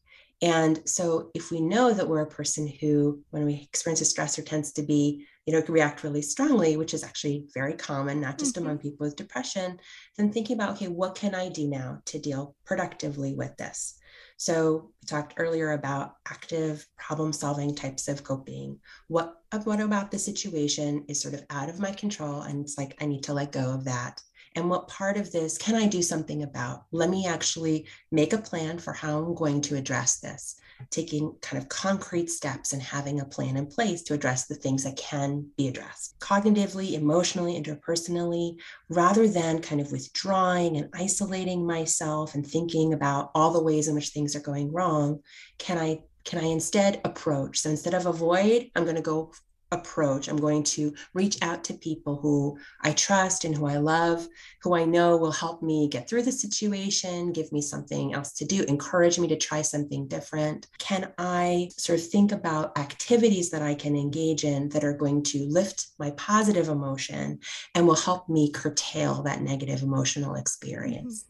And 0.42 0.82
so 0.90 1.30
if 1.36 1.52
we 1.52 1.62
know 1.62 1.94
that 1.94 2.08
we're 2.08 2.22
a 2.22 2.28
person 2.28 2.68
who, 2.68 3.22
when 3.30 3.46
we 3.46 3.68
experience 3.72 4.02
a 4.02 4.06
stressor, 4.06 4.44
tends 4.44 4.72
to 4.74 4.82
be, 4.82 5.28
you 5.46 5.54
know, 5.54 5.62
react 5.68 6.04
really 6.04 6.24
strongly, 6.24 6.78
which 6.78 6.96
is 6.96 7.04
actually 7.04 7.46
very 7.54 7.74
common, 7.74 8.20
not 8.20 8.40
just 8.40 8.56
mm-hmm. 8.56 8.66
among 8.66 8.78
people 8.80 9.06
with 9.06 9.16
depression, 9.16 9.80
then 10.18 10.32
thinking 10.32 10.56
about, 10.56 10.74
okay, 10.74 10.88
what 10.88 11.14
can 11.14 11.36
I 11.36 11.50
do 11.50 11.68
now 11.68 12.00
to 12.06 12.20
deal 12.20 12.56
productively 12.66 13.36
with 13.36 13.56
this? 13.58 14.00
So 14.38 14.90
we 15.00 15.06
talked 15.06 15.36
earlier 15.38 15.74
about 15.74 16.16
active 16.28 16.88
problem 16.98 17.32
solving 17.32 17.76
types 17.76 18.08
of 18.08 18.24
coping. 18.24 18.80
What, 19.08 19.36
what 19.64 19.80
about 19.80 20.10
the 20.10 20.18
situation 20.18 21.06
is 21.08 21.22
sort 21.22 21.36
of 21.36 21.46
out 21.52 21.70
of 21.70 21.80
my 21.80 21.92
control 21.92 22.42
and 22.42 22.64
it's 22.64 22.80
like 22.80 22.98
I 23.00 23.06
need 23.06 23.24
to 23.26 23.34
let 23.34 23.52
go 23.52 23.72
of 23.72 23.84
that 23.84 24.24
and 24.56 24.70
what 24.70 24.88
part 24.88 25.18
of 25.18 25.32
this 25.32 25.58
can 25.58 25.76
I 25.76 25.88
do 25.88 26.02
something 26.02 26.44
about? 26.44 26.84
Let 26.92 27.10
me 27.10 27.26
actually 27.26 27.88
make 28.12 28.34
a 28.34 28.38
plan 28.38 28.80
for 28.80 28.94
how 28.94 29.20
I'm 29.20 29.34
going 29.34 29.62
to 29.62 29.78
address 29.78 30.20
this, 30.20 30.60
taking 30.90 31.34
kind 31.42 31.62
of 31.62 31.70
concrete 31.70 32.30
steps 32.30 32.74
and 32.74 32.82
having 32.82 33.22
a 33.22 33.26
plan 33.26 33.56
in 33.56 33.66
place 33.66 34.02
to 34.04 34.14
address 34.14 34.48
the 34.48 34.56
things 34.56 34.84
that 34.84 34.98
can 34.98 35.48
be 35.58 35.68
addressed 35.68 36.20
cognitively, 36.20 36.94
emotionally, 36.94 37.62
interpersonally, 37.62 38.58
rather 38.90 39.28
than 39.28 39.62
kind 39.62 39.80
of 39.80 39.92
withdrawing 39.92 40.78
and 40.78 40.90
isolating 40.94 41.66
myself 41.66 42.36
and 42.36 42.46
thinking 42.46 42.94
about 42.94 43.32
all 43.34 43.52
the 43.52 43.64
ways 43.64 43.88
in 43.88 43.96
which 43.96 44.10
things 44.10 44.36
are 44.36 44.42
going 44.42 44.72
wrong. 44.72 45.20
Can 45.58 45.78
I 45.78 46.02
can 46.24 46.40
I 46.40 46.48
instead 46.48 47.02
approach? 47.04 47.60
So 47.60 47.70
instead 47.70 47.96
of 47.96 48.06
avoid, 48.06 48.70
I'm 48.76 48.84
going 48.84 48.96
to 48.96 49.02
go 49.02 49.32
approach. 49.72 50.28
I'm 50.28 50.38
going 50.38 50.64
to 50.64 50.94
reach 51.14 51.38
out 51.42 51.64
to 51.66 51.74
people 51.74 52.18
who 52.18 52.58
I 52.82 52.92
trust 52.92 53.46
and 53.46 53.56
who 53.56 53.66
I 53.66 53.78
love, 53.78 54.28
who 54.62 54.76
I 54.76 54.86
know 54.86 55.18
will 55.18 55.32
help 55.32 55.62
me 55.62 55.88
get 55.88 56.10
through 56.10 56.24
the 56.24 56.32
situation, 56.32 57.32
give 57.32 57.52
me 57.52 57.62
something 57.62 58.14
else 58.14 58.34
to 58.34 58.46
do, 58.46 58.64
encourage 58.64 59.18
me 59.18 59.28
to 59.30 59.38
try 59.38 59.62
something 59.62 60.08
different. 60.08 60.68
Can 60.78 61.12
I 61.18 61.70
sort 61.78 62.00
of 62.00 62.08
think 62.08 62.32
about 62.32 62.78
activities 62.78 63.50
that 63.52 63.62
I 63.62 63.76
can 63.76 63.96
engage 63.96 64.44
in 64.44 64.70
that 64.70 64.84
are 64.84 64.94
going 64.94 65.24
to 65.24 65.46
lift 65.48 65.88
my 66.00 66.12
positive 66.12 66.68
emotion 66.68 67.40
and 67.76 67.88
will 67.88 67.96
help 67.96 68.28
me 68.30 68.52
curtail 68.52 69.24
that 69.24 69.42
negative 69.42 69.84
emotional 69.84 70.36
experience? 70.36 71.26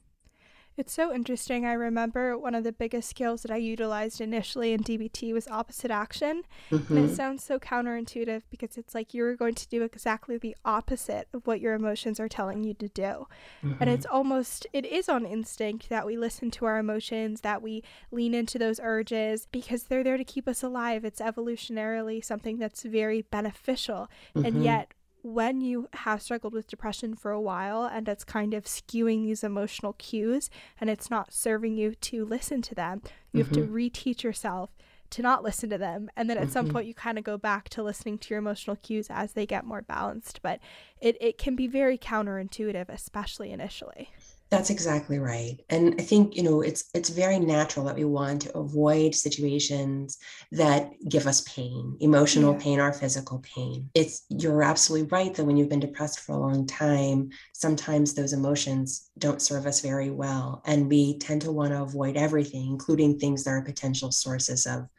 It's 0.81 0.93
so 0.93 1.13
interesting. 1.13 1.63
I 1.63 1.73
remember 1.73 2.35
one 2.35 2.55
of 2.55 2.63
the 2.63 2.71
biggest 2.71 3.07
skills 3.07 3.43
that 3.43 3.51
I 3.51 3.57
utilized 3.57 4.19
initially 4.19 4.73
in 4.73 4.81
DBT 4.81 5.31
was 5.31 5.47
opposite 5.47 5.91
action. 5.91 6.41
Mm-hmm. 6.71 6.91
And 6.91 7.05
it 7.05 7.07
mm-hmm. 7.09 7.13
sounds 7.13 7.43
so 7.43 7.59
counterintuitive 7.59 8.41
because 8.49 8.79
it's 8.79 8.95
like 8.95 9.13
you're 9.13 9.35
going 9.35 9.53
to 9.53 9.67
do 9.67 9.83
exactly 9.83 10.39
the 10.39 10.57
opposite 10.65 11.27
of 11.35 11.45
what 11.45 11.61
your 11.61 11.75
emotions 11.75 12.19
are 12.19 12.27
telling 12.27 12.63
you 12.63 12.73
to 12.73 12.87
do. 12.87 13.27
Mm-hmm. 13.63 13.73
And 13.79 13.91
it's 13.91 14.07
almost, 14.07 14.65
it 14.73 14.87
is 14.87 15.07
on 15.07 15.23
instinct 15.23 15.87
that 15.89 16.03
we 16.03 16.17
listen 16.17 16.49
to 16.49 16.65
our 16.65 16.79
emotions, 16.79 17.41
that 17.41 17.61
we 17.61 17.83
lean 18.09 18.33
into 18.33 18.57
those 18.57 18.79
urges 18.81 19.47
because 19.51 19.83
they're 19.83 20.03
there 20.03 20.17
to 20.17 20.23
keep 20.23 20.47
us 20.47 20.63
alive. 20.63 21.05
It's 21.05 21.21
evolutionarily 21.21 22.25
something 22.25 22.57
that's 22.57 22.81
very 22.81 23.21
beneficial. 23.21 24.09
Mm-hmm. 24.35 24.45
And 24.47 24.63
yet, 24.63 24.93
when 25.23 25.61
you 25.61 25.87
have 25.93 26.21
struggled 26.21 26.53
with 26.53 26.67
depression 26.67 27.15
for 27.15 27.31
a 27.31 27.41
while 27.41 27.85
and 27.85 28.07
it's 28.07 28.23
kind 28.23 28.53
of 28.53 28.65
skewing 28.65 29.23
these 29.23 29.43
emotional 29.43 29.93
cues 29.93 30.49
and 30.79 30.89
it's 30.89 31.09
not 31.09 31.33
serving 31.33 31.75
you 31.75 31.95
to 31.95 32.25
listen 32.25 32.61
to 32.63 32.75
them, 32.75 33.01
you 33.31 33.43
mm-hmm. 33.43 33.47
have 33.47 33.53
to 33.53 33.67
mm-hmm. 33.67 33.75
reteach 33.75 34.23
yourself 34.23 34.71
to 35.11 35.21
not 35.21 35.43
listen 35.43 35.69
to 35.69 35.77
them. 35.77 36.09
And 36.15 36.29
then 36.29 36.37
at 36.37 36.45
mm-hmm. 36.45 36.53
some 36.53 36.69
point, 36.69 36.87
you 36.87 36.93
kind 36.93 37.17
of 37.17 37.23
go 37.23 37.37
back 37.37 37.69
to 37.69 37.83
listening 37.83 38.17
to 38.19 38.29
your 38.29 38.39
emotional 38.39 38.77
cues 38.77 39.07
as 39.09 39.33
they 39.33 39.45
get 39.45 39.65
more 39.65 39.81
balanced. 39.81 40.41
But 40.41 40.59
it, 41.01 41.17
it 41.19 41.37
can 41.37 41.55
be 41.55 41.67
very 41.67 41.97
counterintuitive, 41.97 42.89
especially 42.89 43.51
initially. 43.51 44.09
That's 44.51 44.69
exactly 44.69 45.17
right. 45.17 45.57
And 45.69 45.95
I 45.97 46.03
think, 46.03 46.35
you 46.35 46.43
know, 46.43 46.59
it's 46.59 46.89
it's 46.93 47.07
very 47.07 47.39
natural 47.39 47.85
that 47.85 47.95
we 47.95 48.03
want 48.03 48.41
to 48.41 48.57
avoid 48.57 49.15
situations 49.15 50.17
that 50.51 50.91
give 51.07 51.25
us 51.25 51.39
pain, 51.47 51.95
emotional 52.01 52.51
yeah. 52.51 52.59
pain 52.59 52.79
or 52.81 52.91
physical 52.91 53.39
pain. 53.39 53.89
It's 53.95 54.25
you're 54.27 54.61
absolutely 54.61 55.07
right 55.07 55.33
that 55.33 55.45
when 55.45 55.55
you've 55.55 55.69
been 55.69 55.79
depressed 55.79 56.19
for 56.19 56.33
a 56.33 56.39
long 56.39 56.67
time, 56.67 57.29
sometimes 57.53 58.13
those 58.13 58.33
emotions 58.33 59.09
don't 59.17 59.41
serve 59.41 59.65
us 59.65 59.79
very 59.79 60.11
well 60.11 60.61
and 60.65 60.89
we 60.89 61.17
tend 61.19 61.43
to 61.43 61.51
want 61.53 61.71
to 61.71 61.81
avoid 61.81 62.17
everything, 62.17 62.67
including 62.67 63.19
things 63.19 63.45
that 63.45 63.51
are 63.51 63.61
potential 63.61 64.11
sources 64.11 64.65
of 64.65 64.89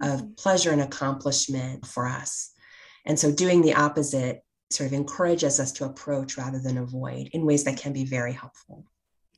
of 0.00 0.20
mm-hmm. 0.20 0.34
pleasure 0.34 0.70
and 0.70 0.82
accomplishment 0.82 1.84
for 1.84 2.06
us. 2.06 2.52
And 3.06 3.18
so 3.18 3.32
doing 3.32 3.60
the 3.62 3.74
opposite 3.74 4.44
sort 4.70 4.86
of 4.86 4.92
encourages 4.92 5.58
us 5.58 5.72
to 5.72 5.84
approach 5.84 6.38
rather 6.38 6.60
than 6.60 6.78
avoid 6.78 7.30
in 7.32 7.44
ways 7.44 7.64
that 7.64 7.76
can 7.76 7.92
be 7.92 8.04
very 8.04 8.32
helpful. 8.32 8.84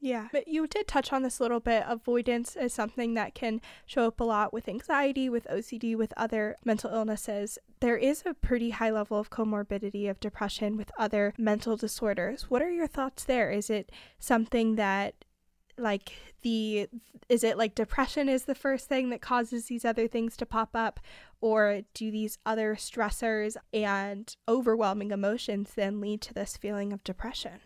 Yeah, 0.04 0.26
but 0.32 0.48
you 0.48 0.66
did 0.66 0.88
touch 0.88 1.12
on 1.12 1.22
this 1.22 1.38
a 1.38 1.44
little 1.44 1.60
bit. 1.60 1.84
Avoidance 1.86 2.56
is 2.56 2.74
something 2.74 3.14
that 3.14 3.36
can 3.36 3.60
show 3.86 4.08
up 4.08 4.18
a 4.18 4.24
lot 4.24 4.52
with 4.52 4.68
anxiety, 4.68 5.28
with 5.28 5.46
OCD, 5.46 5.96
with 5.96 6.12
other 6.16 6.56
mental 6.64 6.92
illnesses. 6.92 7.56
There 7.78 7.96
is 7.96 8.24
a 8.26 8.34
pretty 8.34 8.70
high 8.70 8.90
level 8.90 9.20
of 9.20 9.30
comorbidity 9.30 10.10
of 10.10 10.18
depression 10.18 10.76
with 10.76 10.90
other 10.98 11.34
mental 11.38 11.76
disorders. 11.76 12.50
What 12.50 12.62
are 12.62 12.70
your 12.70 12.88
thoughts 12.88 13.22
there? 13.22 13.52
Is 13.52 13.70
it 13.70 13.92
something 14.18 14.74
that 14.74 15.24
like 15.78 16.12
the 16.42 16.88
is 17.28 17.44
it 17.44 17.56
like 17.56 17.76
depression 17.76 18.28
is 18.28 18.44
the 18.44 18.56
first 18.56 18.88
thing 18.88 19.10
that 19.10 19.22
causes 19.22 19.66
these 19.66 19.84
other 19.84 20.08
things 20.08 20.36
to 20.36 20.44
pop 20.44 20.70
up 20.74 20.98
or 21.40 21.82
do 21.94 22.10
these 22.10 22.38
other 22.44 22.74
stressors 22.74 23.56
and 23.72 24.36
overwhelming 24.48 25.12
emotions 25.12 25.72
then 25.74 25.98
lead 26.00 26.20
to 26.20 26.34
this 26.34 26.58
feeling 26.58 26.92
of 26.92 27.02
depression 27.04 27.60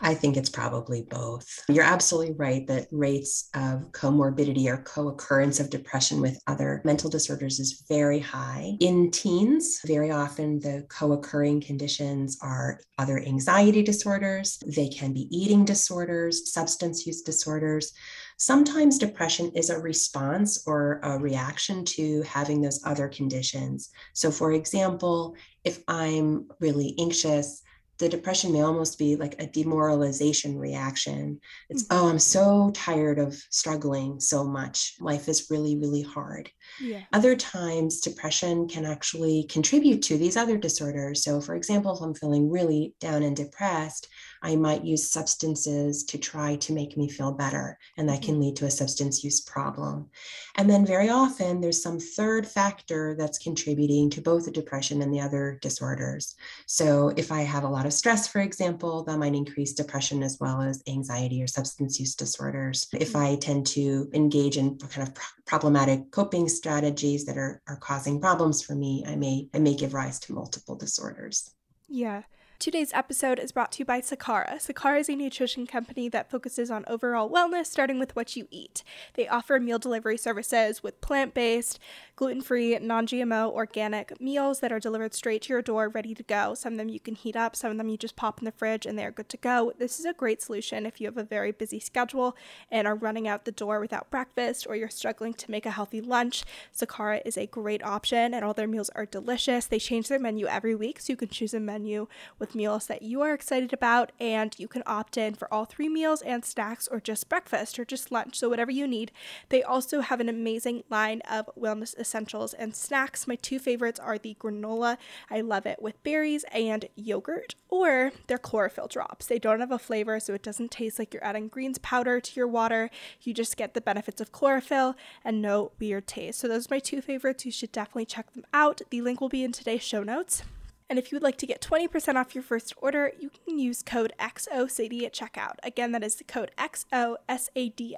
I 0.00 0.14
think 0.14 0.36
it's 0.36 0.50
probably 0.50 1.02
both. 1.02 1.46
You're 1.68 1.84
absolutely 1.84 2.34
right 2.34 2.66
that 2.66 2.88
rates 2.90 3.48
of 3.54 3.90
comorbidity 3.92 4.66
or 4.66 4.78
co 4.78 5.08
occurrence 5.08 5.60
of 5.60 5.70
depression 5.70 6.20
with 6.20 6.38
other 6.46 6.82
mental 6.84 7.08
disorders 7.08 7.58
is 7.58 7.84
very 7.88 8.18
high. 8.18 8.76
In 8.80 9.10
teens, 9.10 9.80
very 9.86 10.10
often 10.10 10.58
the 10.60 10.86
co 10.88 11.12
occurring 11.12 11.60
conditions 11.60 12.38
are 12.42 12.80
other 12.98 13.18
anxiety 13.18 13.82
disorders, 13.82 14.58
they 14.66 14.88
can 14.88 15.12
be 15.12 15.28
eating 15.30 15.64
disorders, 15.64 16.52
substance 16.52 17.06
use 17.06 17.22
disorders. 17.22 17.92
Sometimes 18.36 18.98
depression 18.98 19.52
is 19.54 19.70
a 19.70 19.78
response 19.78 20.64
or 20.66 21.00
a 21.02 21.18
reaction 21.18 21.84
to 21.84 22.22
having 22.22 22.60
those 22.60 22.80
other 22.84 23.08
conditions. 23.08 23.90
So, 24.12 24.30
for 24.30 24.52
example, 24.52 25.36
if 25.64 25.82
I'm 25.88 26.48
really 26.60 26.94
anxious, 26.98 27.62
the 27.98 28.08
depression 28.08 28.52
may 28.52 28.62
almost 28.62 28.98
be 28.98 29.16
like 29.16 29.36
a 29.38 29.46
demoralization 29.46 30.58
reaction. 30.58 31.40
It's, 31.70 31.84
mm-hmm. 31.84 32.04
oh, 32.04 32.08
I'm 32.08 32.18
so 32.18 32.70
tired 32.74 33.18
of 33.18 33.34
struggling 33.50 34.20
so 34.20 34.44
much. 34.44 34.94
Life 35.00 35.28
is 35.28 35.48
really, 35.50 35.78
really 35.78 36.02
hard. 36.02 36.50
Yeah. 36.80 37.02
Other 37.12 37.36
times, 37.36 38.00
depression 38.00 38.68
can 38.68 38.84
actually 38.84 39.44
contribute 39.44 40.02
to 40.02 40.18
these 40.18 40.36
other 40.36 40.58
disorders. 40.58 41.22
So, 41.22 41.40
for 41.40 41.54
example, 41.54 41.94
if 41.94 42.02
I'm 42.02 42.14
feeling 42.14 42.50
really 42.50 42.94
down 43.00 43.22
and 43.22 43.36
depressed, 43.36 44.08
I 44.42 44.56
might 44.56 44.84
use 44.84 45.10
substances 45.10 46.04
to 46.04 46.18
try 46.18 46.56
to 46.56 46.72
make 46.72 46.96
me 46.96 47.08
feel 47.08 47.32
better, 47.32 47.78
and 47.96 48.08
that 48.08 48.22
can 48.22 48.34
mm-hmm. 48.34 48.42
lead 48.42 48.56
to 48.56 48.66
a 48.66 48.70
substance 48.70 49.24
use 49.24 49.40
problem. 49.40 50.10
And 50.56 50.68
then, 50.68 50.86
very 50.86 51.08
often, 51.08 51.60
there's 51.60 51.82
some 51.82 51.98
third 51.98 52.46
factor 52.46 53.14
that's 53.18 53.38
contributing 53.38 54.10
to 54.10 54.20
both 54.20 54.44
the 54.44 54.50
depression 54.50 55.02
and 55.02 55.12
the 55.12 55.20
other 55.20 55.58
disorders. 55.62 56.34
So, 56.66 57.12
if 57.16 57.32
I 57.32 57.42
have 57.42 57.64
a 57.64 57.68
lot 57.68 57.86
of 57.86 57.92
stress, 57.92 58.28
for 58.28 58.40
example, 58.40 59.04
that 59.04 59.18
might 59.18 59.34
increase 59.34 59.72
depression 59.72 60.22
as 60.22 60.38
well 60.40 60.62
as 60.62 60.82
anxiety 60.88 61.42
or 61.42 61.46
substance 61.46 61.98
use 61.98 62.14
disorders. 62.14 62.86
If 62.92 63.12
mm-hmm. 63.12 63.34
I 63.34 63.36
tend 63.36 63.66
to 63.68 64.08
engage 64.12 64.56
in 64.56 64.78
kind 64.78 65.08
of 65.08 65.14
problematic 65.46 66.10
coping 66.10 66.48
strategies 66.48 67.24
that 67.26 67.36
are, 67.36 67.62
are 67.68 67.76
causing 67.76 68.20
problems 68.20 68.62
for 68.62 68.74
me, 68.74 69.04
I 69.06 69.16
may 69.16 69.48
I 69.54 69.58
may 69.58 69.74
give 69.74 69.94
rise 69.94 70.18
to 70.20 70.32
multiple 70.32 70.76
disorders. 70.76 71.50
Yeah. 71.88 72.22
Today's 72.60 72.92
episode 72.94 73.38
is 73.40 73.52
brought 73.52 73.72
to 73.72 73.80
you 73.80 73.84
by 73.84 74.00
Sakara. 74.00 74.54
Sakara 74.54 75.00
is 75.00 75.10
a 75.10 75.16
nutrition 75.16 75.66
company 75.66 76.08
that 76.08 76.30
focuses 76.30 76.70
on 76.70 76.84
overall 76.86 77.28
wellness, 77.28 77.66
starting 77.66 77.98
with 77.98 78.14
what 78.16 78.36
you 78.36 78.46
eat. 78.50 78.82
They 79.14 79.28
offer 79.28 79.58
meal 79.60 79.78
delivery 79.78 80.16
services 80.16 80.82
with 80.82 81.00
plant 81.02 81.34
based, 81.34 81.78
gluten 82.16 82.40
free, 82.40 82.78
non 82.78 83.06
GMO, 83.06 83.50
organic 83.50 84.18
meals 84.20 84.60
that 84.60 84.72
are 84.72 84.78
delivered 84.78 85.14
straight 85.14 85.42
to 85.42 85.52
your 85.52 85.62
door, 85.62 85.88
ready 85.88 86.14
to 86.14 86.22
go. 86.22 86.54
Some 86.54 86.74
of 86.74 86.78
them 86.78 86.88
you 86.88 87.00
can 87.00 87.16
heat 87.16 87.36
up, 87.36 87.54
some 87.54 87.72
of 87.72 87.76
them 87.76 87.88
you 87.88 87.98
just 87.98 88.16
pop 88.16 88.38
in 88.38 88.46
the 88.46 88.52
fridge 88.52 88.86
and 88.86 88.98
they're 88.98 89.10
good 89.10 89.28
to 89.30 89.36
go. 89.36 89.72
This 89.78 89.98
is 89.98 90.06
a 90.06 90.14
great 90.14 90.40
solution 90.40 90.86
if 90.86 91.00
you 91.00 91.06
have 91.08 91.18
a 91.18 91.24
very 91.24 91.52
busy 91.52 91.80
schedule 91.80 92.34
and 92.70 92.86
are 92.86 92.94
running 92.94 93.28
out 93.28 93.44
the 93.44 93.52
door 93.52 93.78
without 93.80 94.10
breakfast 94.10 94.66
or 94.66 94.76
you're 94.76 94.88
struggling 94.88 95.34
to 95.34 95.50
make 95.50 95.66
a 95.66 95.72
healthy 95.72 96.00
lunch. 96.00 96.44
Sakara 96.74 97.20
is 97.26 97.36
a 97.36 97.46
great 97.46 97.84
option 97.84 98.32
and 98.32 98.44
all 98.44 98.54
their 98.54 98.68
meals 98.68 98.90
are 98.90 99.04
delicious. 99.04 99.66
They 99.66 99.80
change 99.80 100.08
their 100.08 100.20
menu 100.20 100.46
every 100.46 100.74
week, 100.74 101.00
so 101.00 101.12
you 101.12 101.16
can 101.16 101.28
choose 101.28 101.52
a 101.52 101.60
menu 101.60 102.06
with 102.38 102.43
meals 102.52 102.88
that 102.88 103.02
you 103.02 103.20
are 103.20 103.32
excited 103.32 103.72
about, 103.72 104.10
and 104.18 104.52
you 104.58 104.66
can 104.66 104.82
opt 104.86 105.16
in 105.16 105.34
for 105.34 105.52
all 105.54 105.64
three 105.64 105.88
meals 105.88 106.20
and 106.22 106.44
snacks, 106.44 106.88
or 106.88 106.98
just 106.98 107.28
breakfast 107.28 107.78
or 107.78 107.84
just 107.84 108.10
lunch. 108.10 108.36
So, 108.36 108.48
whatever 108.48 108.72
you 108.72 108.88
need. 108.88 109.12
They 109.50 109.62
also 109.62 110.00
have 110.00 110.18
an 110.18 110.28
amazing 110.28 110.82
line 110.90 111.20
of 111.30 111.48
wellness 111.56 111.96
essentials 111.96 112.54
and 112.54 112.74
snacks. 112.74 113.28
My 113.28 113.36
two 113.36 113.60
favorites 113.60 114.00
are 114.00 114.18
the 114.18 114.36
granola. 114.40 114.96
I 115.30 115.40
love 115.40 115.64
it 115.66 115.80
with 115.80 116.02
berries 116.02 116.44
and 116.50 116.86
yogurt, 116.96 117.54
or 117.68 118.10
their 118.26 118.38
chlorophyll 118.38 118.88
drops. 118.88 119.26
They 119.26 119.38
don't 119.38 119.60
have 119.60 119.70
a 119.70 119.78
flavor, 119.78 120.18
so 120.18 120.34
it 120.34 120.42
doesn't 120.42 120.72
taste 120.72 120.98
like 120.98 121.14
you're 121.14 121.24
adding 121.24 121.46
greens 121.46 121.78
powder 121.78 122.20
to 122.20 122.32
your 122.34 122.48
water. 122.48 122.90
You 123.22 123.32
just 123.32 123.56
get 123.56 123.74
the 123.74 123.80
benefits 123.80 124.20
of 124.20 124.32
chlorophyll 124.32 124.96
and 125.24 125.40
no 125.40 125.70
weird 125.78 126.08
taste. 126.08 126.40
So, 126.40 126.48
those 126.48 126.66
are 126.66 126.74
my 126.74 126.80
two 126.80 127.00
favorites. 127.00 127.46
You 127.46 127.52
should 127.52 127.70
definitely 127.70 128.06
check 128.06 128.32
them 128.32 128.44
out. 128.52 128.80
The 128.90 129.00
link 129.00 129.20
will 129.20 129.28
be 129.28 129.44
in 129.44 129.52
today's 129.52 129.82
show 129.82 130.02
notes. 130.02 130.42
And 130.90 130.98
if 130.98 131.10
you 131.10 131.16
would 131.16 131.22
like 131.22 131.38
to 131.38 131.46
get 131.46 131.62
20% 131.62 132.16
off 132.16 132.34
your 132.34 132.44
first 132.44 132.74
order, 132.76 133.10
you 133.18 133.30
can 133.30 133.58
use 133.58 133.82
code 133.82 134.12
XOSADIE 134.20 135.04
at 135.04 135.14
checkout. 135.14 135.54
Again, 135.62 135.92
that 135.92 136.04
is 136.04 136.16
the 136.16 136.24
code 136.24 136.50
XOSADIE 136.58 137.96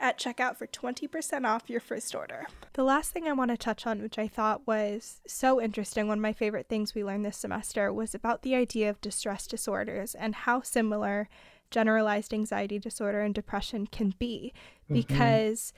at 0.00 0.18
checkout 0.18 0.56
for 0.56 0.66
20% 0.66 1.44
off 1.44 1.68
your 1.68 1.80
first 1.80 2.14
order. 2.14 2.46
The 2.72 2.82
last 2.82 3.12
thing 3.12 3.28
I 3.28 3.32
want 3.32 3.50
to 3.50 3.58
touch 3.58 3.86
on, 3.86 4.00
which 4.00 4.18
I 4.18 4.26
thought 4.26 4.66
was 4.66 5.20
so 5.26 5.60
interesting, 5.60 6.08
one 6.08 6.18
of 6.18 6.22
my 6.22 6.32
favorite 6.32 6.68
things 6.68 6.94
we 6.94 7.04
learned 7.04 7.26
this 7.26 7.36
semester, 7.36 7.92
was 7.92 8.14
about 8.14 8.40
the 8.40 8.54
idea 8.54 8.88
of 8.88 9.02
distress 9.02 9.46
disorders 9.46 10.14
and 10.14 10.34
how 10.34 10.62
similar 10.62 11.28
generalized 11.70 12.32
anxiety 12.32 12.78
disorder 12.78 13.20
and 13.20 13.34
depression 13.34 13.86
can 13.86 14.14
be. 14.18 14.54
Mm-hmm. 14.90 15.74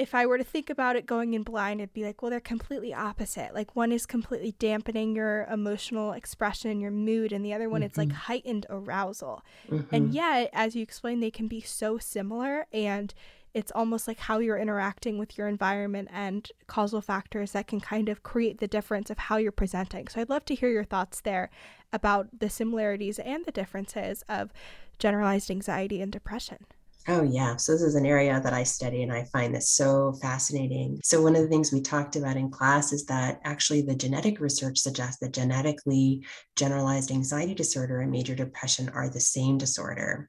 Because 0.00 0.08
if 0.08 0.14
I 0.14 0.26
were 0.26 0.38
to 0.38 0.44
think 0.44 0.70
about 0.70 0.96
it 0.96 1.04
going 1.06 1.34
in 1.34 1.42
blind, 1.42 1.80
it'd 1.80 1.92
be 1.92 2.04
like, 2.04 2.22
well, 2.22 2.30
they're 2.30 2.40
completely 2.40 2.94
opposite. 2.94 3.54
Like 3.54 3.76
one 3.76 3.92
is 3.92 4.06
completely 4.06 4.54
dampening 4.58 5.14
your 5.14 5.44
emotional 5.44 6.12
expression, 6.12 6.80
your 6.80 6.90
mood, 6.90 7.32
and 7.32 7.44
the 7.44 7.52
other 7.52 7.68
one, 7.68 7.80
mm-hmm. 7.80 7.86
it's 7.86 7.98
like 7.98 8.08
mm-hmm. 8.08 8.16
heightened 8.16 8.66
arousal. 8.70 9.42
Mm-hmm. 9.68 9.94
And 9.94 10.14
yet, 10.14 10.50
as 10.52 10.74
you 10.74 10.82
explained, 10.82 11.22
they 11.22 11.30
can 11.30 11.48
be 11.48 11.60
so 11.60 11.98
similar 11.98 12.66
and 12.72 13.12
it's 13.52 13.72
almost 13.74 14.06
like 14.06 14.20
how 14.20 14.38
you're 14.38 14.56
interacting 14.56 15.18
with 15.18 15.36
your 15.36 15.48
environment 15.48 16.08
and 16.12 16.50
causal 16.68 17.00
factors 17.00 17.50
that 17.52 17.66
can 17.66 17.80
kind 17.80 18.08
of 18.08 18.22
create 18.22 18.58
the 18.58 18.68
difference 18.68 19.10
of 19.10 19.18
how 19.18 19.38
you're 19.38 19.50
presenting. 19.50 20.06
So 20.06 20.20
I'd 20.20 20.30
love 20.30 20.44
to 20.46 20.54
hear 20.54 20.70
your 20.70 20.84
thoughts 20.84 21.20
there 21.20 21.50
about 21.92 22.38
the 22.38 22.48
similarities 22.48 23.18
and 23.18 23.44
the 23.44 23.50
differences 23.50 24.22
of 24.28 24.52
generalized 24.98 25.50
anxiety 25.50 26.00
and 26.00 26.12
depression. 26.12 26.64
Oh, 27.08 27.22
yeah. 27.22 27.56
So, 27.56 27.72
this 27.72 27.82
is 27.82 27.94
an 27.94 28.06
area 28.06 28.40
that 28.40 28.52
I 28.52 28.62
study 28.62 29.02
and 29.02 29.12
I 29.12 29.24
find 29.24 29.54
this 29.54 29.70
so 29.70 30.12
fascinating. 30.20 31.00
So, 31.02 31.22
one 31.22 31.34
of 31.34 31.42
the 31.42 31.48
things 31.48 31.72
we 31.72 31.80
talked 31.80 32.16
about 32.16 32.36
in 32.36 32.50
class 32.50 32.92
is 32.92 33.06
that 33.06 33.40
actually 33.44 33.82
the 33.82 33.94
genetic 33.94 34.40
research 34.40 34.78
suggests 34.78 35.18
that 35.20 35.32
genetically 35.32 36.24
generalized 36.56 37.10
anxiety 37.10 37.54
disorder 37.54 38.00
and 38.00 38.10
major 38.10 38.34
depression 38.34 38.90
are 38.90 39.08
the 39.08 39.20
same 39.20 39.56
disorder. 39.56 40.28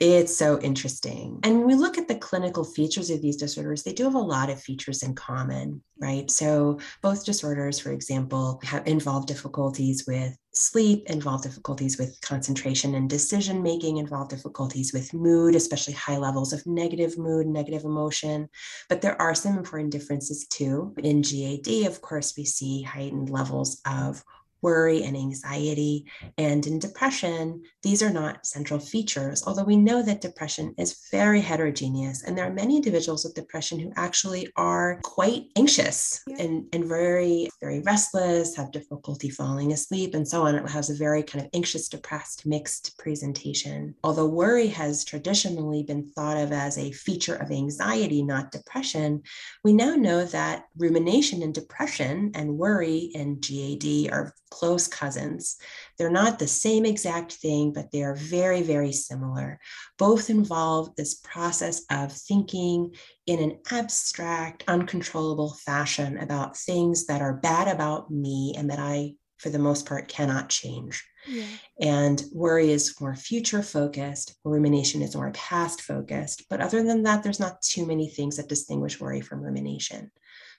It's, 0.00 0.36
so 0.38 0.60
interesting. 0.60 1.40
And 1.42 1.58
when 1.58 1.66
we 1.66 1.74
look 1.74 1.98
at 1.98 2.06
the 2.06 2.14
clinical 2.14 2.64
features 2.64 3.10
of 3.10 3.22
these 3.22 3.36
disorders, 3.36 3.82
they 3.82 3.92
do 3.92 4.04
have 4.04 4.14
a 4.14 4.18
lot 4.18 4.50
of 4.50 4.60
features 4.60 5.02
in 5.02 5.14
common, 5.14 5.82
right? 6.00 6.30
So, 6.30 6.78
both 7.02 7.24
disorders, 7.24 7.78
for 7.78 7.92
example, 7.92 8.60
have 8.64 8.86
involved 8.86 9.28
difficulties 9.28 10.04
with 10.06 10.36
sleep, 10.52 11.04
involve 11.08 11.42
difficulties 11.42 11.98
with 11.98 12.18
concentration 12.20 12.94
and 12.94 13.08
decision 13.08 13.62
making, 13.62 13.98
involve 13.98 14.28
difficulties 14.28 14.92
with 14.92 15.14
mood, 15.14 15.54
especially 15.54 15.94
high 15.94 16.16
levels 16.16 16.52
of 16.52 16.66
negative 16.66 17.16
mood, 17.16 17.46
negative 17.46 17.84
emotion. 17.84 18.48
But 18.88 19.00
there 19.00 19.20
are 19.20 19.34
some 19.34 19.56
important 19.56 19.92
differences 19.92 20.46
too. 20.48 20.94
In 20.98 21.22
GAD, 21.22 21.86
of 21.86 22.00
course, 22.00 22.34
we 22.36 22.44
see 22.44 22.82
heightened 22.82 23.30
levels 23.30 23.80
of 23.86 24.22
worry 24.62 25.04
and 25.04 25.16
anxiety. 25.16 26.06
And 26.36 26.66
in 26.66 26.78
depression, 26.78 27.62
these 27.82 28.02
are 28.02 28.10
not 28.10 28.46
central 28.46 28.80
features, 28.80 29.42
although 29.46 29.64
we 29.64 29.76
know 29.76 30.02
that 30.02 30.20
depression 30.20 30.74
is 30.78 31.06
very 31.10 31.40
heterogeneous. 31.40 32.24
And 32.24 32.36
there 32.36 32.46
are 32.46 32.52
many 32.52 32.76
individuals 32.76 33.24
with 33.24 33.34
depression 33.34 33.78
who 33.78 33.92
actually 33.96 34.48
are 34.56 35.00
quite 35.02 35.44
anxious 35.56 36.22
yeah. 36.26 36.42
and, 36.42 36.66
and 36.72 36.84
very, 36.84 37.48
very 37.60 37.80
restless, 37.80 38.56
have 38.56 38.72
difficulty 38.72 39.30
falling 39.30 39.72
asleep, 39.72 40.14
and 40.14 40.26
so 40.26 40.46
on. 40.46 40.54
It 40.54 40.68
has 40.68 40.90
a 40.90 40.94
very 40.94 41.22
kind 41.22 41.44
of 41.44 41.50
anxious, 41.54 41.88
depressed, 41.88 42.46
mixed 42.46 42.98
presentation. 42.98 43.94
Although 44.04 44.26
worry 44.26 44.68
has 44.68 45.04
traditionally 45.04 45.82
been 45.82 46.08
thought 46.08 46.36
of 46.36 46.52
as 46.52 46.78
a 46.78 46.92
feature 46.92 47.36
of 47.36 47.50
anxiety, 47.50 48.22
not 48.22 48.52
depression, 48.52 49.22
we 49.64 49.72
now 49.72 49.94
know 49.94 50.24
that 50.24 50.64
rumination 50.76 51.42
and 51.42 51.54
depression 51.54 52.32
and 52.34 52.58
worry 52.58 53.10
and 53.14 53.40
GAD 53.40 54.12
are 54.12 54.34
close 54.50 54.86
cousins. 54.86 55.56
They're 55.96 56.10
not 56.10 56.38
the 56.38 56.46
same 56.46 56.84
exact 56.84 57.32
thing, 57.32 57.72
but 57.72 57.90
they 57.90 58.02
are 58.02 58.14
very, 58.14 58.62
very 58.62 58.92
similar. 58.92 59.60
Both 59.98 60.30
involve 60.30 60.94
this 60.96 61.14
process 61.14 61.82
of 61.90 62.12
thinking 62.12 62.94
in 63.26 63.40
an 63.40 63.58
abstract, 63.70 64.64
uncontrollable 64.68 65.54
fashion 65.64 66.18
about 66.18 66.56
things 66.56 67.06
that 67.06 67.22
are 67.22 67.34
bad 67.34 67.68
about 67.68 68.10
me 68.10 68.54
and 68.56 68.70
that 68.70 68.78
I, 68.78 69.14
for 69.38 69.50
the 69.50 69.58
most 69.58 69.86
part, 69.86 70.08
cannot 70.08 70.48
change. 70.48 71.04
Yeah. 71.26 71.44
And 71.80 72.22
worry 72.32 72.70
is 72.70 72.98
more 73.00 73.14
future 73.14 73.62
focused, 73.62 74.34
rumination 74.44 75.02
is 75.02 75.14
more 75.14 75.30
past 75.32 75.82
focused. 75.82 76.44
But 76.48 76.60
other 76.60 76.82
than 76.82 77.02
that, 77.02 77.22
there's 77.22 77.40
not 77.40 77.60
too 77.60 77.86
many 77.86 78.08
things 78.08 78.36
that 78.36 78.48
distinguish 78.48 79.00
worry 79.00 79.20
from 79.20 79.42
rumination. 79.42 80.10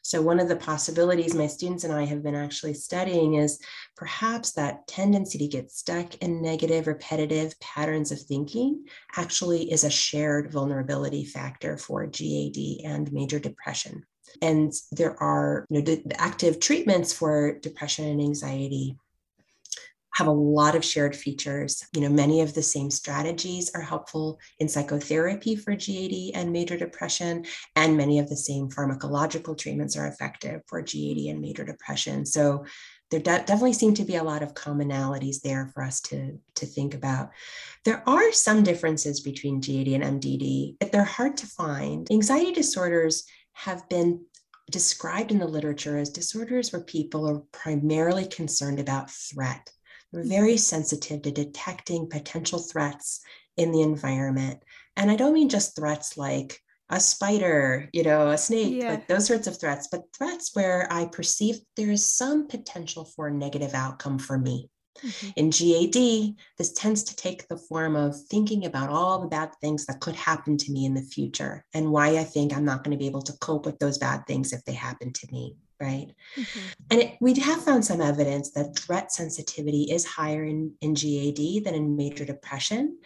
So, 0.09 0.23
one 0.23 0.39
of 0.39 0.47
the 0.47 0.55
possibilities 0.55 1.35
my 1.35 1.45
students 1.45 1.83
and 1.83 1.93
I 1.93 2.03
have 2.05 2.23
been 2.23 2.33
actually 2.33 2.73
studying 2.73 3.35
is 3.35 3.59
perhaps 3.95 4.53
that 4.53 4.87
tendency 4.87 5.37
to 5.37 5.47
get 5.47 5.71
stuck 5.71 6.15
in 6.15 6.41
negative, 6.41 6.87
repetitive 6.87 7.53
patterns 7.59 8.11
of 8.11 8.19
thinking 8.19 8.85
actually 9.17 9.71
is 9.71 9.83
a 9.83 9.89
shared 9.91 10.51
vulnerability 10.51 11.25
factor 11.25 11.77
for 11.77 12.07
GAD 12.07 12.57
and 12.85 13.13
major 13.13 13.37
depression. 13.37 14.03
And 14.41 14.73
there 14.91 15.15
are 15.21 15.67
you 15.69 15.83
know, 15.83 15.97
active 16.15 16.59
treatments 16.59 17.13
for 17.13 17.59
depression 17.59 18.05
and 18.05 18.19
anxiety 18.19 18.97
have 20.19 20.27
a 20.27 20.31
lot 20.31 20.75
of 20.75 20.83
shared 20.83 21.15
features. 21.15 21.81
You 21.95 22.01
know, 22.01 22.09
many 22.09 22.41
of 22.41 22.53
the 22.53 22.61
same 22.61 22.91
strategies 22.91 23.71
are 23.73 23.81
helpful 23.81 24.37
in 24.59 24.67
psychotherapy 24.67 25.55
for 25.55 25.73
GAD 25.75 26.31
and 26.33 26.51
major 26.51 26.77
depression, 26.77 27.45
and 27.77 27.95
many 27.95 28.19
of 28.19 28.27
the 28.27 28.35
same 28.35 28.67
pharmacological 28.67 29.57
treatments 29.57 29.95
are 29.95 30.07
effective 30.07 30.61
for 30.67 30.81
GAD 30.81 31.29
and 31.29 31.39
major 31.39 31.63
depression. 31.63 32.25
So 32.25 32.65
there 33.11 33.21
de- 33.21 33.45
definitely 33.45 33.71
seem 33.71 33.93
to 33.93 34.03
be 34.03 34.17
a 34.17 34.23
lot 34.23 34.43
of 34.43 34.53
commonalities 34.53 35.39
there 35.39 35.71
for 35.73 35.83
us 35.83 36.01
to, 36.01 36.37
to 36.55 36.65
think 36.65 36.93
about. 36.93 37.29
There 37.85 38.03
are 38.05 38.33
some 38.33 38.61
differences 38.61 39.21
between 39.21 39.61
GAD 39.61 39.87
and 39.87 40.21
MDD, 40.21 40.75
but 40.81 40.91
they're 40.91 41.05
hard 41.05 41.37
to 41.37 41.47
find. 41.47 42.11
Anxiety 42.11 42.51
disorders 42.51 43.23
have 43.53 43.87
been 43.87 44.25
described 44.69 45.31
in 45.31 45.39
the 45.39 45.47
literature 45.47 45.97
as 45.97 46.09
disorders 46.09 46.73
where 46.73 46.83
people 46.83 47.25
are 47.27 47.41
primarily 47.53 48.27
concerned 48.27 48.81
about 48.81 49.09
threat 49.09 49.71
we're 50.11 50.23
very 50.23 50.57
sensitive 50.57 51.21
to 51.21 51.31
detecting 51.31 52.09
potential 52.09 52.59
threats 52.59 53.21
in 53.57 53.71
the 53.71 53.81
environment. 53.81 54.63
And 54.95 55.11
I 55.11 55.15
don't 55.15 55.33
mean 55.33 55.49
just 55.49 55.75
threats 55.75 56.17
like 56.17 56.59
a 56.89 56.99
spider, 56.99 57.87
you 57.93 58.03
know, 58.03 58.29
a 58.29 58.37
snake, 58.37 58.81
yeah. 58.81 58.91
like 58.91 59.07
those 59.07 59.27
sorts 59.27 59.47
of 59.47 59.59
threats, 59.59 59.87
but 59.91 60.01
threats 60.17 60.55
where 60.55 60.87
I 60.91 61.05
perceive 61.05 61.59
there 61.77 61.91
is 61.91 62.11
some 62.11 62.47
potential 62.47 63.05
for 63.05 63.27
a 63.27 63.33
negative 63.33 63.73
outcome 63.73 64.17
for 64.17 64.37
me. 64.37 64.69
Mm-hmm. 65.03 65.29
In 65.35 65.49
GAD, 65.51 66.35
this 66.57 66.73
tends 66.73 67.03
to 67.03 67.15
take 67.15 67.47
the 67.47 67.57
form 67.57 67.95
of 67.95 68.19
thinking 68.29 68.65
about 68.65 68.89
all 68.89 69.21
the 69.21 69.27
bad 69.27 69.51
things 69.61 69.85
that 69.85 70.01
could 70.01 70.15
happen 70.15 70.57
to 70.57 70.71
me 70.71 70.85
in 70.85 70.93
the 70.93 71.01
future 71.01 71.63
and 71.73 71.91
why 71.91 72.17
I 72.17 72.23
think 72.23 72.53
I'm 72.53 72.65
not 72.65 72.83
going 72.83 72.97
to 72.97 72.99
be 72.99 73.07
able 73.07 73.21
to 73.21 73.37
cope 73.39 73.65
with 73.65 73.79
those 73.79 73.97
bad 73.97 74.25
things 74.27 74.51
if 74.51 74.65
they 74.65 74.73
happen 74.73 75.13
to 75.13 75.27
me 75.31 75.55
right? 75.79 76.07
Mm-hmm. 76.35 76.59
And 76.91 77.01
it, 77.01 77.17
we 77.21 77.33
have 77.39 77.63
found 77.63 77.85
some 77.85 78.01
evidence 78.01 78.51
that 78.51 78.77
threat 78.77 79.11
sensitivity 79.11 79.83
is 79.83 80.05
higher 80.05 80.43
in, 80.43 80.73
in 80.81 80.93
GAD 80.93 81.63
than 81.63 81.75
in 81.75 81.95
major 81.95 82.25
depression. 82.25 82.97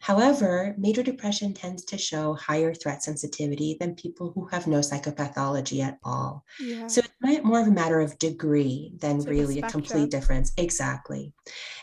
However, 0.00 0.74
major 0.78 1.02
depression 1.02 1.52
tends 1.52 1.84
to 1.86 1.98
show 1.98 2.32
higher 2.34 2.72
threat 2.72 3.02
sensitivity 3.02 3.76
than 3.78 3.94
people 3.94 4.32
who 4.34 4.46
have 4.46 4.66
no 4.66 4.78
psychopathology 4.78 5.82
at 5.82 5.98
all. 6.02 6.44
Yeah. 6.58 6.86
So 6.86 7.02
it's 7.02 7.44
more 7.44 7.60
of 7.60 7.66
a 7.66 7.70
matter 7.70 8.00
of 8.00 8.18
degree 8.18 8.94
than 8.98 9.20
really 9.20 9.60
a, 9.60 9.66
a 9.66 9.70
complete 9.70 10.10
difference. 10.10 10.52
Exactly. 10.56 11.34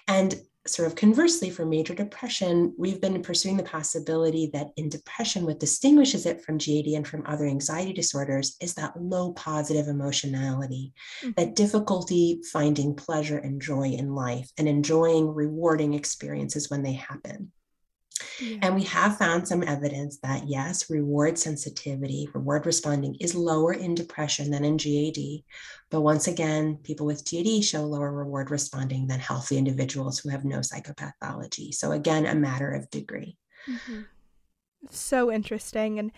And 0.08 0.34
sort 0.68 0.88
of 0.88 0.96
conversely, 0.96 1.50
for 1.50 1.66
major 1.66 1.94
depression, 1.94 2.74
we've 2.78 3.02
been 3.02 3.22
pursuing 3.22 3.58
the 3.58 3.64
possibility 3.64 4.50
that 4.54 4.68
in 4.78 4.90
depression, 4.90 5.46
what 5.46 5.60
distinguishes 5.60 6.26
it 6.26 6.44
from 6.44 6.58
GAD 6.58 6.88
and 6.88 7.08
from 7.08 7.26
other 7.26 7.46
anxiety 7.46 7.94
disorders 7.94 8.56
is 8.62 8.74
that 8.76 9.00
low 9.00 9.34
positive 9.34 9.88
emotionality, 9.88 10.94
mm-hmm. 11.22 11.32
that 11.38 11.56
difficulty 11.56 12.42
finding 12.52 12.96
pleasure 12.96 13.38
and 13.38 13.62
joy 13.62 13.90
in 13.90 14.14
life 14.14 14.50
and 14.58 14.68
enjoying 14.68 15.34
rewarding 15.34 15.94
experiences 15.94 16.70
when 16.70 16.84
they 16.84 16.94
happen. 16.94 17.52
Yeah. 18.42 18.58
And 18.62 18.76
we 18.76 18.84
have 18.84 19.18
found 19.18 19.48
some 19.48 19.64
evidence 19.64 20.20
that 20.24 20.48
yes, 20.48 20.90
reward 20.90 21.38
sensitivity, 21.38 22.28
reward 22.34 22.66
responding 22.66 23.16
is 23.20 23.36
lower 23.36 23.74
in 23.74 23.96
depression 23.96 24.52
than 24.52 24.66
in 24.66 24.78
GAD. 24.78 25.44
But 25.90 26.02
once 26.02 26.28
again, 26.28 26.78
people 26.84 27.06
with 27.06 27.30
GAD 27.30 27.64
show 27.64 27.84
lower 27.84 28.12
reward 28.12 28.52
responding 28.52 29.08
than 29.08 29.20
healthy 29.20 29.58
individuals 29.58 30.20
who 30.20 30.30
have 30.30 30.46
no 30.46 30.60
psychopathology. 30.60 31.74
So, 31.74 31.92
again, 31.92 32.26
a 32.26 32.36
matter 32.36 32.72
of 32.72 32.90
degree. 32.90 33.38
Mm-hmm. 33.70 34.02
So 34.92 35.32
interesting. 35.32 36.00
And 36.00 36.12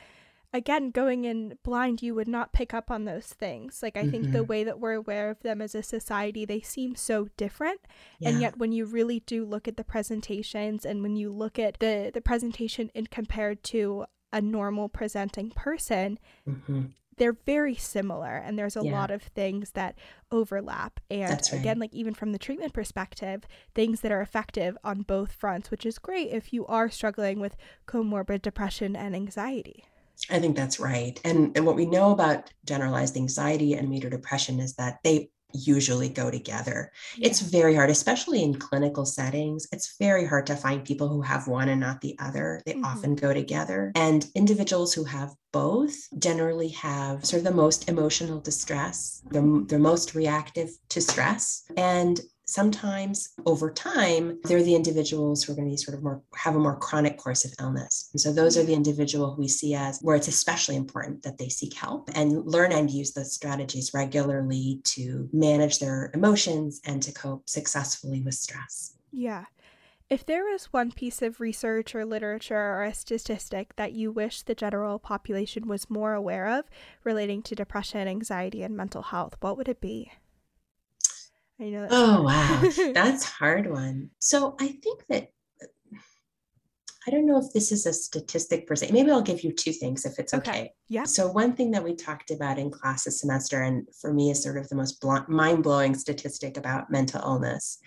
again, 0.54 0.92
going 0.92 1.26
in 1.26 1.58
blind, 1.64 2.02
you 2.02 2.16
would 2.16 2.28
not 2.28 2.54
pick 2.54 2.74
up 2.74 2.90
on 2.90 3.06
those 3.06 3.28
things. 3.28 3.82
Like, 3.84 3.96
I 3.96 4.02
mm-hmm. 4.02 4.12
think 4.12 4.24
the 4.32 4.40
mm-hmm. 4.40 4.48
way 4.48 4.64
that 4.64 4.80
we're 4.80 4.94
aware 4.94 5.30
of 5.30 5.42
them 5.42 5.62
as 5.62 5.76
a 5.76 5.84
society, 5.84 6.46
they 6.46 6.62
seem 6.62 6.96
so 6.96 7.30
different. 7.38 7.82
Yeah. 8.20 8.30
And 8.30 8.42
yet, 8.42 8.58
when 8.58 8.72
you 8.72 8.86
really 8.86 9.20
do 9.22 9.46
look 9.46 9.68
at 9.68 9.78
the 9.78 9.84
presentations 9.84 10.86
and 10.86 11.02
when 11.02 11.16
you 11.16 11.32
look 11.32 11.60
at 11.60 11.80
the, 11.80 12.12
the 12.14 12.22
presentation 12.22 12.90
in 12.94 13.08
compared 13.08 13.64
to 13.66 14.06
a 14.32 14.42
normal 14.42 14.90
presenting 14.90 15.52
person, 15.52 16.20
mm-hmm. 16.48 16.86
they're 17.18 17.38
very 17.46 17.76
similar. 17.76 18.36
And 18.38 18.58
there's 18.58 18.78
a 18.78 18.84
yeah. 18.84 18.92
lot 18.92 19.12
of 19.12 19.22
things 19.22 19.72
that 19.72 19.96
overlap. 20.32 21.00
And 21.12 21.32
right. 21.32 21.54
again, 21.54 21.80
like, 21.80 21.94
even 21.94 22.14
from 22.14 22.32
the 22.32 22.40
treatment 22.40 22.74
perspective, 22.74 23.44
things 23.76 24.02
that 24.02 24.12
are 24.12 24.22
effective 24.22 24.78
on 24.84 25.04
both 25.04 25.32
fronts, 25.32 25.70
which 25.70 25.86
is 25.86 26.00
great 26.00 26.30
if 26.32 26.54
you 26.54 26.66
are 26.66 26.90
struggling 26.90 27.40
with 27.40 27.56
comorbid 27.88 28.42
depression 28.42 28.96
and 28.96 29.16
anxiety. 29.16 29.84
I 30.30 30.40
think 30.40 30.56
that's 30.56 30.80
right. 30.80 31.20
And, 31.24 31.56
and 31.56 31.66
what 31.66 31.76
we 31.76 31.86
know 31.86 32.12
about 32.12 32.52
generalized 32.66 33.18
anxiety 33.18 33.74
and 33.74 33.90
major 33.90 34.10
depression 34.10 34.60
is 34.60 34.76
that 34.76 35.00
they 35.04 35.30
usually 35.54 36.10
go 36.10 36.30
together. 36.30 36.92
Yeah. 37.18 37.28
It's 37.28 37.40
very 37.40 37.76
hard, 37.76 37.90
especially 37.90 38.44
in 38.44 38.60
clinical 38.60 39.06
settings. 39.06 39.68
It's 39.72 39.96
very 40.00 40.26
hard 40.26 40.46
to 40.48 40.56
find 40.56 40.86
people 40.86 41.08
who 41.08 41.22
have 41.22 41.48
one 41.48 41.70
and 41.70 41.82
not 41.82 42.02
the 42.02 42.16
other. 42.20 42.62
They 42.66 42.74
mm-hmm. 42.74 42.86
often 42.86 43.16
go 43.16 43.34
together. 43.34 43.92
And 43.96 44.28
individuals 44.36 44.94
who 44.94 45.04
have 45.06 45.34
both 45.52 45.96
generally 46.20 46.70
have 46.70 47.26
sort 47.26 47.40
of 47.40 47.46
the 47.46 47.52
most 47.52 47.90
emotional 47.90 48.40
distress, 48.40 49.24
they're, 49.32 49.62
they're 49.66 49.80
most 49.80 50.14
reactive 50.14 50.70
to 50.90 51.02
stress. 51.02 51.64
And 51.76 52.20
sometimes 52.50 53.30
over 53.46 53.72
time 53.72 54.40
they're 54.44 54.64
the 54.64 54.76
individuals 54.76 55.44
who 55.44 55.54
are 55.54 55.56
going 55.56 55.68
to 55.68 55.74
be 55.74 55.78
sort 55.78 55.98
of 55.98 56.04
more 56.04 56.22
have 56.36 56.56
a 56.56 56.60
more 56.60 56.78
chronic 56.78 57.18
course 57.18 57.46
of 57.46 57.54
illness. 57.60 58.10
And 58.14 58.20
so 58.20 58.34
those 58.34 58.58
are 58.58 58.64
the 58.64 58.74
individual 58.74 59.36
we 59.38 59.48
see 59.48 59.76
as 59.76 60.00
where 60.02 60.16
it's 60.16 60.28
especially 60.28 60.76
important 60.76 61.24
that 61.24 61.38
they 61.38 61.50
seek 61.50 61.74
help 61.74 62.10
and 62.16 62.46
learn 62.46 62.72
and 62.72 62.90
use 62.90 63.14
those 63.14 63.34
strategies 63.34 63.94
regularly 63.94 64.82
to 64.86 65.30
manage 65.32 65.80
their 65.80 66.12
emotions 66.14 66.82
and 66.86 67.02
to 67.04 67.12
cope 67.12 67.50
successfully 67.50 68.22
with 68.22 68.36
stress. 68.36 68.96
Yeah. 69.12 69.46
If 70.10 70.26
there 70.26 70.44
was 70.44 70.74
one 70.74 70.92
piece 70.92 71.22
of 71.22 71.40
research 71.40 71.94
or 71.94 72.04
literature 72.04 72.56
or 72.56 72.84
a 72.84 72.96
statistic 72.96 73.76
that 73.76 73.94
you 73.94 74.12
wish 74.12 74.42
the 74.42 74.56
general 74.56 74.98
population 74.98 75.68
was 75.68 75.88
more 75.88 76.14
aware 76.14 76.48
of 76.48 76.66
relating 77.04 77.44
to 77.44 77.54
depression, 77.54 78.08
anxiety, 78.08 78.64
and 78.64 78.76
mental 78.76 79.04
health, 79.04 79.36
what 79.40 79.56
would 79.56 79.70
it 79.70 79.80
be? 79.80 80.12
I 81.60 81.70
know. 81.70 81.88
oh, 81.90 82.24
wow. 82.24 82.92
That's 82.94 83.26
hard 83.26 83.70
one. 83.70 84.12
So 84.20 84.56
I 84.60 84.68
think 84.68 85.04
that 85.10 85.32
uh, 85.62 85.98
I 87.06 87.12
don't 87.12 87.26
know 87.26 87.38
if 87.38 87.52
this 87.52 87.72
is 87.74 87.86
a 87.86 87.92
statistic 87.92 88.66
per 88.66 88.76
se. 88.76 88.92
Maybe 88.92 89.12
I'll 89.12 89.22
give 89.22 89.44
you 89.44 89.52
two 89.52 89.74
things 89.74 90.06
if 90.06 90.20
it's 90.20 90.34
okay. 90.34 90.52
okay. 90.52 90.74
Yeah. 90.88 91.04
So 91.04 91.30
one 91.30 91.54
thing 91.54 91.72
that 91.72 91.84
we 91.84 91.96
talked 91.96 92.32
about 92.32 92.60
in 92.60 92.72
class 92.72 93.04
this 93.04 93.20
semester, 93.20 93.64
and 93.64 93.86
for 94.00 94.14
me 94.14 94.32
is 94.32 94.42
sort 94.42 94.58
of 94.58 94.70
the 94.70 94.76
most 94.76 95.04
mind-blowing 95.28 95.96
statistic 95.96 96.56
about 96.56 96.92
mental 96.92 97.22
illness, 97.22 97.80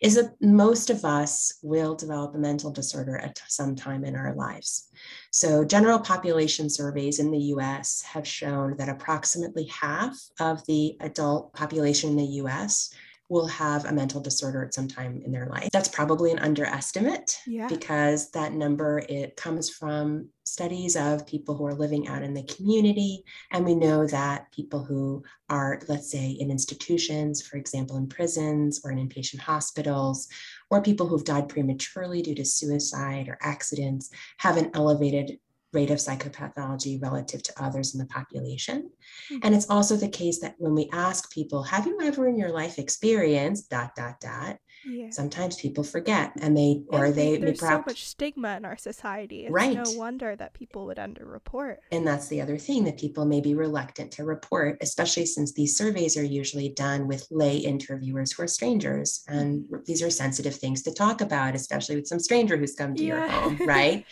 is 0.00 0.16
that 0.16 0.34
most 0.40 0.90
of 0.90 1.04
us 1.04 1.58
will 1.62 1.94
develop 1.94 2.34
a 2.34 2.38
mental 2.38 2.70
disorder 2.72 3.16
at 3.18 3.40
some 3.46 3.76
time 3.76 4.04
in 4.04 4.16
our 4.16 4.34
lives. 4.34 4.88
So 5.30 5.64
general 5.64 6.00
population 6.00 6.68
surveys 6.68 7.20
in 7.20 7.30
the 7.30 7.54
US 7.54 8.02
have 8.02 8.26
shown 8.26 8.76
that 8.78 8.88
approximately 8.88 9.66
half 9.66 10.18
of 10.40 10.66
the 10.66 10.96
adult 11.00 11.52
population 11.52 12.10
in 12.10 12.16
the 12.16 12.40
US 12.42 12.92
will 13.30 13.46
have 13.46 13.84
a 13.84 13.92
mental 13.92 14.20
disorder 14.20 14.64
at 14.64 14.74
some 14.74 14.88
time 14.88 15.22
in 15.24 15.30
their 15.30 15.46
life. 15.46 15.70
That's 15.72 15.88
probably 15.88 16.32
an 16.32 16.40
underestimate 16.40 17.40
yeah. 17.46 17.68
because 17.68 18.30
that 18.32 18.52
number 18.52 19.02
it 19.08 19.36
comes 19.36 19.70
from 19.70 20.28
studies 20.44 20.96
of 20.96 21.26
people 21.26 21.56
who 21.56 21.64
are 21.64 21.74
living 21.74 22.08
out 22.08 22.22
in 22.22 22.34
the 22.34 22.42
community 22.42 23.22
and 23.52 23.64
we 23.64 23.74
know 23.74 24.04
that 24.08 24.50
people 24.50 24.82
who 24.82 25.22
are 25.48 25.80
let's 25.88 26.10
say 26.10 26.30
in 26.30 26.50
institutions 26.50 27.40
for 27.40 27.56
example 27.56 27.96
in 27.96 28.08
prisons 28.08 28.80
or 28.82 28.90
in 28.90 28.98
inpatient 28.98 29.38
hospitals 29.38 30.26
or 30.68 30.82
people 30.82 31.06
who've 31.06 31.24
died 31.24 31.48
prematurely 31.48 32.20
due 32.20 32.34
to 32.34 32.44
suicide 32.44 33.28
or 33.28 33.38
accidents 33.42 34.10
have 34.38 34.56
an 34.56 34.70
elevated 34.74 35.38
rate 35.72 35.90
of 35.90 35.98
psychopathology 35.98 37.00
relative 37.00 37.42
to 37.44 37.62
others 37.62 37.94
in 37.94 38.00
the 38.00 38.06
population. 38.06 38.90
Mm-hmm. 39.30 39.38
And 39.42 39.54
it's 39.54 39.70
also 39.70 39.96
the 39.96 40.08
case 40.08 40.40
that 40.40 40.54
when 40.58 40.74
we 40.74 40.88
ask 40.92 41.30
people, 41.32 41.62
have 41.62 41.86
you 41.86 41.98
ever 42.02 42.28
in 42.28 42.38
your 42.38 42.50
life 42.50 42.78
experienced 42.78 43.70
dot, 43.70 43.94
dot, 43.94 44.20
dot? 44.20 44.58
Yeah. 44.86 45.10
Sometimes 45.10 45.56
people 45.56 45.84
forget 45.84 46.32
and 46.40 46.56
they, 46.56 46.82
or 46.88 47.10
they, 47.10 47.36
there's 47.36 47.58
perhaps, 47.58 47.84
so 47.84 47.90
much 47.90 48.08
stigma 48.08 48.56
in 48.56 48.64
our 48.64 48.78
society. 48.78 49.44
It's 49.44 49.52
right. 49.52 49.76
no 49.76 49.92
wonder 49.92 50.34
that 50.36 50.54
people 50.54 50.86
would 50.86 50.96
underreport. 50.96 51.76
And 51.92 52.06
that's 52.06 52.28
the 52.28 52.40
other 52.40 52.56
thing 52.56 52.84
that 52.84 52.98
people 52.98 53.26
may 53.26 53.40
be 53.40 53.54
reluctant 53.54 54.10
to 54.12 54.24
report, 54.24 54.78
especially 54.80 55.26
since 55.26 55.52
these 55.52 55.76
surveys 55.76 56.16
are 56.16 56.24
usually 56.24 56.70
done 56.70 57.06
with 57.06 57.26
lay 57.30 57.58
interviewers 57.58 58.32
who 58.32 58.42
are 58.42 58.48
strangers. 58.48 59.22
And 59.28 59.64
mm-hmm. 59.64 59.76
these 59.84 60.02
are 60.02 60.10
sensitive 60.10 60.56
things 60.56 60.82
to 60.84 60.94
talk 60.94 61.20
about, 61.20 61.54
especially 61.54 61.96
with 61.96 62.06
some 62.06 62.18
stranger 62.18 62.56
who's 62.56 62.74
come 62.74 62.94
to 62.94 63.04
yeah. 63.04 63.16
your 63.16 63.28
home, 63.28 63.58
right? 63.66 64.06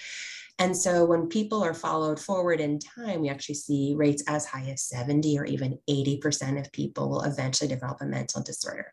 And 0.59 0.77
so 0.77 1.05
when 1.05 1.29
people 1.29 1.63
are 1.63 1.75
followed 1.75 2.19
forward 2.19 2.61
in 2.61 2.81
time, 2.81 3.21
we 3.21 3.29
actually 3.29 3.55
see 3.55 3.95
rates 3.97 4.25
as 4.27 4.45
high 4.45 4.69
as 4.71 4.83
70 4.85 5.39
or 5.39 5.45
even 5.45 5.79
80% 5.89 6.59
of 6.59 6.73
people 6.73 7.09
will 7.09 7.23
eventually 7.23 7.69
develop 7.69 7.99
a 8.01 8.07
mental 8.07 8.43
disorder. 8.43 8.93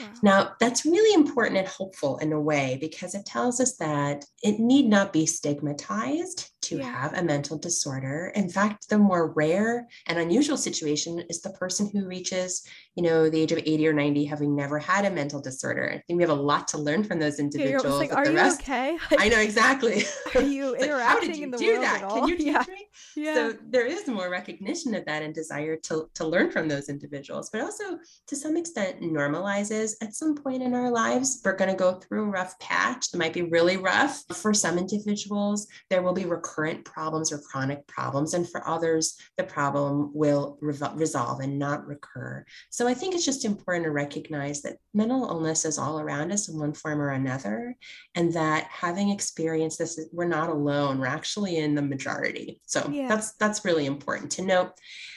Wow. 0.00 0.10
Now, 0.22 0.52
that's 0.58 0.84
really 0.84 1.14
important 1.14 1.58
and 1.58 1.68
hopeful 1.68 2.18
in 2.18 2.32
a 2.32 2.40
way 2.40 2.78
because 2.80 3.14
it 3.14 3.26
tells 3.26 3.60
us 3.60 3.76
that 3.76 4.24
it 4.42 4.58
need 4.58 4.86
not 4.86 5.12
be 5.12 5.26
stigmatized 5.26 6.50
to 6.64 6.78
yeah. 6.78 6.84
have 6.84 7.14
a 7.14 7.22
mental 7.22 7.58
disorder. 7.58 8.32
In 8.34 8.48
fact, 8.48 8.88
the 8.88 8.98
more 8.98 9.32
rare 9.32 9.86
and 10.06 10.18
unusual 10.18 10.56
situation 10.56 11.22
is 11.28 11.40
the 11.42 11.50
person 11.50 11.90
who 11.92 12.06
reaches, 12.06 12.66
you 12.94 13.02
know, 13.02 13.28
the 13.28 13.40
age 13.40 13.52
of 13.52 13.58
80 13.58 13.88
or 13.88 13.92
90 13.92 14.24
having 14.24 14.56
never 14.56 14.78
had 14.78 15.04
a 15.04 15.10
mental 15.10 15.40
disorder. 15.40 15.90
I 15.90 15.98
think 16.06 16.16
we 16.16 16.22
have 16.22 16.30
a 16.30 16.34
lot 16.34 16.68
to 16.68 16.78
learn 16.78 17.04
from 17.04 17.18
those 17.18 17.38
individuals. 17.38 17.84
Yeah, 17.84 17.90
like, 17.90 18.12
are 18.12 18.26
you 18.26 18.36
rest, 18.36 18.62
okay? 18.62 18.98
I 19.18 19.28
know 19.28 19.40
exactly. 19.40 20.04
Are 20.34 20.42
you 20.42 20.74
interacting 20.80 21.30
like, 21.32 21.40
in 21.40 21.50
the 21.50 21.58
world 21.58 21.84
that? 21.84 22.08
Can 22.08 22.28
you 22.28 22.36
teach 22.36 22.46
yeah. 22.46 22.64
me? 22.68 22.88
Yeah. 23.16 23.34
So 23.34 23.54
there 23.68 23.86
is 23.86 24.08
more 24.08 24.30
recognition 24.30 24.94
of 24.94 25.04
that 25.04 25.22
and 25.22 25.34
desire 25.34 25.76
to, 25.76 26.08
to 26.14 26.26
learn 26.26 26.50
from 26.50 26.68
those 26.68 26.88
individuals, 26.88 27.50
but 27.50 27.60
also 27.60 27.98
to 28.26 28.36
some 28.36 28.56
extent 28.56 29.00
normalizes 29.02 29.92
at 30.02 30.14
some 30.14 30.34
point 30.34 30.62
in 30.62 30.74
our 30.74 30.90
lives, 30.90 31.40
we're 31.44 31.56
going 31.56 31.70
to 31.70 31.76
go 31.76 31.94
through 31.94 32.24
a 32.24 32.30
rough 32.30 32.58
patch 32.58 33.10
that 33.10 33.18
might 33.18 33.32
be 33.32 33.42
really 33.42 33.76
rough. 33.76 34.22
For 34.32 34.54
some 34.54 34.78
individuals, 34.78 35.66
there 35.90 36.02
will 36.02 36.12
be 36.12 36.24
recurring 36.24 36.53
recurrent 36.54 36.84
problems 36.84 37.32
or 37.32 37.38
chronic 37.38 37.86
problems. 37.86 38.34
And 38.34 38.48
for 38.48 38.66
others, 38.68 39.16
the 39.36 39.44
problem 39.44 40.10
will 40.14 40.58
resolve 40.60 41.40
and 41.40 41.58
not 41.58 41.86
recur. 41.86 42.44
So 42.70 42.86
I 42.86 42.94
think 42.94 43.14
it's 43.14 43.24
just 43.24 43.44
important 43.44 43.84
to 43.84 43.90
recognize 43.90 44.62
that 44.62 44.76
mental 44.92 45.24
illness 45.28 45.64
is 45.64 45.78
all 45.78 46.00
around 46.00 46.32
us 46.32 46.48
in 46.48 46.58
one 46.58 46.72
form 46.72 47.00
or 47.00 47.10
another, 47.10 47.76
and 48.14 48.32
that 48.34 48.64
having 48.70 49.10
experienced 49.10 49.78
this, 49.78 50.00
we're 50.12 50.26
not 50.26 50.50
alone. 50.50 50.98
We're 50.98 51.06
actually 51.06 51.58
in 51.58 51.74
the 51.74 51.82
majority. 51.82 52.60
So 52.66 52.88
yeah. 52.90 53.08
that's 53.08 53.32
that's 53.34 53.64
really 53.64 53.86
important 53.86 54.30
to 54.32 54.42
note. 54.42 54.72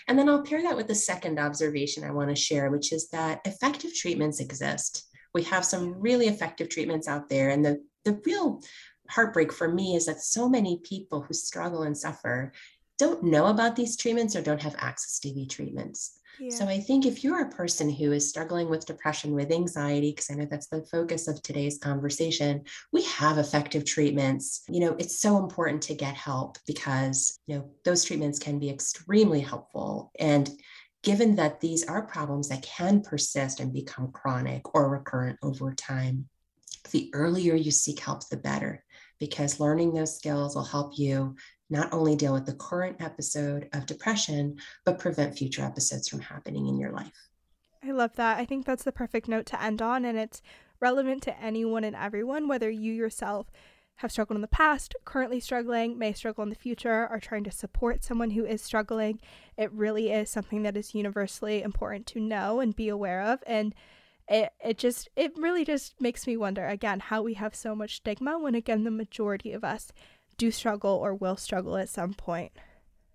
And 0.08 0.18
then 0.18 0.30
I'll 0.30 0.44
pair 0.44 0.62
that 0.64 0.78
with 0.78 0.88
the 0.88 0.96
second 0.96 1.40
observation 1.40 2.04
I 2.04 2.12
want 2.12 2.30
to 2.30 2.36
share, 2.36 2.70
which 2.70 2.92
is 2.94 3.10
that 3.10 3.42
effective 3.46 3.94
treatments 3.94 4.40
exist. 4.40 5.04
We 5.34 5.44
have 5.44 5.66
some 5.66 6.00
really 6.00 6.28
effective 6.28 6.70
treatments 6.70 7.08
out 7.08 7.30
there, 7.30 7.50
and 7.50 7.64
the 7.64 7.84
the 8.08 8.20
real 8.26 8.62
heartbreak 9.10 9.51
for 9.51 9.72
me 9.72 9.95
is 9.95 10.05
that 10.05 10.22
so 10.22 10.47
many 10.47 10.80
people 10.84 11.22
who 11.22 11.34
struggle 11.34 11.84
and 11.84 11.97
suffer 11.97 12.51
don't 12.97 13.24
know 13.24 13.47
about 13.47 13.76
these 13.76 13.95
treatments 13.95 14.36
or 14.36 14.41
don't 14.41 14.62
have 14.62 14.76
access 14.80 15.20
to 15.20 15.34
these 15.34 15.47
treatments. 15.47 16.20
Yeah. 16.39 16.49
So 16.49 16.66
I 16.66 16.80
think 16.80 17.05
if 17.05 17.24
you're 17.24 17.41
a 17.41 17.49
person 17.49 17.89
who 17.89 18.12
is 18.12 18.30
struggling 18.30 18.70
with 18.70 18.86
depression, 18.86 19.34
with 19.34 19.51
anxiety, 19.51 20.12
because 20.12 20.30
I 20.30 20.36
know 20.36 20.45
that's 20.45 20.68
the 20.68 20.86
focus 20.91 21.28
of 21.28 21.41
today's 21.41 21.80
conversation, 21.80 22.64
we 22.91 23.03
have 23.03 23.38
effective 23.38 23.86
treatments. 23.86 24.64
You 24.70 24.82
know, 24.82 24.95
it's 24.99 25.20
so 25.20 25.38
important 25.38 25.82
to 25.84 25.95
get 25.95 26.14
help 26.14 26.58
because, 26.68 27.39
you 27.47 27.55
know, 27.55 27.72
those 27.86 28.03
treatments 28.03 28.38
can 28.38 28.60
be 28.60 28.70
extremely 28.70 29.39
helpful. 29.39 30.12
And 30.20 30.49
given 31.03 31.36
that 31.38 31.60
these 31.60 31.86
are 31.86 32.05
problems 32.05 32.49
that 32.49 32.64
can 32.64 33.01
persist 33.01 33.60
and 33.60 33.74
become 33.74 34.12
chronic 34.12 34.76
or 34.76 34.89
recurrent 34.89 35.39
over 35.41 35.74
time, 35.74 36.28
the 36.91 37.10
earlier 37.14 37.55
you 37.55 37.72
seek 37.72 37.99
help, 37.99 38.28
the 38.30 38.38
better 38.38 38.84
because 39.20 39.59
learning 39.59 39.93
those 39.93 40.15
skills 40.15 40.55
will 40.55 40.63
help 40.63 40.97
you 40.97 41.36
not 41.70 41.91
only 41.93 42.15
deal 42.15 42.34
with 42.34 42.45
the 42.45 42.53
current 42.53 42.97
episode 43.01 43.70
of 43.74 43.86
depression, 43.86 44.57
but 44.86 44.99
prevent 44.99 45.38
future 45.38 45.63
episodes 45.63 46.07
from 46.07 46.20
happening 46.20 46.68
in 46.68 46.80
your 46.80 46.91
life. 46.91 47.28
I 47.84 47.91
love 47.91 48.15
that. 48.15 48.38
I 48.38 48.45
think 48.45 48.65
that's 48.65 48.84
the 48.84 48.91
perfect 48.91 49.28
note 49.28 49.45
to 49.47 49.61
end 49.61 49.82
on, 49.82 50.05
and 50.05 50.18
it's 50.18 50.41
relevant 50.80 51.24
to 51.24 51.39
anyone 51.39 51.84
and 51.84 51.95
everyone, 51.95 52.47
whether 52.47 52.70
you 52.70 52.93
yourself 52.93 53.51
have 53.97 54.11
struggled 54.11 54.36
in 54.36 54.41
the 54.41 54.47
past, 54.47 54.95
currently 55.05 55.39
struggling, 55.39 55.97
may 55.97 56.13
struggle 56.13 56.43
in 56.43 56.49
the 56.49 56.55
future, 56.55 57.07
are 57.07 57.20
trying 57.20 57.43
to 57.43 57.51
support 57.51 58.03
someone 58.03 58.32
who 58.32 58.45
is 58.45 58.61
struggling. 58.61 59.20
It 59.57 59.72
really 59.72 60.11
is 60.11 60.30
something 60.30 60.61
that 60.63 60.78
is 60.78 60.93
universally 60.93 61.63
important 61.63 62.05
to 62.07 62.20
know 62.20 62.59
and 62.59 62.76
be 62.76 62.89
aware 62.89 63.24
of. 63.24 63.43
And 63.47 63.74
it 64.30 64.51
it 64.63 64.78
just 64.78 65.09
it 65.15 65.34
really 65.38 65.65
just 65.65 65.99
makes 65.99 66.28
me 66.28 66.38
wonder 66.38 66.65
again 66.65 66.99
how 66.99 67.21
we 67.21 67.36
have 67.36 67.55
so 67.55 67.75
much 67.75 67.97
stigma 67.97 68.38
when 68.38 68.55
again 68.55 68.84
the 68.84 68.91
majority 68.91 69.53
of 69.53 69.63
us 69.63 69.91
do 70.38 70.51
struggle 70.51 70.91
or 70.91 71.13
will 71.13 71.38
struggle 71.38 71.78
at 71.78 71.89
some 71.89 72.13
point. 72.13 72.51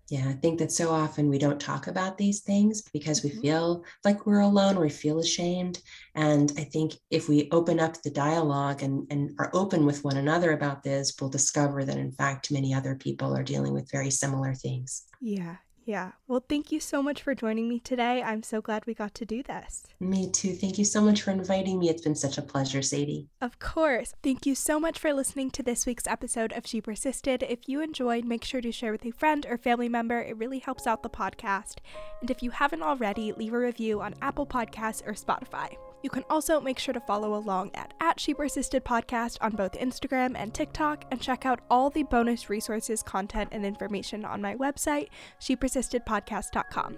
Yeah, 0.09 0.27
I 0.27 0.33
think 0.33 0.59
that 0.59 0.71
so 0.71 0.91
often 0.91 1.29
we 1.29 1.37
don't 1.37 1.59
talk 1.59 1.87
about 1.87 2.17
these 2.17 2.41
things 2.41 2.81
because 2.93 3.23
we 3.23 3.29
mm-hmm. 3.29 3.41
feel 3.41 3.85
like 4.03 4.25
we're 4.25 4.41
alone, 4.41 4.77
we 4.77 4.89
feel 4.89 5.19
ashamed. 5.19 5.79
And 6.13 6.51
I 6.57 6.65
think 6.65 6.93
if 7.09 7.29
we 7.29 7.49
open 7.51 7.79
up 7.79 8.01
the 8.01 8.09
dialogue 8.09 8.83
and, 8.83 9.07
and 9.09 9.31
are 9.39 9.49
open 9.53 9.85
with 9.85 10.03
one 10.03 10.17
another 10.17 10.51
about 10.51 10.83
this, 10.83 11.15
we'll 11.19 11.29
discover 11.29 11.85
that 11.85 11.97
in 11.97 12.11
fact 12.11 12.51
many 12.51 12.73
other 12.73 12.95
people 12.95 13.35
are 13.35 13.43
dealing 13.43 13.73
with 13.73 13.89
very 13.89 14.11
similar 14.11 14.53
things. 14.53 15.03
Yeah, 15.21 15.55
yeah. 15.85 16.11
Well, 16.27 16.43
thank 16.47 16.71
you 16.71 16.79
so 16.79 17.03
much 17.03 17.21
for 17.21 17.35
joining 17.35 17.67
me 17.67 17.79
today. 17.79 18.21
I'm 18.21 18.43
so 18.43 18.61
glad 18.61 18.85
we 18.85 18.93
got 18.93 19.13
to 19.15 19.25
do 19.25 19.43
this. 19.43 19.83
Me 19.99 20.29
too. 20.29 20.53
Thank 20.53 20.77
you 20.77 20.85
so 20.85 21.01
much 21.01 21.21
for 21.21 21.31
inviting 21.31 21.79
me. 21.79 21.89
It's 21.89 22.01
been 22.01 22.15
such 22.15 22.37
a 22.37 22.41
pleasure, 22.41 22.81
Sadie. 22.81 23.29
Of 23.41 23.59
course. 23.59 24.13
Thank 24.23 24.45
you 24.45 24.55
so 24.55 24.79
much 24.79 24.99
for 24.99 25.13
listening 25.13 25.51
to 25.51 25.63
this 25.63 25.85
week's 25.85 26.07
episode 26.07 26.53
of 26.53 26.65
She 26.65 26.81
Persisted. 26.81 27.43
If 27.43 27.67
you 27.67 27.81
enjoyed, 27.81 28.25
make 28.25 28.43
sure 28.43 28.61
to 28.61 28.71
share 28.71 28.91
with 28.91 29.05
a 29.05 29.11
friend 29.11 29.45
or 29.49 29.57
family 29.57 29.89
member. 29.89 30.21
It 30.21 30.37
really 30.37 30.59
helps 30.59 30.87
out 30.87 31.03
the 31.03 31.09
podcast. 31.09 31.77
And 32.21 32.31
if 32.31 32.41
you 32.41 32.51
haven't 32.51 32.83
already, 32.83 33.31
leave 33.31 33.53
a 33.53 33.59
review 33.59 34.01
on 34.01 34.15
Apple 34.21 34.45
Podcasts 34.45 35.05
or 35.05 35.13
Spotify. 35.13 35.75
You 36.03 36.09
can 36.09 36.25
also 36.29 36.59
make 36.59 36.77
sure 36.77 36.93
to 36.93 36.99
follow 36.99 37.35
along 37.35 37.71
at, 37.73 37.93
at 38.01 38.19
She 38.19 38.33
Podcast 38.33 39.37
on 39.41 39.55
both 39.55 39.71
Instagram 39.71 40.33
and 40.35 40.53
TikTok 40.53 41.05
and 41.09 41.19
check 41.19 41.45
out 41.45 41.61
all 41.71 41.89
the 41.89 42.03
bonus 42.03 42.49
resources, 42.49 43.01
content, 43.01 43.49
and 43.53 43.65
information 43.65 44.25
on 44.25 44.41
my 44.41 44.55
website, 44.55 45.07
shepersistedpodcast.com. 45.39 46.97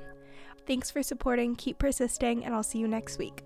Thanks 0.68 0.90
for 0.90 1.04
supporting, 1.04 1.56
keep 1.56 1.78
persisting, 1.78 2.44
and 2.44 2.56
I'll 2.56 2.64
see 2.64 2.80
you 2.80 2.88
next 2.88 3.20
week. 3.20 3.44